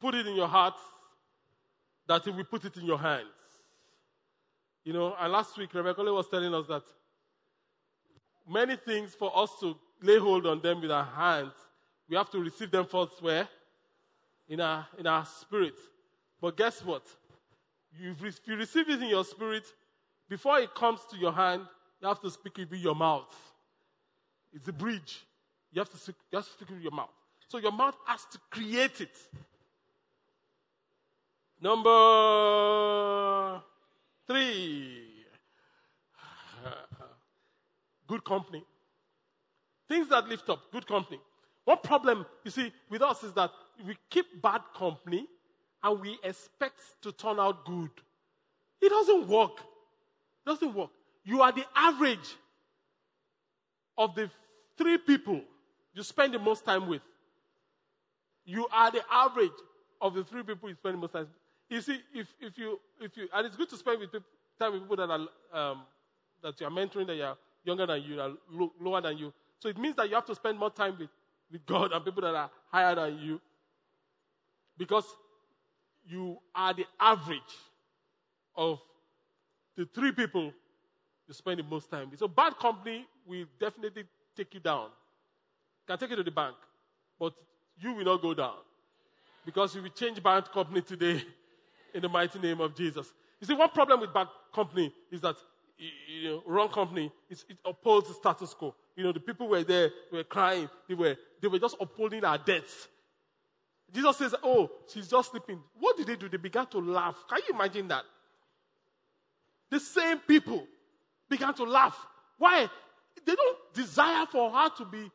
put 0.01 0.15
it 0.15 0.27
in 0.27 0.35
your 0.35 0.49
heart, 0.49 0.73
that 2.09 2.25
He 2.25 2.31
will 2.31 2.45
put 2.45 2.65
it 2.65 2.75
in 2.79 2.87
your 2.87 2.97
hands. 2.97 3.27
You 4.85 4.95
know, 4.95 5.15
and 5.21 5.31
last 5.31 5.59
week, 5.59 5.75
Rebecca 5.75 6.03
was 6.03 6.29
telling 6.31 6.55
us 6.55 6.67
that 6.69 6.83
many 8.49 8.75
things 8.75 9.15
for 9.15 9.37
us 9.37 9.51
to 9.61 9.77
lay 10.01 10.19
hold 10.19 10.47
on 10.47 10.63
them 10.63 10.81
with 10.81 10.91
our 10.91 11.05
hands, 11.05 11.53
we 12.09 12.17
have 12.17 12.31
to 12.31 12.39
receive 12.39 12.71
them 12.71 12.87
first 12.87 13.21
where? 13.21 13.47
In 14.49 14.63
our, 14.63 14.87
in 14.99 15.07
our 15.07 15.27
spirit. 15.27 15.75
But 16.41 16.57
guess 16.57 16.83
what? 16.83 17.03
You've, 18.01 18.25
if 18.25 18.41
you 18.47 18.57
receive 18.57 18.89
it 18.89 19.03
in 19.03 19.11
your 19.11 19.27
spirit, 19.27 19.65
before 20.27 20.59
it 20.59 20.75
comes 20.75 21.01
to 21.11 21.19
your 21.19 21.33
hand, 21.33 21.67
you 22.01 22.09
have 22.09 22.23
to 22.23 22.31
speak 22.31 22.61
it 22.61 22.71
with 22.71 22.81
your 22.81 22.95
mouth. 22.95 23.37
It's 24.55 24.69
a 24.69 24.73
bridge. 24.73 25.27
You 25.73 25.81
have 25.81 25.91
to 25.91 25.97
stick, 25.97 26.17
you 26.31 26.37
have 26.37 26.47
to 26.47 26.53
speak 26.53 26.71
it 26.71 26.75
with 26.75 26.83
your 26.83 26.93
mouth. 26.93 27.11
So 27.49 27.59
your 27.59 27.73
mouth 27.73 27.97
has 28.07 28.25
to 28.33 28.39
create 28.51 29.01
it. 29.01 29.17
Number 31.61 31.91
three. 34.27 35.25
Good 38.07 38.25
company. 38.25 38.65
Things 39.89 40.09
that 40.09 40.29
lift 40.29 40.49
up, 40.49 40.61
good 40.71 40.87
company. 40.87 41.19
One 41.65 41.79
problem, 41.83 42.25
you 42.45 42.53
see, 42.53 42.73
with 42.89 43.03
us 43.03 43.25
is 43.25 43.33
that 43.35 43.51
we 43.85 43.97
keep 44.09 44.41
bad 44.41 44.61
company 44.77 45.27
and 45.83 46.01
we 46.01 46.17
expect 46.23 46.79
to 47.03 47.11
turn 47.11 47.41
out 47.41 47.65
good. 47.65 47.91
It 48.81 48.89
doesn't 48.89 49.27
work. 49.27 49.59
It 49.59 50.49
doesn't 50.49 50.75
work. 50.75 50.91
You 51.25 51.43
are 51.43 51.51
the 51.51 51.65
average 51.75 52.37
of 53.99 54.15
the 54.15 54.31
three 54.79 54.99
people 54.99 55.43
you 55.95 56.03
spend 56.03 56.35
the 56.35 56.39
most 56.39 56.65
time 56.65 56.89
with. 56.89 57.03
You 58.45 58.67
are 58.73 58.91
the 58.91 59.03
average 59.11 59.51
of 60.01 60.15
the 60.15 60.25
three 60.25 60.43
people 60.43 60.69
you 60.69 60.75
spend 60.75 60.95
the 60.95 60.99
most 61.01 61.13
time. 61.13 61.23
with. 61.23 61.31
You 61.69 61.81
see, 61.81 62.01
if, 62.15 62.27
if 62.41 62.59
you 62.59 62.81
if 63.01 63.17
you 63.17 63.29
and 63.33 63.47
it's 63.47 63.57
good 63.57 63.69
to 63.71 63.77
spend 63.77 64.01
with 64.01 64.11
people, 64.11 64.27
time 64.59 64.73
with 64.73 64.83
people 64.83 64.97
that 64.97 65.11
are 65.11 65.71
um, 65.71 65.83
that 66.43 66.61
you 66.61 66.67
are 66.67 66.71
mentoring, 66.71 67.07
that 67.07 67.17
you 67.17 67.23
are 67.25 67.37
younger 67.65 67.87
than 67.87 68.03
you, 68.03 68.21
are 68.21 68.31
lo- 68.51 68.73
lower 68.81 69.01
than 69.01 69.19
you. 69.19 69.33
So 69.59 69.69
it 69.69 69.79
means 69.79 69.97
that 69.97 70.09
you 70.09 70.15
have 70.15 70.27
to 70.27 70.35
spend 70.35 70.59
more 70.59 70.71
time 70.71 70.97
with, 70.99 71.11
with 71.53 71.65
God 71.67 71.93
and 71.93 72.05
people 72.05 72.23
that 72.23 72.35
are 72.35 72.51
higher 72.71 72.95
than 72.95 73.19
you. 73.19 73.41
Because 74.79 75.05
you 76.09 76.39
are 76.55 76.73
the 76.73 76.87
average 76.99 77.41
of 78.57 78.81
the 79.77 79.87
three 79.95 80.13
people 80.13 80.53
you 81.29 81.35
spend 81.35 81.59
the 81.61 81.65
most 81.65 81.91
time 81.91 82.11
with. 82.11 82.19
So 82.19 82.29
bad 82.29 82.57
company 82.57 83.07
will 83.27 83.45
definitely 83.61 84.05
take 84.37 84.55
you 84.55 84.61
down. 84.61 84.89
Can 85.91 85.99
take 85.99 86.11
you 86.11 86.17
to 86.17 86.23
the 86.23 86.31
bank, 86.31 86.55
but 87.19 87.33
you 87.81 87.93
will 87.95 88.05
not 88.05 88.23
go 88.23 88.33
down. 88.33 88.59
Because 89.45 89.75
you 89.75 89.83
will 89.83 89.89
change 89.89 90.23
bank 90.23 90.45
company 90.53 90.83
today 90.83 91.21
in 91.95 92.01
the 92.01 92.09
mighty 92.09 92.39
name 92.39 92.61
of 92.61 92.77
Jesus. 92.77 93.13
You 93.41 93.49
see, 93.49 93.55
one 93.55 93.71
problem 93.71 93.99
with 93.99 94.15
bank 94.15 94.29
company 94.55 94.95
is 95.11 95.21
that 95.23 95.35
you 95.77 96.29
know, 96.29 96.43
wrong 96.47 96.69
company, 96.69 97.11
is 97.29 97.45
it 97.49 97.57
upholds 97.65 98.07
the 98.07 98.15
status 98.15 98.55
quo. 98.55 98.73
You 98.95 99.03
know, 99.03 99.11
the 99.11 99.19
people 99.19 99.49
were 99.49 99.65
there, 99.65 99.91
were 100.13 100.23
crying, 100.23 100.71
they 100.89 100.95
were, 100.95 101.17
they 101.43 101.49
were 101.49 101.59
just 101.59 101.75
upholding 101.81 102.25
our 102.25 102.39
debts. 102.39 102.87
Jesus 103.93 104.17
says, 104.17 104.33
Oh, 104.45 104.71
she's 104.87 105.09
just 105.09 105.33
sleeping. 105.33 105.59
What 105.81 105.97
did 105.97 106.07
they 106.07 106.15
do? 106.15 106.29
They 106.29 106.37
began 106.37 106.69
to 106.69 106.79
laugh. 106.79 107.17
Can 107.29 107.41
you 107.49 107.55
imagine 107.55 107.89
that? 107.89 108.05
The 109.71 109.81
same 109.81 110.19
people 110.19 110.65
began 111.29 111.53
to 111.55 111.65
laugh. 111.65 111.99
Why? 112.39 112.71
They 113.27 113.35
don't 113.35 113.75
desire 113.75 114.27
for 114.27 114.53
her 114.53 114.69
to 114.77 114.85
be 114.85 115.11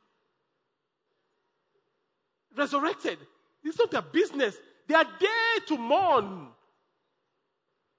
resurrected. 2.58 3.18
It's 3.64 3.78
not 3.78 3.92
their 3.92 4.02
business. 4.02 4.56
They 4.88 4.96
are 4.96 5.06
there 5.20 5.66
to 5.68 5.78
mourn. 5.78 6.48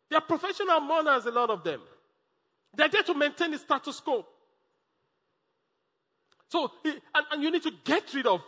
They 0.09 0.17
are 0.17 0.23
professional 0.23 0.81
mourners, 0.81 1.27
a 1.27 1.31
lot 1.31 1.51
of 1.51 1.65
them. 1.65 1.81
They're 2.75 2.89
there 2.89 3.03
to 3.03 3.15
maintain 3.15 3.51
the 3.51 3.59
status 3.59 4.01
quo. 4.01 4.25
So, 6.49 6.71
and, 6.85 7.01
and 7.33 7.43
you 7.43 7.51
need 7.51 7.63
to 7.65 7.73
get 7.85 8.13
rid 8.15 8.27
of, 8.27 8.41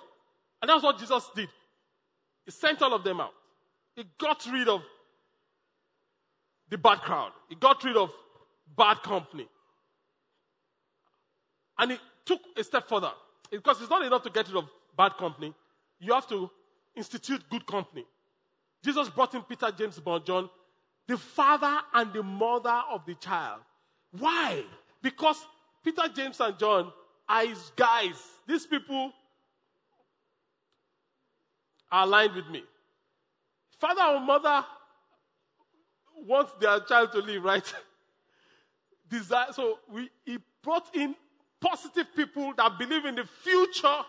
and 0.62 0.68
that's 0.68 0.82
what 0.82 0.98
Jesus 0.98 1.28
did. 1.34 1.48
He 2.44 2.52
sent 2.52 2.80
all 2.82 2.94
of 2.94 3.02
them 3.02 3.20
out. 3.20 3.32
He 3.96 4.04
got 4.18 4.46
rid 4.52 4.68
of 4.68 4.82
the 6.68 6.78
bad 6.78 7.00
crowd. 7.00 7.32
He 7.48 7.56
got 7.56 7.82
rid 7.82 7.96
of 7.96 8.11
bad 8.76 9.02
company. 9.02 9.48
And 11.78 11.92
he 11.92 11.98
took 12.24 12.40
a 12.56 12.62
step 12.62 12.88
further. 12.88 13.11
Because 13.50 13.80
it's 13.80 13.90
not 13.90 14.04
enough 14.04 14.22
to 14.24 14.30
get 14.30 14.46
rid 14.48 14.56
of 14.56 14.68
bad 14.96 15.16
company. 15.16 15.54
You 16.01 16.12
have 16.14 16.28
to 16.28 16.51
institute 16.94 17.42
good 17.51 17.66
company. 17.66 18.07
Jesus 18.84 19.09
brought 19.09 19.34
in 19.34 19.42
Peter, 19.42 19.70
James, 19.76 20.01
and 20.05 20.24
John, 20.24 20.51
the 21.07 21.16
father 21.16 21.78
and 21.94 22.12
the 22.12 22.22
mother 22.22 22.82
of 22.90 23.05
the 23.07 23.14
child. 23.14 23.61
Why? 24.12 24.62
Because 25.03 25.44
Peter, 25.84 26.03
James, 26.14 26.40
and 26.40 26.59
John 26.59 26.92
are 27.28 27.46
his 27.46 27.72
guys. 27.76 28.20
These 28.46 28.66
people 28.66 29.12
are 31.90 32.05
aligned 32.05 32.34
with 32.34 32.49
me. 32.49 32.62
Father 33.78 34.03
or 34.03 34.20
mother 34.20 34.64
wants 36.26 36.53
their 36.61 36.80
child 36.80 37.12
to 37.12 37.18
live, 37.18 37.44
right? 37.44 37.74
Desire. 39.09 39.53
So 39.53 39.78
we, 39.90 40.11
he 40.24 40.38
brought 40.62 40.94
in 40.94 41.14
positive 41.61 42.07
people 42.14 42.53
that 42.57 42.78
believe 42.78 43.05
in 43.05 43.14
the 43.14 43.24
future 43.42 44.01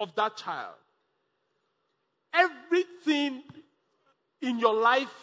of 0.00 0.14
that 0.16 0.36
child. 0.36 0.74
Everything 2.34 3.42
in 4.42 4.58
your 4.58 4.74
life 4.74 5.14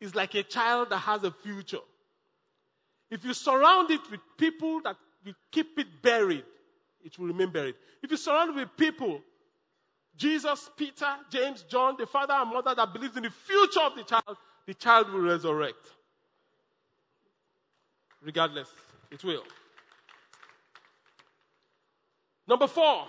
is 0.00 0.14
like 0.14 0.34
a 0.34 0.42
child 0.42 0.90
that 0.90 0.98
has 0.98 1.24
a 1.24 1.30
future. 1.30 1.78
If 3.10 3.24
you 3.24 3.34
surround 3.34 3.90
it 3.90 4.00
with 4.10 4.20
people 4.38 4.80
that 4.82 4.96
will 5.24 5.34
keep 5.50 5.78
it 5.78 5.86
buried, 6.02 6.44
it 7.04 7.18
will 7.18 7.26
remain 7.26 7.50
buried. 7.50 7.74
If 8.02 8.10
you 8.10 8.16
surround 8.16 8.50
it 8.50 8.56
with 8.56 8.76
people, 8.76 9.20
Jesus, 10.16 10.70
Peter, 10.76 11.16
James, 11.30 11.64
John, 11.68 11.96
the 11.98 12.06
father 12.06 12.34
and 12.34 12.50
mother 12.50 12.74
that 12.74 12.92
believes 12.92 13.16
in 13.16 13.22
the 13.22 13.30
future 13.30 13.80
of 13.80 13.96
the 13.96 14.04
child, 14.04 14.36
the 14.66 14.74
child 14.74 15.10
will 15.10 15.20
resurrect. 15.20 15.86
Regardless, 18.22 18.68
it 19.10 19.24
will. 19.24 19.44
Number 22.46 22.66
four. 22.66 23.06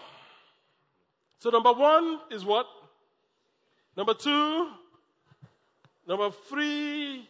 So, 1.40 1.50
number 1.50 1.74
one 1.74 2.20
is 2.30 2.46
what? 2.46 2.68
Number 3.96 4.14
two. 4.14 4.70
Number 6.08 6.32
three. 6.50 7.28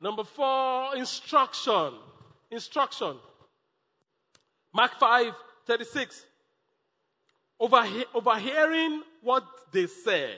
Number 0.00 0.24
four, 0.24 0.96
instruction. 0.96 1.94
Instruction. 2.50 3.16
Mark 4.72 4.98
5 4.98 5.34
36. 5.66 6.24
Overhe- 7.60 8.04
overhearing 8.14 9.02
what 9.20 9.44
they 9.72 9.86
said, 9.86 10.36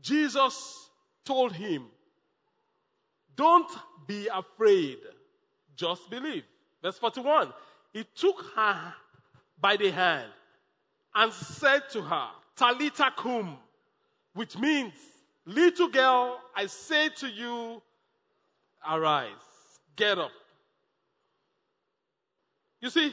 Jesus 0.00 0.88
told 1.24 1.52
him, 1.52 1.84
Don't 3.36 3.70
be 4.06 4.28
afraid, 4.28 4.98
just 5.76 6.08
believe. 6.08 6.44
Verse 6.82 6.98
41. 6.98 7.52
He 7.92 8.04
took 8.14 8.42
her 8.56 8.94
by 9.60 9.76
the 9.76 9.90
hand 9.90 10.30
and 11.14 11.32
said 11.32 11.82
to 11.90 12.02
her, 12.02 12.28
Talita 12.56 13.14
cum, 13.14 13.58
which 14.36 14.56
means, 14.58 14.92
Little 15.46 15.88
girl, 15.88 16.40
I 16.56 16.66
say 16.66 17.08
to 17.08 17.28
you, 17.28 17.80
arise, 18.86 19.30
get 19.94 20.18
up. 20.18 20.32
You 22.80 22.90
see, 22.90 23.12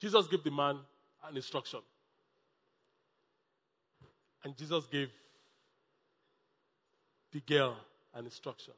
Jesus 0.00 0.26
gave 0.26 0.42
the 0.42 0.50
man 0.50 0.78
an 1.28 1.36
instruction. 1.36 1.80
And 4.42 4.56
Jesus 4.56 4.86
gave 4.86 5.10
the 7.32 7.40
girl 7.40 7.76
an 8.12 8.24
instruction. 8.24 8.74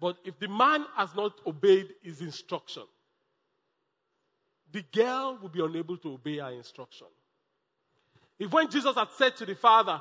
But 0.00 0.16
if 0.24 0.40
the 0.40 0.48
man 0.48 0.86
has 0.96 1.14
not 1.14 1.34
obeyed 1.46 1.94
his 2.02 2.20
instruction, 2.20 2.82
the 4.72 4.82
girl 4.92 5.38
will 5.40 5.50
be 5.50 5.62
unable 5.62 5.96
to 5.98 6.14
obey 6.14 6.38
her 6.38 6.50
instruction. 6.50 7.06
If 8.38 8.50
when 8.50 8.70
Jesus 8.70 8.94
had 8.96 9.08
said 9.16 9.36
to 9.36 9.46
the 9.46 9.54
father, 9.54 10.00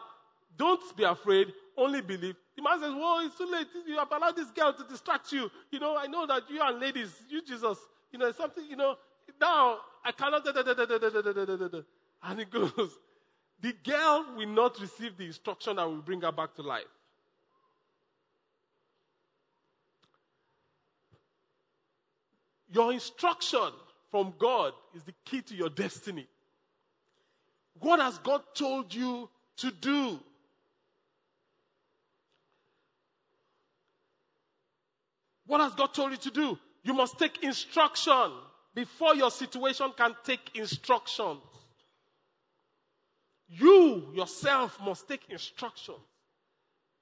Don't 0.57 0.81
be 0.95 1.03
afraid, 1.03 1.53
only 1.77 2.01
believe, 2.01 2.35
the 2.55 2.61
man 2.61 2.79
says, 2.79 2.93
Well, 2.93 3.19
it's 3.25 3.37
too 3.37 3.49
late. 3.51 3.67
You 3.85 3.97
have 3.97 4.11
allowed 4.11 4.35
this 4.35 4.49
girl 4.51 4.73
to 4.73 4.83
distract 4.83 5.31
you. 5.31 5.49
You 5.71 5.79
know, 5.79 5.97
I 5.97 6.07
know 6.07 6.25
that 6.25 6.43
you 6.49 6.61
are 6.61 6.73
ladies, 6.73 7.11
you 7.29 7.41
Jesus, 7.43 7.77
you 8.11 8.19
know, 8.19 8.31
something, 8.31 8.63
you 8.69 8.75
know, 8.75 8.95
now 9.39 9.79
I 10.03 10.11
cannot. 10.11 10.43
Da, 10.45 10.51
da, 10.51 10.63
da, 10.63 11.81
and 12.23 12.39
he 12.39 12.45
goes, 12.45 12.99
The 13.61 13.73
girl 13.83 14.25
will 14.37 14.47
not 14.47 14.79
receive 14.79 15.17
the 15.17 15.25
instruction 15.25 15.75
that 15.75 15.87
will 15.87 16.01
bring 16.01 16.21
her 16.21 16.31
back 16.31 16.55
to 16.55 16.61
life. 16.61 16.85
Your 22.73 22.93
instruction 22.93 23.71
from 24.11 24.33
God 24.37 24.73
is 24.93 25.03
the 25.03 25.13
key 25.25 25.41
to 25.41 25.55
your 25.55 25.69
destiny. 25.69 26.27
What 27.79 27.99
has 27.99 28.17
God 28.19 28.41
told 28.53 28.93
you 28.93 29.29
to 29.57 29.71
do? 29.71 30.19
What 35.47 35.61
has 35.61 35.73
God 35.73 35.93
told 35.93 36.11
you 36.11 36.17
to 36.17 36.31
do? 36.31 36.59
You 36.83 36.93
must 36.93 37.17
take 37.17 37.43
instruction 37.43 38.31
before 38.75 39.15
your 39.15 39.31
situation 39.31 39.91
can 39.97 40.15
take 40.23 40.51
instruction. 40.55 41.37
You 43.47 44.11
yourself 44.13 44.79
must 44.83 45.07
take 45.07 45.29
instruction 45.29 45.95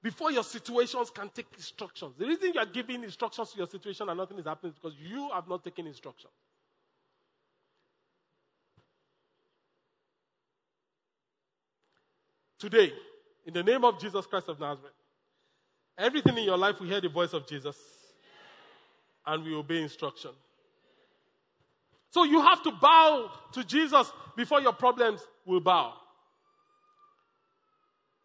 before 0.01 0.32
your 0.32 0.43
situations 0.43 1.10
can 1.10 1.30
take 1.30 1.47
instructions. 1.55 2.16
The 2.18 2.26
reason 2.26 2.53
you 2.53 2.60
are 2.60 2.66
giving 2.66 3.03
instructions 3.03 3.51
to 3.51 3.57
your 3.57 3.68
situation 3.68 4.10
and 4.10 4.18
nothing 4.18 4.39
is 4.39 4.45
happening 4.45 4.72
is 4.72 4.80
because 4.82 4.97
you 4.99 5.30
have 5.34 5.47
not 5.47 5.64
taken 5.64 5.86
instruction. 5.88 6.30
Today, 12.60 12.91
in 13.45 13.53
the 13.53 13.64
name 13.64 13.86
of 13.86 13.99
Jesus 13.99 14.26
Christ 14.26 14.49
of 14.49 14.60
Nazareth, 14.60 14.93
everything 15.97 16.38
in 16.38 16.43
your 16.43 16.57
life 16.57 16.80
we 16.82 16.89
hear 16.89 16.99
the 16.99 17.07
voice 17.07 17.34
of 17.34 17.47
Jesus 17.47 17.78
and 19.26 19.43
we 19.45 19.55
obey 19.55 19.82
instruction. 19.82 20.32
So 22.12 22.24
you 22.24 22.41
have 22.41 22.62
to 22.64 22.72
bow 22.72 23.32
to 23.53 23.64
Jesus 23.64 24.12
before 24.36 24.62
your 24.62 24.74
problems 24.74 25.22
will 25.45 25.62
bow. 25.62 25.93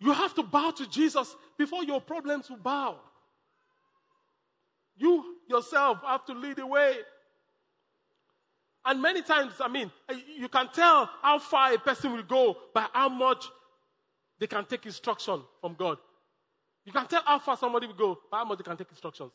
You 0.01 0.12
have 0.12 0.35
to 0.35 0.43
bow 0.43 0.70
to 0.72 0.89
Jesus 0.91 1.37
before 1.57 1.85
your 1.85 2.01
problems 2.01 2.51
will 2.51 2.57
bow. 2.57 2.97
You 4.97 5.37
yourself 5.49 5.99
have 6.05 6.24
to 6.26 6.35
lead 6.35 6.57
the 6.57 6.66
way. 6.66 6.97
And 8.85 9.01
many 9.01 9.22
times, 9.22 9.55
I 9.61 9.68
mean, 9.68 9.91
you 10.37 10.49
can 10.49 10.68
tell 10.72 11.09
how 11.22 11.39
far 11.39 11.72
a 11.72 11.78
person 11.78 12.12
will 12.12 12.22
go 12.22 12.57
by 12.74 12.87
how 12.93 13.09
much 13.09 13.47
they 14.45 14.49
can 14.49 14.66
take 14.66 14.84
instruction 14.84 15.40
from 15.59 15.74
God. 15.74 15.97
You 16.84 16.92
can 16.92 17.07
tell 17.07 17.22
how 17.24 17.38
far 17.38 17.57
somebody 17.57 17.86
will 17.86 17.95
go 17.95 18.18
by 18.30 18.38
how 18.40 18.45
much 18.45 18.59
they 18.59 18.64
can 18.64 18.76
take 18.76 18.90
instructions. 18.90 19.32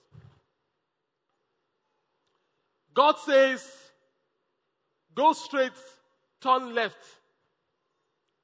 God 2.93 3.15
says, 3.17 3.67
go 5.15 5.33
straight, 5.33 5.71
turn 6.39 6.75
left. 6.75 7.03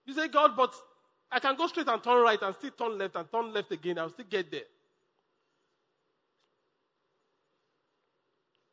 You 0.08 0.16
say, 0.16 0.28
God, 0.28 0.58
but 0.58 0.74
I 1.32 1.40
can 1.40 1.56
go 1.56 1.68
straight 1.68 1.88
and 1.88 2.04
turn 2.04 2.24
right 2.24 2.42
and 2.42 2.56
still 2.56 2.72
turn 2.72 2.98
left 2.98 3.16
and 3.16 3.32
turn 3.32 3.54
left 3.54 3.72
again. 3.72 4.00
I'll 4.00 4.10
still 4.10 4.26
get 4.28 4.50
there. 4.50 4.62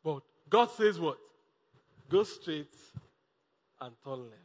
But 0.02 0.22
God 0.48 0.70
says 0.70 0.98
what? 0.98 1.18
Go 2.08 2.22
straight 2.22 2.72
and 3.82 3.92
turn 4.02 4.30
left. 4.30 4.41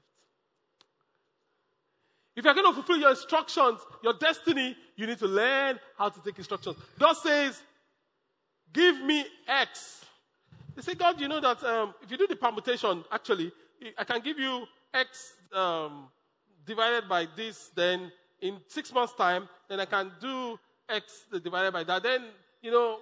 If 2.38 2.46
you're 2.46 2.54
going 2.54 2.68
to 2.68 2.74
fulfill 2.74 2.98
your 2.98 3.10
instructions, 3.10 3.80
your 4.04 4.14
destiny, 4.14 4.78
you 4.96 5.08
need 5.08 5.18
to 5.18 5.26
learn 5.26 5.80
how 5.98 6.10
to 6.10 6.22
take 6.22 6.38
instructions. 6.38 6.78
God 7.00 7.14
says, 7.14 7.60
Give 8.72 9.02
me 9.02 9.26
X. 9.48 10.06
They 10.76 10.84
say, 10.84 10.94
God, 10.94 11.20
you 11.20 11.28
know 11.28 11.40
that 11.40 11.64
um, 11.64 11.96
if 12.04 12.12
you 12.12 12.18
do 12.18 12.28
the 12.28 12.36
permutation, 12.36 13.04
actually, 13.12 13.52
I 13.98 14.04
can 14.04 14.22
give 14.22 14.38
you 14.38 14.68
X 14.94 15.34
um, 15.52 16.10
divided 16.64 17.10
by 17.10 17.28
this, 17.36 17.72
then 17.74 18.12
in 18.40 18.58
six 18.68 18.94
months' 18.94 19.14
time, 19.14 19.50
then 19.68 19.80
I 19.80 19.86
can 19.86 20.12
do 20.22 20.60
X 20.88 21.26
divided 21.44 21.72
by 21.72 21.84
that. 21.86 22.04
Then, 22.04 22.26
you 22.62 22.70
know, 22.70 23.00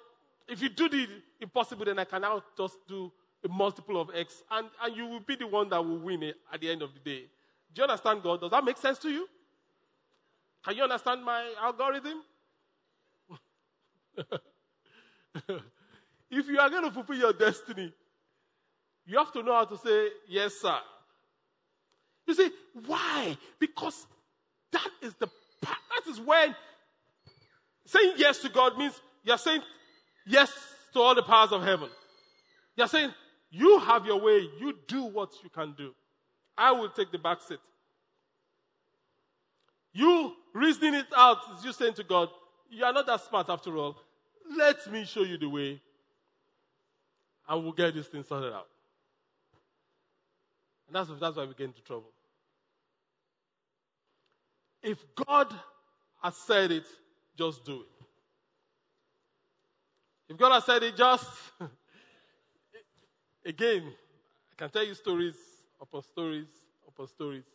if 0.47 0.61
you 0.61 0.69
do 0.69 0.87
the 0.87 1.07
impossible, 1.41 1.83
then 1.83 1.99
I 1.99 2.05
can 2.05 2.21
now 2.21 2.41
just 2.57 2.77
do 2.87 3.11
a 3.43 3.49
multiple 3.49 3.99
of 3.99 4.11
X, 4.15 4.43
and, 4.49 4.67
and 4.81 4.95
you 4.95 5.07
will 5.07 5.19
be 5.19 5.35
the 5.35 5.47
one 5.47 5.67
that 5.69 5.83
will 5.83 5.99
win 5.99 6.23
it 6.23 6.37
at 6.53 6.61
the 6.61 6.69
end 6.69 6.81
of 6.81 6.91
the 6.93 6.99
day. 6.99 7.25
Do 7.75 7.81
you 7.81 7.87
understand 7.87 8.23
God? 8.23 8.39
Does 8.41 8.51
that 8.51 8.63
make 8.63 8.77
sense 8.77 8.97
to 8.99 9.09
you? 9.09 9.27
Can 10.63 10.77
you 10.77 10.83
understand 10.83 11.23
my 11.23 11.53
algorithm? 11.61 12.23
if 16.31 16.47
you 16.47 16.57
are 16.57 16.69
going 16.69 16.85
to 16.85 16.91
fulfill 16.91 17.17
your 17.17 17.33
destiny, 17.33 17.93
you 19.05 19.17
have 19.17 19.33
to 19.33 19.43
know 19.43 19.53
how 19.53 19.65
to 19.65 19.77
say, 19.77 20.07
Yes, 20.27 20.53
sir. 20.55 20.77
You 22.25 22.33
see, 22.33 22.49
why? 22.87 23.37
Because 23.59 24.07
that 24.71 24.89
is 25.01 25.13
the 25.15 25.27
that 25.61 26.09
is 26.09 26.19
when 26.19 26.55
saying 27.85 28.13
yes 28.17 28.39
to 28.39 28.49
God 28.49 28.77
means 28.77 28.99
you're 29.23 29.37
saying 29.37 29.61
yes 30.25 30.51
to 30.93 31.01
all 31.01 31.13
the 31.13 31.23
powers 31.23 31.51
of 31.51 31.63
heaven. 31.63 31.89
You're 32.75 32.87
saying, 32.87 33.13
you 33.51 33.79
have 33.79 34.05
your 34.05 34.19
way, 34.19 34.47
you 34.59 34.73
do 34.87 35.03
what 35.03 35.31
you 35.43 35.49
can 35.49 35.73
do. 35.77 35.93
I 36.57 36.71
will 36.71 36.89
take 36.89 37.11
the 37.11 37.17
back 37.17 37.41
seat. 37.41 37.59
You 39.93 40.33
reasoning 40.53 40.95
it 40.95 41.07
out 41.15 41.37
is 41.57 41.65
you 41.65 41.71
saying 41.71 41.93
to 41.95 42.03
God, 42.03 42.29
You 42.69 42.83
are 42.85 42.93
not 42.93 43.05
that 43.07 43.21
smart 43.21 43.49
after 43.49 43.75
all. 43.77 43.97
Let 44.57 44.91
me 44.91 45.05
show 45.05 45.23
you 45.23 45.37
the 45.37 45.49
way, 45.49 45.81
and 47.47 47.63
we'll 47.63 47.73
get 47.73 47.93
this 47.93 48.07
thing 48.07 48.23
sorted 48.23 48.53
out. 48.53 48.67
And 50.87 50.95
that's, 50.95 51.09
that's 51.19 51.37
why 51.37 51.45
we 51.45 51.53
get 51.53 51.67
into 51.67 51.81
trouble. 51.81 52.11
If 54.83 55.03
God 55.25 55.53
has 56.21 56.35
said 56.35 56.71
it, 56.71 56.85
just 57.37 57.65
do 57.65 57.81
it. 57.81 58.05
If 60.29 60.37
God 60.37 60.53
has 60.53 60.65
said 60.65 60.83
it, 60.83 60.95
just. 60.95 61.27
Again, 63.45 63.83
I 64.51 64.55
can 64.57 64.69
tell 64.71 64.83
you 64.83 64.95
stories 64.95 65.35
upon 65.81 66.01
stories 66.03 66.47
upon 66.87 67.07
stories 67.07 67.45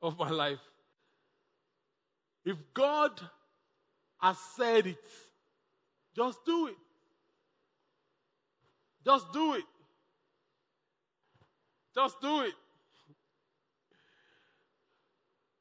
of 0.00 0.18
my 0.18 0.30
life. 0.30 0.60
If 2.44 2.56
God 2.74 3.20
has 4.20 4.36
said 4.56 4.86
it, 4.86 4.96
just 6.14 6.44
do 6.44 6.66
it. 6.68 6.76
Just 9.04 9.32
do 9.32 9.54
it. 9.54 9.64
Just 11.94 12.20
do 12.20 12.40
it. 12.40 12.54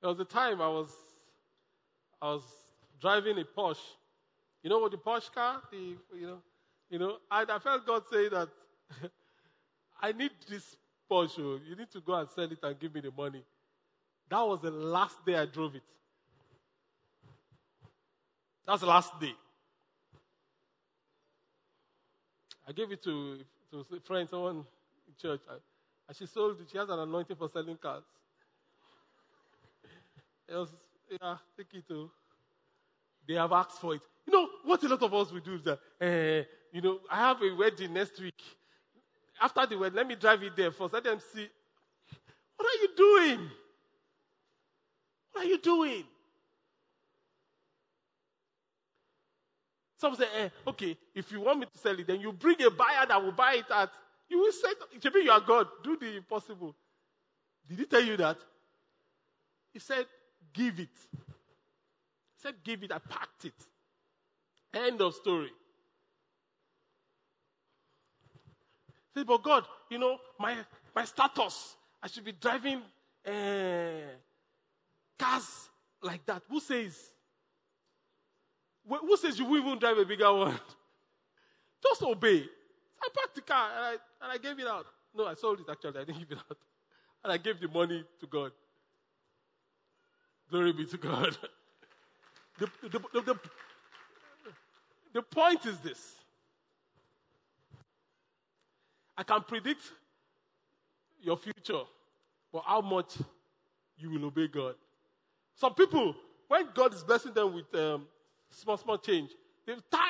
There 0.02 0.10
was 0.10 0.20
a 0.20 0.26
time 0.26 0.62
I 0.62 0.68
was 0.68 0.90
I 2.22 2.34
was 2.34 2.44
driving 3.00 3.38
a 3.40 3.44
Porsche. 3.44 3.78
You 4.64 4.70
know 4.70 4.80
what 4.80 4.92
the 4.92 4.98
Porsche 4.98 5.32
car? 5.34 5.62
The 5.72 5.78
you 5.78 6.28
know, 6.28 6.42
you 6.90 7.00
know, 7.00 7.18
and 7.30 7.52
I 7.52 7.60
felt 7.60 7.86
God 7.86 8.04
say 8.12 8.30
that 8.30 8.50
I 10.02 10.12
need 10.12 10.32
this 10.50 10.76
Oh. 11.12 11.24
You 11.68 11.76
need 11.78 11.92
to 11.92 12.00
go 12.00 12.14
and 12.14 12.30
sell 12.30 12.46
it 12.46 12.60
and 12.64 12.80
give 12.80 12.96
me 12.96 13.02
the 13.02 13.12
money. 13.12 13.44
That 14.30 14.42
was 14.42 14.62
the 14.62 14.72
last 14.72 15.26
day 15.26 15.36
I 15.36 15.46
drove 15.46 15.76
it. 15.76 15.84
That's 18.66 18.80
the 18.80 18.88
last 18.88 19.20
day. 19.20 19.34
I 22.66 22.72
gave 22.72 22.92
it 22.92 23.04
to, 23.04 23.40
to 23.72 23.86
a 23.94 24.00
friend, 24.00 24.30
someone 24.30 24.58
in 25.08 25.14
church, 25.22 25.42
and 25.50 26.16
she 26.16 26.26
sold 26.26 26.62
it. 26.62 26.68
She 26.72 26.78
has 26.78 26.88
an 26.88 27.00
anointing 27.00 27.36
for 27.36 27.50
selling 27.50 27.76
cars. 27.76 28.04
It 30.48 30.56
was, 30.56 30.70
yeah, 31.10 31.36
take 31.58 31.74
it 31.74 31.88
to. 31.90 32.10
They 33.28 33.34
have 33.34 33.52
asked 33.52 33.82
for 33.82 33.96
it. 33.96 34.02
You 34.26 34.34
know, 34.34 34.48
what 34.64 34.82
a 34.84 34.88
lot 34.88 35.02
of 35.02 35.14
us 35.14 35.32
will 35.32 35.42
do 35.42 35.56
is 35.56 35.64
that, 35.64 35.80
uh, 36.00 36.46
you 36.72 36.82
know, 36.82 37.00
I 37.10 37.18
have 37.18 37.42
a 37.42 37.54
wedding 37.54 37.94
next 37.94 38.20
week. 38.22 38.42
After 39.42 39.66
the 39.66 39.78
wedding, 39.78 39.98
let 39.98 40.08
me 40.08 40.16
drive 40.16 40.44
it 40.44 40.56
there 40.56 40.72
first. 40.72 40.94
Let 40.94 41.04
them 41.04 41.20
see. 41.34 41.50
What 42.56 42.68
are 42.68 42.82
you 42.82 42.90
doing? 42.96 43.50
What 45.32 45.46
are 45.46 45.48
you 45.48 45.58
doing? 45.58 46.04
Some 49.98 50.16
say, 50.16 50.26
eh, 50.36 50.50
okay, 50.68 50.98
if 51.16 51.32
you 51.32 51.42
want 51.42 51.60
me 51.60 51.66
to 51.66 51.78
sell 51.78 51.98
it, 52.00 52.06
then 52.08 52.22
you 52.22 52.32
bring 52.32 52.62
a 52.62 52.70
buyer 52.70 53.06
that 53.08 53.24
will 53.24 53.32
buy 53.32 53.56
it 53.56 53.66
at. 53.74 53.92
You 54.30 54.40
will 54.40 54.52
say, 54.52 54.70
maybe 55.04 55.26
you 55.26 55.32
are 55.32 55.42
God. 55.42 55.68
Do 55.84 55.98
the 55.98 56.18
impossible. 56.18 56.76
Did 57.68 57.80
he 57.80 57.86
tell 57.86 58.04
you 58.04 58.18
that? 58.18 58.38
He 59.74 59.80
said, 59.80 60.06
give 60.54 60.80
it. 60.80 60.90
He 61.12 62.38
said, 62.38 62.56
give 62.64 62.84
it. 62.84 62.92
I 62.92 63.00
packed 63.00 63.46
it. 63.46 63.54
End 64.74 65.02
of 65.02 65.14
story. 65.16 65.52
Say, 69.16 69.24
but 69.24 69.44
God, 69.44 69.66
you 69.90 70.00
know, 70.00 70.18
my, 70.40 70.56
my 70.96 71.06
status, 71.06 71.76
I 72.02 72.08
should 72.08 72.24
be 72.24 72.32
driving 72.32 72.82
uh, 73.26 73.32
cars 75.20 75.70
like 76.02 76.26
that. 76.26 76.44
Who 76.50 76.60
says? 76.60 76.98
Who 78.88 79.18
says 79.18 79.38
you 79.38 79.46
will 79.46 79.60
even 79.60 79.80
drive 79.80 79.98
a 79.98 80.06
bigger 80.06 80.34
one? 80.34 80.60
Just 81.84 82.02
obey. 82.04 82.46
I 83.04 83.10
parked 83.14 83.36
the 83.36 83.42
car 83.42 83.70
and 83.76 83.86
I, 83.86 83.92
and 83.92 84.32
I 84.32 84.38
gave 84.38 84.60
it 84.60 84.68
out. 84.68 84.86
No, 85.16 85.28
I 85.28 85.34
sold 85.34 85.60
it 85.60 85.66
actually. 85.70 86.00
I 86.00 86.04
didn't 86.04 86.20
give 86.20 86.32
it 86.32 86.38
out. 86.50 86.58
And 87.24 87.32
I 87.32 87.38
gave 87.38 87.60
the 87.60 87.68
money 87.68 88.04
to 88.20 88.26
God. 88.26 88.52
Glory 90.50 90.74
be 90.74 90.88
to 90.88 90.98
God. 90.98 91.38
the, 92.58 92.68
the, 92.82 92.90
the, 92.90 93.22
the, 93.22 93.40
the 95.14 95.22
point 95.22 95.64
is 95.68 95.78
this 95.82 96.16
I 99.22 99.24
can 99.24 99.42
predict 99.42 99.84
your 101.22 101.38
future, 101.38 101.84
but 102.52 102.64
how 102.66 102.82
much 102.82 103.18
you 103.96 104.10
will 104.10 104.26
obey 104.26 104.48
God. 104.48 104.74
Some 105.54 105.76
people, 105.76 106.16
when 106.48 106.66
God 106.74 106.92
is 106.96 107.04
blessing 107.04 107.32
them 107.32 107.54
with 107.54 107.72
um, 107.76 108.08
small, 108.50 108.78
small 108.78 108.98
change, 108.98 109.30
they've 109.68 109.80
tithe. 109.92 110.02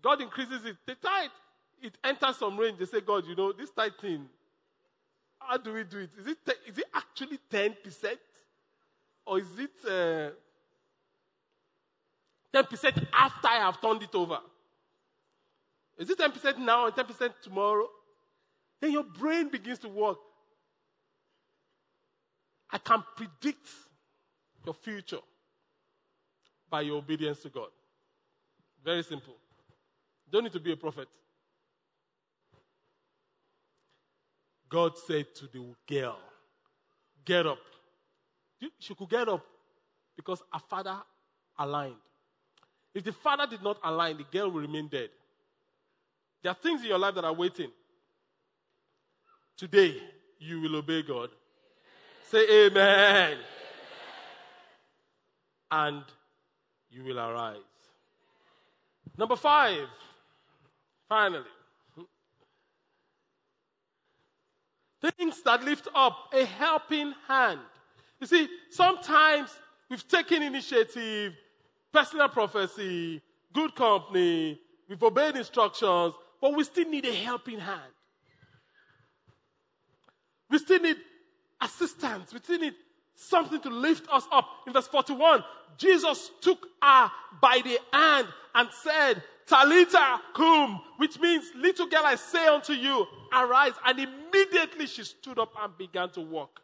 God 0.00 0.22
increases 0.22 0.64
it. 0.64 0.78
They 0.86 0.94
tithe. 0.94 1.28
It 1.82 1.98
enters 2.02 2.38
some 2.38 2.56
range. 2.56 2.78
They 2.78 2.86
say, 2.86 3.02
God, 3.02 3.26
you 3.26 3.36
know, 3.36 3.52
this 3.52 3.68
tithe 3.70 3.92
thing, 4.00 4.26
how 5.38 5.58
do 5.58 5.74
we 5.74 5.84
do 5.84 5.98
it? 5.98 6.10
Is 6.18 6.26
it, 6.26 6.38
te- 6.42 6.70
is 6.70 6.78
it 6.78 6.86
actually 6.94 7.38
10%? 7.52 7.76
Or 9.26 9.40
is 9.40 9.58
it 9.58 9.70
uh, 9.86 10.30
10% 12.62 13.06
after 13.12 13.48
I 13.48 13.56
have 13.56 13.78
turned 13.78 14.02
it 14.02 14.14
over? 14.14 14.38
Is 16.00 16.08
it 16.08 16.18
10% 16.18 16.58
now 16.58 16.86
and 16.86 16.94
10% 16.94 17.30
tomorrow? 17.42 17.86
Then 18.80 18.92
your 18.92 19.04
brain 19.04 19.50
begins 19.50 19.78
to 19.80 19.88
work. 19.88 20.16
I 22.70 22.78
can 22.78 23.04
predict 23.16 23.68
your 24.64 24.72
future 24.72 25.18
by 26.70 26.80
your 26.80 26.96
obedience 26.96 27.40
to 27.40 27.50
God. 27.50 27.68
Very 28.82 29.02
simple. 29.02 29.34
Don't 30.32 30.44
need 30.44 30.54
to 30.54 30.60
be 30.60 30.72
a 30.72 30.76
prophet. 30.76 31.06
God 34.70 34.96
said 35.06 35.26
to 35.34 35.48
the 35.48 35.74
girl, 35.86 36.18
Get 37.26 37.46
up. 37.46 37.58
She 38.78 38.94
could 38.94 39.10
get 39.10 39.28
up 39.28 39.44
because 40.16 40.40
her 40.50 40.60
father 40.70 40.96
aligned. 41.58 41.96
If 42.94 43.04
the 43.04 43.12
father 43.12 43.46
did 43.46 43.62
not 43.62 43.78
align, 43.84 44.16
the 44.16 44.24
girl 44.24 44.50
will 44.50 44.62
remain 44.62 44.88
dead. 44.88 45.10
There 46.42 46.50
are 46.50 46.56
things 46.56 46.80
in 46.82 46.88
your 46.88 46.98
life 46.98 47.14
that 47.14 47.24
are 47.24 47.32
waiting. 47.32 47.70
Today, 49.56 49.96
you 50.38 50.60
will 50.60 50.76
obey 50.76 51.02
God. 51.02 51.30
Say 52.30 52.66
amen. 52.66 53.32
amen. 53.32 53.38
And 55.70 56.02
you 56.90 57.04
will 57.04 57.18
arise. 57.18 57.58
Number 59.18 59.36
five, 59.36 59.86
finally. 61.08 61.44
Things 65.00 65.42
that 65.42 65.62
lift 65.62 65.88
up 65.94 66.30
a 66.32 66.44
helping 66.44 67.14
hand. 67.26 67.60
You 68.20 68.26
see, 68.26 68.48
sometimes 68.70 69.50
we've 69.88 70.06
taken 70.06 70.42
initiative, 70.42 71.34
personal 71.92 72.28
prophecy, 72.28 73.22
good 73.52 73.74
company, 73.74 74.60
we've 74.88 75.02
obeyed 75.02 75.36
instructions, 75.36 76.14
but 76.40 76.54
we 76.54 76.64
still 76.64 76.88
need 76.88 77.04
a 77.04 77.14
helping 77.14 77.58
hand. 77.58 77.92
We 80.50 80.58
still 80.58 80.80
need 80.80 80.96
assistance. 81.60 82.32
We 82.32 82.38
still 82.40 82.58
need 82.58 82.74
something 83.14 83.60
to 83.60 83.68
lift 83.70 84.08
us 84.10 84.24
up. 84.32 84.46
In 84.66 84.72
verse 84.72 84.88
41, 84.88 85.44
Jesus 85.76 86.30
took 86.40 86.66
her 86.82 87.10
by 87.40 87.60
the 87.62 87.78
hand 87.92 88.26
and 88.54 88.68
said, 88.82 89.22
Talita 89.46 90.20
cum, 90.34 90.80
which 90.96 91.18
means, 91.18 91.44
little 91.56 91.86
girl, 91.86 92.02
I 92.04 92.14
say 92.14 92.46
unto 92.46 92.72
you, 92.72 93.06
arise. 93.32 93.72
And 93.84 93.98
immediately 93.98 94.86
she 94.86 95.04
stood 95.04 95.38
up 95.38 95.52
and 95.60 95.76
began 95.76 96.10
to 96.10 96.20
walk. 96.20 96.60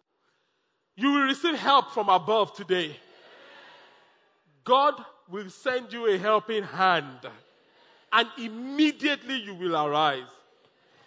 You 0.96 1.12
will 1.12 1.26
receive 1.26 1.56
help 1.56 1.92
from 1.92 2.08
above 2.08 2.54
today. 2.54 2.96
God 4.64 4.94
will 5.28 5.50
send 5.50 5.92
you 5.92 6.06
a 6.06 6.16
helping 6.16 6.62
hand. 6.62 7.28
And 8.16 8.28
immediately 8.38 9.36
you 9.42 9.54
will 9.54 9.76
arise. 9.76 10.24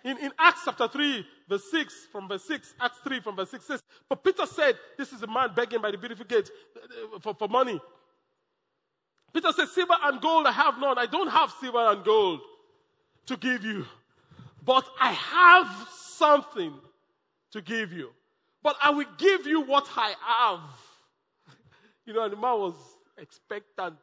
In, 0.03 0.15
in 0.19 0.31
Acts 0.37 0.61
chapter 0.65 0.87
3, 0.87 1.25
verse 1.49 1.63
6, 1.71 2.07
from 2.11 2.27
verse 2.27 2.43
6, 2.43 2.75
Acts 2.79 2.99
3 3.03 3.19
from 3.19 3.35
verse 3.35 3.49
6 3.49 3.65
says, 3.65 3.83
But 4.07 4.23
Peter 4.23 4.45
said, 4.45 4.75
This 4.95 5.11
is 5.11 5.23
a 5.23 5.27
man 5.27 5.49
begging 5.55 5.81
by 5.81 5.89
the 5.89 5.97
beautiful 5.97 6.25
gate 6.25 6.51
uh, 6.77 7.17
for, 7.19 7.33
for 7.33 7.47
money. 7.47 7.81
Peter 9.33 9.51
said, 9.51 9.69
Silver 9.69 9.95
and 10.03 10.21
gold 10.21 10.45
I 10.45 10.51
have 10.51 10.79
none. 10.79 10.99
I 10.99 11.07
don't 11.07 11.29
have 11.29 11.51
silver 11.59 11.79
and 11.79 12.03
gold 12.05 12.41
to 13.25 13.37
give 13.37 13.63
you. 13.63 13.87
But 14.63 14.85
I 15.01 15.11
have 15.11 15.89
something 15.91 16.73
to 17.53 17.61
give 17.61 17.91
you. 17.91 18.11
But 18.61 18.75
I 18.83 18.91
will 18.91 19.07
give 19.17 19.47
you 19.47 19.61
what 19.61 19.89
I 19.95 20.13
have. 20.21 20.59
You 22.05 22.15
know, 22.15 22.23
and 22.23 22.33
the 22.33 22.37
man 22.37 22.57
was 22.59 22.73
expectant. 23.19 23.97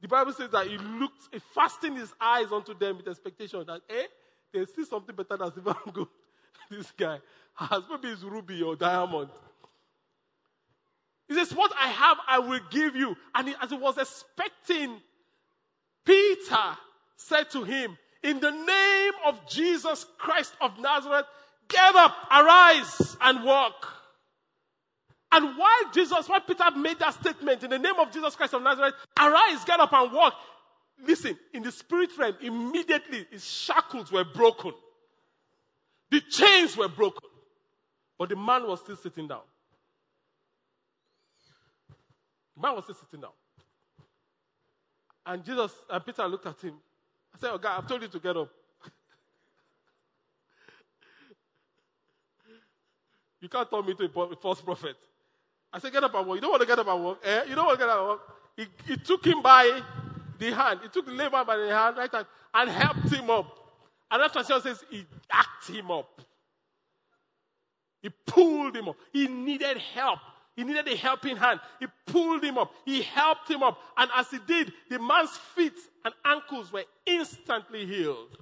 The 0.00 0.08
Bible 0.08 0.32
says 0.32 0.50
that 0.50 0.66
he 0.66 0.78
looked, 0.78 1.28
he 1.32 1.40
fastened 1.54 1.98
his 1.98 2.12
eyes 2.20 2.52
onto 2.52 2.74
them 2.74 2.96
with 2.96 3.08
expectation 3.08 3.64
that, 3.66 3.82
eh, 3.90 4.06
they 4.52 4.64
see 4.66 4.84
something 4.84 5.14
better 5.14 5.36
than 5.36 5.52
and 5.54 5.94
gold. 5.94 6.08
this 6.70 6.90
guy 6.96 7.18
has 7.54 7.82
maybe 7.90 8.08
it's 8.08 8.22
ruby 8.22 8.62
or 8.62 8.76
diamond. 8.76 9.30
He 11.28 11.34
says, 11.34 11.54
What 11.54 11.72
I 11.78 11.88
have, 11.88 12.16
I 12.26 12.38
will 12.40 12.60
give 12.70 12.96
you. 12.96 13.16
And 13.34 13.48
he, 13.48 13.54
as 13.62 13.70
he 13.70 13.76
was 13.76 13.98
expecting, 13.98 15.00
Peter 16.04 16.76
said 17.16 17.50
to 17.50 17.62
him, 17.62 17.96
In 18.24 18.40
the 18.40 18.50
name 18.50 19.12
of 19.26 19.48
Jesus 19.48 20.06
Christ 20.18 20.54
of 20.60 20.78
Nazareth, 20.80 21.26
get 21.68 21.94
up, 21.94 22.16
arise, 22.30 23.16
and 23.20 23.44
walk. 23.44 23.99
And 25.32 25.56
why 25.56 25.84
Jesus, 25.94 26.28
why 26.28 26.40
Peter 26.40 26.70
made 26.76 26.98
that 26.98 27.14
statement 27.14 27.62
in 27.62 27.70
the 27.70 27.78
name 27.78 27.94
of 28.00 28.10
Jesus 28.12 28.34
Christ 28.34 28.54
of 28.54 28.62
Nazareth, 28.62 28.94
arise, 29.18 29.64
get 29.64 29.78
up, 29.78 29.92
and 29.92 30.12
walk. 30.12 30.34
Listen, 31.06 31.38
in 31.54 31.62
the 31.62 31.70
spirit 31.70 32.10
realm, 32.18 32.34
immediately 32.40 33.26
his 33.30 33.44
shackles 33.44 34.10
were 34.10 34.24
broken. 34.24 34.72
The 36.10 36.20
chains 36.20 36.76
were 36.76 36.88
broken. 36.88 37.28
But 38.18 38.28
the 38.28 38.36
man 38.36 38.66
was 38.66 38.80
still 38.80 38.96
sitting 38.96 39.28
down. 39.28 39.42
The 42.56 42.62
man 42.62 42.74
was 42.74 42.84
still 42.84 42.96
sitting 42.96 43.20
down. 43.20 43.30
And 45.24 45.44
Jesus 45.44 45.72
and 45.88 46.04
Peter 46.04 46.26
looked 46.26 46.46
at 46.46 46.60
him. 46.60 46.74
I 47.34 47.38
said, 47.38 47.50
Oh 47.52 47.58
God, 47.58 47.78
I've 47.78 47.86
told 47.88 48.02
you 48.02 48.08
to 48.08 48.18
get 48.18 48.36
up. 48.36 48.50
you 53.40 53.48
can't 53.48 53.70
turn 53.70 53.86
me 53.86 53.94
to 53.94 54.04
a 54.04 54.36
false 54.36 54.60
prophet. 54.60 54.96
I 55.72 55.78
said, 55.78 55.92
Get 55.92 56.04
up 56.04 56.14
and 56.14 56.26
walk. 56.26 56.36
You 56.36 56.40
don't 56.40 56.50
want 56.50 56.62
to 56.62 56.66
get 56.66 56.78
up 56.78 56.86
and 56.88 57.04
walk? 57.04 57.20
Eh? 57.24 57.44
You 57.48 57.54
don't 57.54 57.66
want 57.66 57.78
to 57.78 57.86
get 57.86 57.90
up 57.90 57.98
and 57.98 58.08
walk? 58.08 58.36
He, 58.56 58.66
he 58.86 58.96
took 58.96 59.24
him 59.24 59.42
by 59.42 59.80
the 60.38 60.52
hand. 60.52 60.80
He 60.82 60.88
took 60.88 61.06
the 61.06 61.12
labor 61.12 61.44
by 61.44 61.56
the 61.56 61.68
hand, 61.68 61.96
right 61.96 62.12
hand, 62.12 62.26
and 62.54 62.70
helped 62.70 63.12
him 63.12 63.30
up. 63.30 63.46
And 64.10 64.20
Another 64.20 64.32
translation 64.32 64.62
says 64.62 64.84
he 64.90 65.06
jacked 65.30 65.68
him 65.68 65.90
up. 65.90 66.20
He 68.02 68.08
pulled 68.26 68.76
him 68.76 68.88
up. 68.88 68.96
He 69.12 69.28
needed 69.28 69.78
help. 69.78 70.18
He 70.56 70.64
needed 70.64 70.88
a 70.88 70.96
helping 70.96 71.36
hand. 71.36 71.60
He 71.78 71.86
pulled 72.06 72.42
him 72.42 72.58
up. 72.58 72.72
He 72.84 73.02
helped 73.02 73.48
him 73.48 73.62
up. 73.62 73.78
And 73.96 74.10
as 74.16 74.30
he 74.30 74.38
did, 74.46 74.72
the 74.88 74.98
man's 74.98 75.30
feet 75.54 75.78
and 76.04 76.12
ankles 76.24 76.72
were 76.72 76.84
instantly 77.06 77.86
healed 77.86 78.36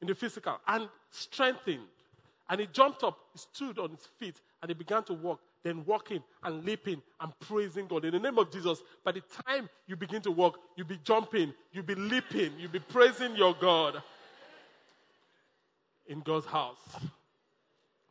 in 0.00 0.08
the 0.08 0.14
physical 0.14 0.58
and 0.66 0.88
strengthened. 1.10 1.86
And 2.48 2.60
he 2.60 2.66
jumped 2.66 3.02
up, 3.02 3.18
he 3.32 3.38
stood 3.38 3.78
on 3.78 3.90
his 3.90 4.06
feet, 4.18 4.40
and 4.62 4.70
he 4.70 4.74
began 4.74 5.02
to 5.04 5.14
walk, 5.14 5.40
then 5.62 5.84
walking 5.84 6.22
and 6.42 6.64
leaping 6.64 7.02
and 7.20 7.32
praising 7.40 7.86
God. 7.86 8.04
In 8.04 8.12
the 8.12 8.20
name 8.20 8.38
of 8.38 8.50
Jesus, 8.52 8.80
by 9.04 9.12
the 9.12 9.22
time 9.46 9.68
you 9.86 9.96
begin 9.96 10.22
to 10.22 10.30
walk, 10.30 10.58
you'll 10.76 10.86
be 10.86 11.00
jumping, 11.02 11.52
you'll 11.72 11.84
be 11.84 11.94
leaping, 11.94 12.52
you'll 12.58 12.70
be 12.70 12.78
praising 12.78 13.34
your 13.36 13.54
God 13.54 14.02
in 16.06 16.20
God's 16.20 16.46
house. 16.46 16.78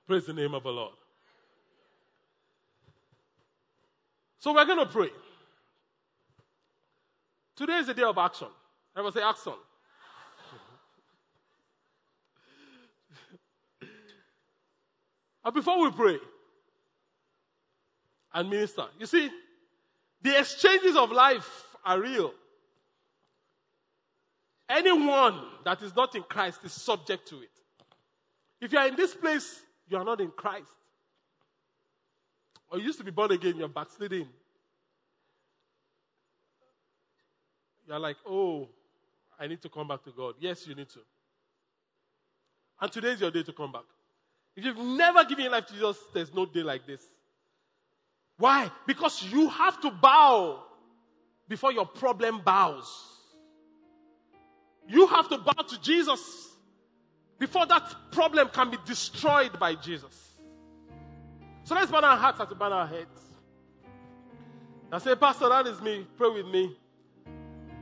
Praise 0.05 0.25
the 0.25 0.33
name 0.33 0.53
of 0.53 0.63
the 0.63 0.69
Lord. 0.69 0.93
So 4.39 4.53
we're 4.53 4.65
going 4.65 4.79
to 4.79 4.85
pray. 4.85 5.09
Today 7.55 7.77
is 7.77 7.89
a 7.89 7.93
day 7.93 8.03
of 8.03 8.17
action. 8.17 8.47
Everyone 8.95 9.13
say 9.13 9.21
action. 9.21 9.53
and 13.81 13.89
uh, 15.45 15.51
before 15.51 15.81
we 15.81 15.91
pray 15.91 16.17
and 18.35 18.49
minister, 18.49 18.83
you 18.99 19.05
see, 19.05 19.31
the 20.21 20.37
exchanges 20.37 20.97
of 20.97 21.09
life 21.11 21.49
are 21.85 21.99
real. 22.01 22.33
Anyone 24.69 25.39
that 25.63 25.81
is 25.81 25.95
not 25.95 26.13
in 26.15 26.23
Christ 26.23 26.59
is 26.63 26.73
subject 26.73 27.29
to 27.29 27.37
it. 27.37 27.49
If 28.59 28.73
you 28.73 28.79
are 28.79 28.87
in 28.87 28.95
this 28.95 29.15
place, 29.15 29.61
you 29.87 29.95
are 29.97 30.03
not 30.03 30.19
in 30.19 30.31
Christ. 30.31 30.67
Or 32.69 32.77
you 32.77 32.85
used 32.85 32.97
to 32.97 33.05
be 33.05 33.11
born 33.11 33.31
again, 33.31 33.55
you're 33.55 33.69
backsliding. 33.69 34.27
You're 37.87 37.99
like, 37.99 38.17
oh, 38.27 38.67
I 39.39 39.47
need 39.47 39.61
to 39.61 39.69
come 39.69 39.87
back 39.87 40.03
to 40.03 40.11
God. 40.11 40.35
Yes, 40.39 40.67
you 40.67 40.75
need 40.75 40.89
to. 40.89 40.99
And 42.81 42.91
today 42.91 43.11
is 43.11 43.21
your 43.21 43.31
day 43.31 43.43
to 43.43 43.53
come 43.53 43.71
back. 43.71 43.83
If 44.57 44.65
you've 44.65 44.77
never 44.77 45.23
given 45.23 45.43
your 45.43 45.51
life 45.53 45.67
to 45.67 45.73
Jesus, 45.73 45.97
there's 46.13 46.33
no 46.33 46.45
day 46.45 46.63
like 46.63 46.85
this. 46.85 47.01
Why? 48.37 48.69
Because 48.85 49.23
you 49.23 49.49
have 49.49 49.79
to 49.81 49.91
bow 49.91 50.63
before 51.47 51.71
your 51.71 51.85
problem 51.85 52.41
bows. 52.43 52.89
You 54.87 55.07
have 55.07 55.29
to 55.29 55.37
bow 55.37 55.63
to 55.63 55.81
Jesus 55.81 56.49
before 57.39 57.65
that 57.65 57.95
problem 58.11 58.49
can 58.49 58.71
be 58.71 58.77
destroyed 58.85 59.57
by 59.59 59.75
Jesus. 59.75 60.37
So 61.63 61.75
let's 61.75 61.91
bow 61.91 62.01
our 62.01 62.17
hearts 62.17 62.39
we 62.39 62.55
bow 62.55 62.71
our 62.71 62.87
heads. 62.87 63.21
I 64.91 64.99
say, 64.99 65.15
Pastor, 65.15 65.49
that 65.49 65.65
is 65.67 65.81
me. 65.81 66.05
Pray 66.17 66.29
with 66.29 66.45
me. 66.47 66.75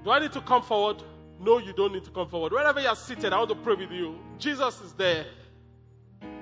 Do 0.04 0.12
I 0.12 0.20
need 0.20 0.32
to 0.32 0.42
come 0.42 0.62
forward? 0.62 1.04
no, 1.44 1.58
you 1.58 1.74
don't 1.74 1.94
need 1.94 2.04
to 2.06 2.12
come 2.12 2.28
forward. 2.28 2.54
Wherever 2.54 2.80
you 2.80 2.88
are 2.88 2.96
seated, 2.96 3.34
I 3.34 3.38
want 3.38 3.50
to 3.50 3.56
pray 3.56 3.76
with 3.76 3.92
you. 3.92 4.18
Jesus 4.40 4.82
is 4.82 4.94
there. 4.94 5.26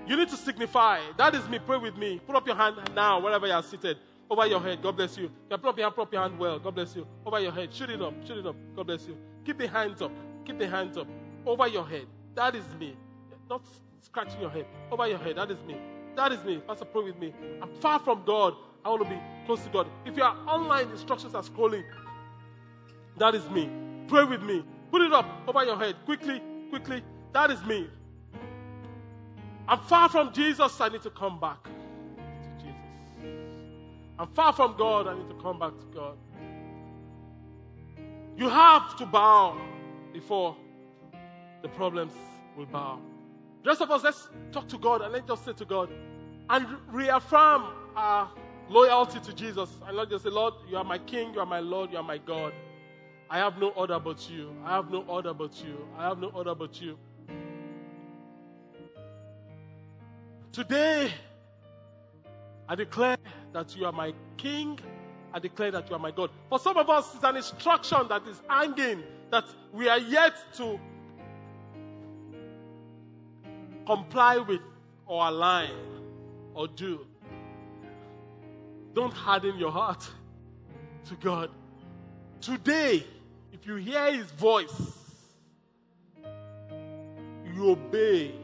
You 0.07 0.17
need 0.17 0.29
to 0.29 0.37
signify. 0.37 0.99
That 1.17 1.35
is 1.35 1.47
me. 1.47 1.59
Pray 1.59 1.77
with 1.77 1.95
me. 1.97 2.19
Put 2.25 2.35
up 2.35 2.47
your 2.47 2.55
hand 2.55 2.77
now, 2.95 3.19
wherever 3.19 3.47
you 3.47 3.53
are 3.53 3.63
seated. 3.63 3.97
Over 4.29 4.47
your 4.47 4.61
head. 4.61 4.81
God 4.81 4.95
bless 4.95 5.17
you. 5.17 5.29
You 5.49 5.57
put 5.57 5.65
up 5.65 5.77
your 5.77 5.85
hand, 5.85 5.95
put 5.95 6.03
up 6.03 6.13
your 6.13 6.21
hand 6.21 6.39
well. 6.39 6.57
God 6.57 6.75
bless 6.75 6.95
you. 6.95 7.05
Over 7.25 7.39
your 7.39 7.51
head. 7.51 7.73
Shoot 7.73 7.89
it 7.89 8.01
up. 8.01 8.13
Shoot 8.25 8.37
it 8.37 8.47
up. 8.47 8.55
God 8.75 8.87
bless 8.87 9.05
you. 9.05 9.17
Keep 9.45 9.57
the 9.57 9.67
hands 9.67 10.01
up. 10.01 10.11
Keep 10.45 10.59
the 10.59 10.67
hands 10.67 10.97
up. 10.97 11.07
Over 11.45 11.67
your 11.67 11.85
head. 11.85 12.05
That 12.35 12.55
is 12.55 12.63
me. 12.79 12.95
Not 13.49 13.61
scratching 14.01 14.39
your 14.39 14.49
head. 14.49 14.65
Over 14.89 15.07
your 15.07 15.17
head. 15.17 15.35
That 15.35 15.51
is 15.51 15.61
me. 15.67 15.75
That 16.15 16.31
is 16.31 16.43
me. 16.43 16.61
Pastor, 16.65 16.85
pray 16.85 17.03
with 17.03 17.19
me. 17.19 17.33
I'm 17.61 17.69
far 17.81 17.99
from 17.99 18.23
God. 18.25 18.53
I 18.83 18.89
want 18.89 19.03
to 19.03 19.09
be 19.09 19.19
close 19.45 19.63
to 19.63 19.69
God. 19.69 19.87
If 20.05 20.15
you 20.17 20.23
are 20.23 20.35
online, 20.47 20.89
instructions 20.89 21.35
are 21.35 21.43
scrolling. 21.43 21.83
That 23.17 23.35
is 23.35 23.47
me. 23.49 23.69
Pray 24.07 24.23
with 24.23 24.41
me. 24.41 24.63
Put 24.91 25.01
it 25.01 25.13
up 25.13 25.25
over 25.47 25.63
your 25.63 25.77
head. 25.77 25.95
Quickly, 26.05 26.41
quickly. 26.69 27.03
That 27.33 27.51
is 27.51 27.63
me. 27.63 27.89
I'm 29.71 29.79
far 29.79 30.09
from 30.09 30.33
Jesus. 30.33 30.81
I 30.81 30.89
need 30.89 31.01
to 31.03 31.09
come 31.09 31.39
back 31.39 31.63
to 31.63 31.69
Jesus. 32.59 33.29
I'm 34.19 34.27
far 34.33 34.51
from 34.51 34.75
God. 34.77 35.07
I 35.07 35.17
need 35.17 35.29
to 35.29 35.35
come 35.35 35.59
back 35.59 35.71
to 35.79 35.85
God. 35.95 36.17
You 38.35 38.49
have 38.49 38.97
to 38.97 39.05
bow 39.05 39.57
before 40.11 40.57
the 41.61 41.69
problems 41.69 42.11
will 42.57 42.65
bow. 42.65 42.99
The 43.63 43.69
rest 43.69 43.81
of 43.81 43.89
us, 43.91 44.03
let's 44.03 44.27
talk 44.51 44.67
to 44.67 44.77
God 44.77 45.03
and 45.03 45.13
let's 45.13 45.25
just 45.25 45.45
say 45.45 45.53
to 45.53 45.63
God 45.63 45.89
and 46.49 46.67
reaffirm 46.89 47.63
our 47.95 48.29
loyalty 48.67 49.21
to 49.21 49.33
Jesus. 49.33 49.69
And 49.87 49.95
not 49.95 50.09
just 50.09 50.25
say, 50.25 50.31
Lord, 50.31 50.53
you 50.69 50.75
are 50.75 50.83
my 50.83 50.97
King, 50.97 51.33
you 51.33 51.39
are 51.39 51.45
my 51.45 51.61
Lord, 51.61 51.93
you 51.93 51.97
are 51.97 52.03
my 52.03 52.17
God. 52.17 52.51
I 53.29 53.37
have 53.37 53.57
no 53.57 53.69
other 53.71 53.99
but 53.99 54.29
you. 54.29 54.53
I 54.65 54.75
have 54.75 54.91
no 54.91 55.03
other 55.03 55.33
but 55.33 55.63
you. 55.63 55.87
I 55.97 56.09
have 56.09 56.19
no 56.19 56.27
other 56.29 56.55
but 56.55 56.81
you. 56.81 56.97
Today, 60.51 61.09
I 62.67 62.75
declare 62.75 63.15
that 63.53 63.73
you 63.75 63.85
are 63.85 63.93
my 63.93 64.13
King. 64.35 64.77
I 65.33 65.39
declare 65.39 65.71
that 65.71 65.89
you 65.89 65.95
are 65.95 65.99
my 65.99 66.11
God. 66.11 66.29
For 66.49 66.59
some 66.59 66.75
of 66.75 66.89
us, 66.89 67.15
it's 67.15 67.23
an 67.23 67.37
instruction 67.37 67.99
that 68.09 68.27
is 68.27 68.41
hanging 68.49 69.03
that 69.29 69.45
we 69.71 69.87
are 69.87 69.97
yet 69.97 70.33
to 70.57 70.77
comply 73.85 74.39
with 74.39 74.59
or 75.05 75.25
align 75.25 75.71
or 76.53 76.67
do. 76.67 77.07
Don't 78.93 79.13
harden 79.13 79.57
your 79.57 79.71
heart 79.71 80.05
to 81.05 81.15
God. 81.15 81.49
Today, 82.41 83.05
if 83.53 83.65
you 83.65 83.75
hear 83.75 84.11
His 84.11 84.29
voice, 84.31 84.97
you 87.53 87.69
obey. 87.69 88.40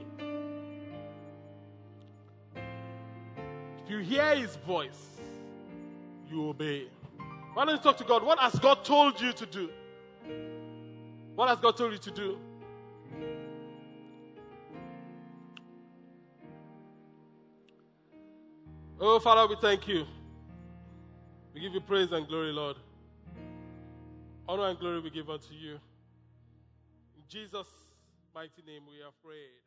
You 3.87 3.99
hear 3.99 4.35
His 4.35 4.55
voice, 4.57 5.19
you 6.29 6.49
obey. 6.49 6.87
Why 7.53 7.65
don't 7.65 7.75
you 7.75 7.81
talk 7.81 7.97
to 7.97 8.03
God? 8.03 8.23
What 8.23 8.37
has 8.39 8.59
God 8.59 8.83
told 8.83 9.19
you 9.21 9.31
to 9.33 9.45
do? 9.45 9.69
What 11.35 11.49
has 11.49 11.59
God 11.59 11.77
told 11.77 11.93
you 11.93 11.97
to 11.97 12.11
do? 12.11 12.37
Oh, 18.99 19.19
Father, 19.19 19.47
we 19.47 19.55
thank 19.61 19.87
you. 19.87 20.05
We 21.53 21.61
give 21.61 21.73
you 21.73 21.81
praise 21.81 22.11
and 22.11 22.27
glory, 22.27 22.51
Lord. 22.51 22.77
Honor 24.49 24.69
and 24.69 24.79
glory 24.79 24.99
we 25.01 25.09
give 25.09 25.29
unto 25.29 25.53
you. 25.53 25.73
In 27.15 27.23
Jesus' 27.29 27.67
mighty 28.33 28.63
name 28.65 28.83
we 28.89 29.01
are 29.03 29.11
prayed. 29.23 29.66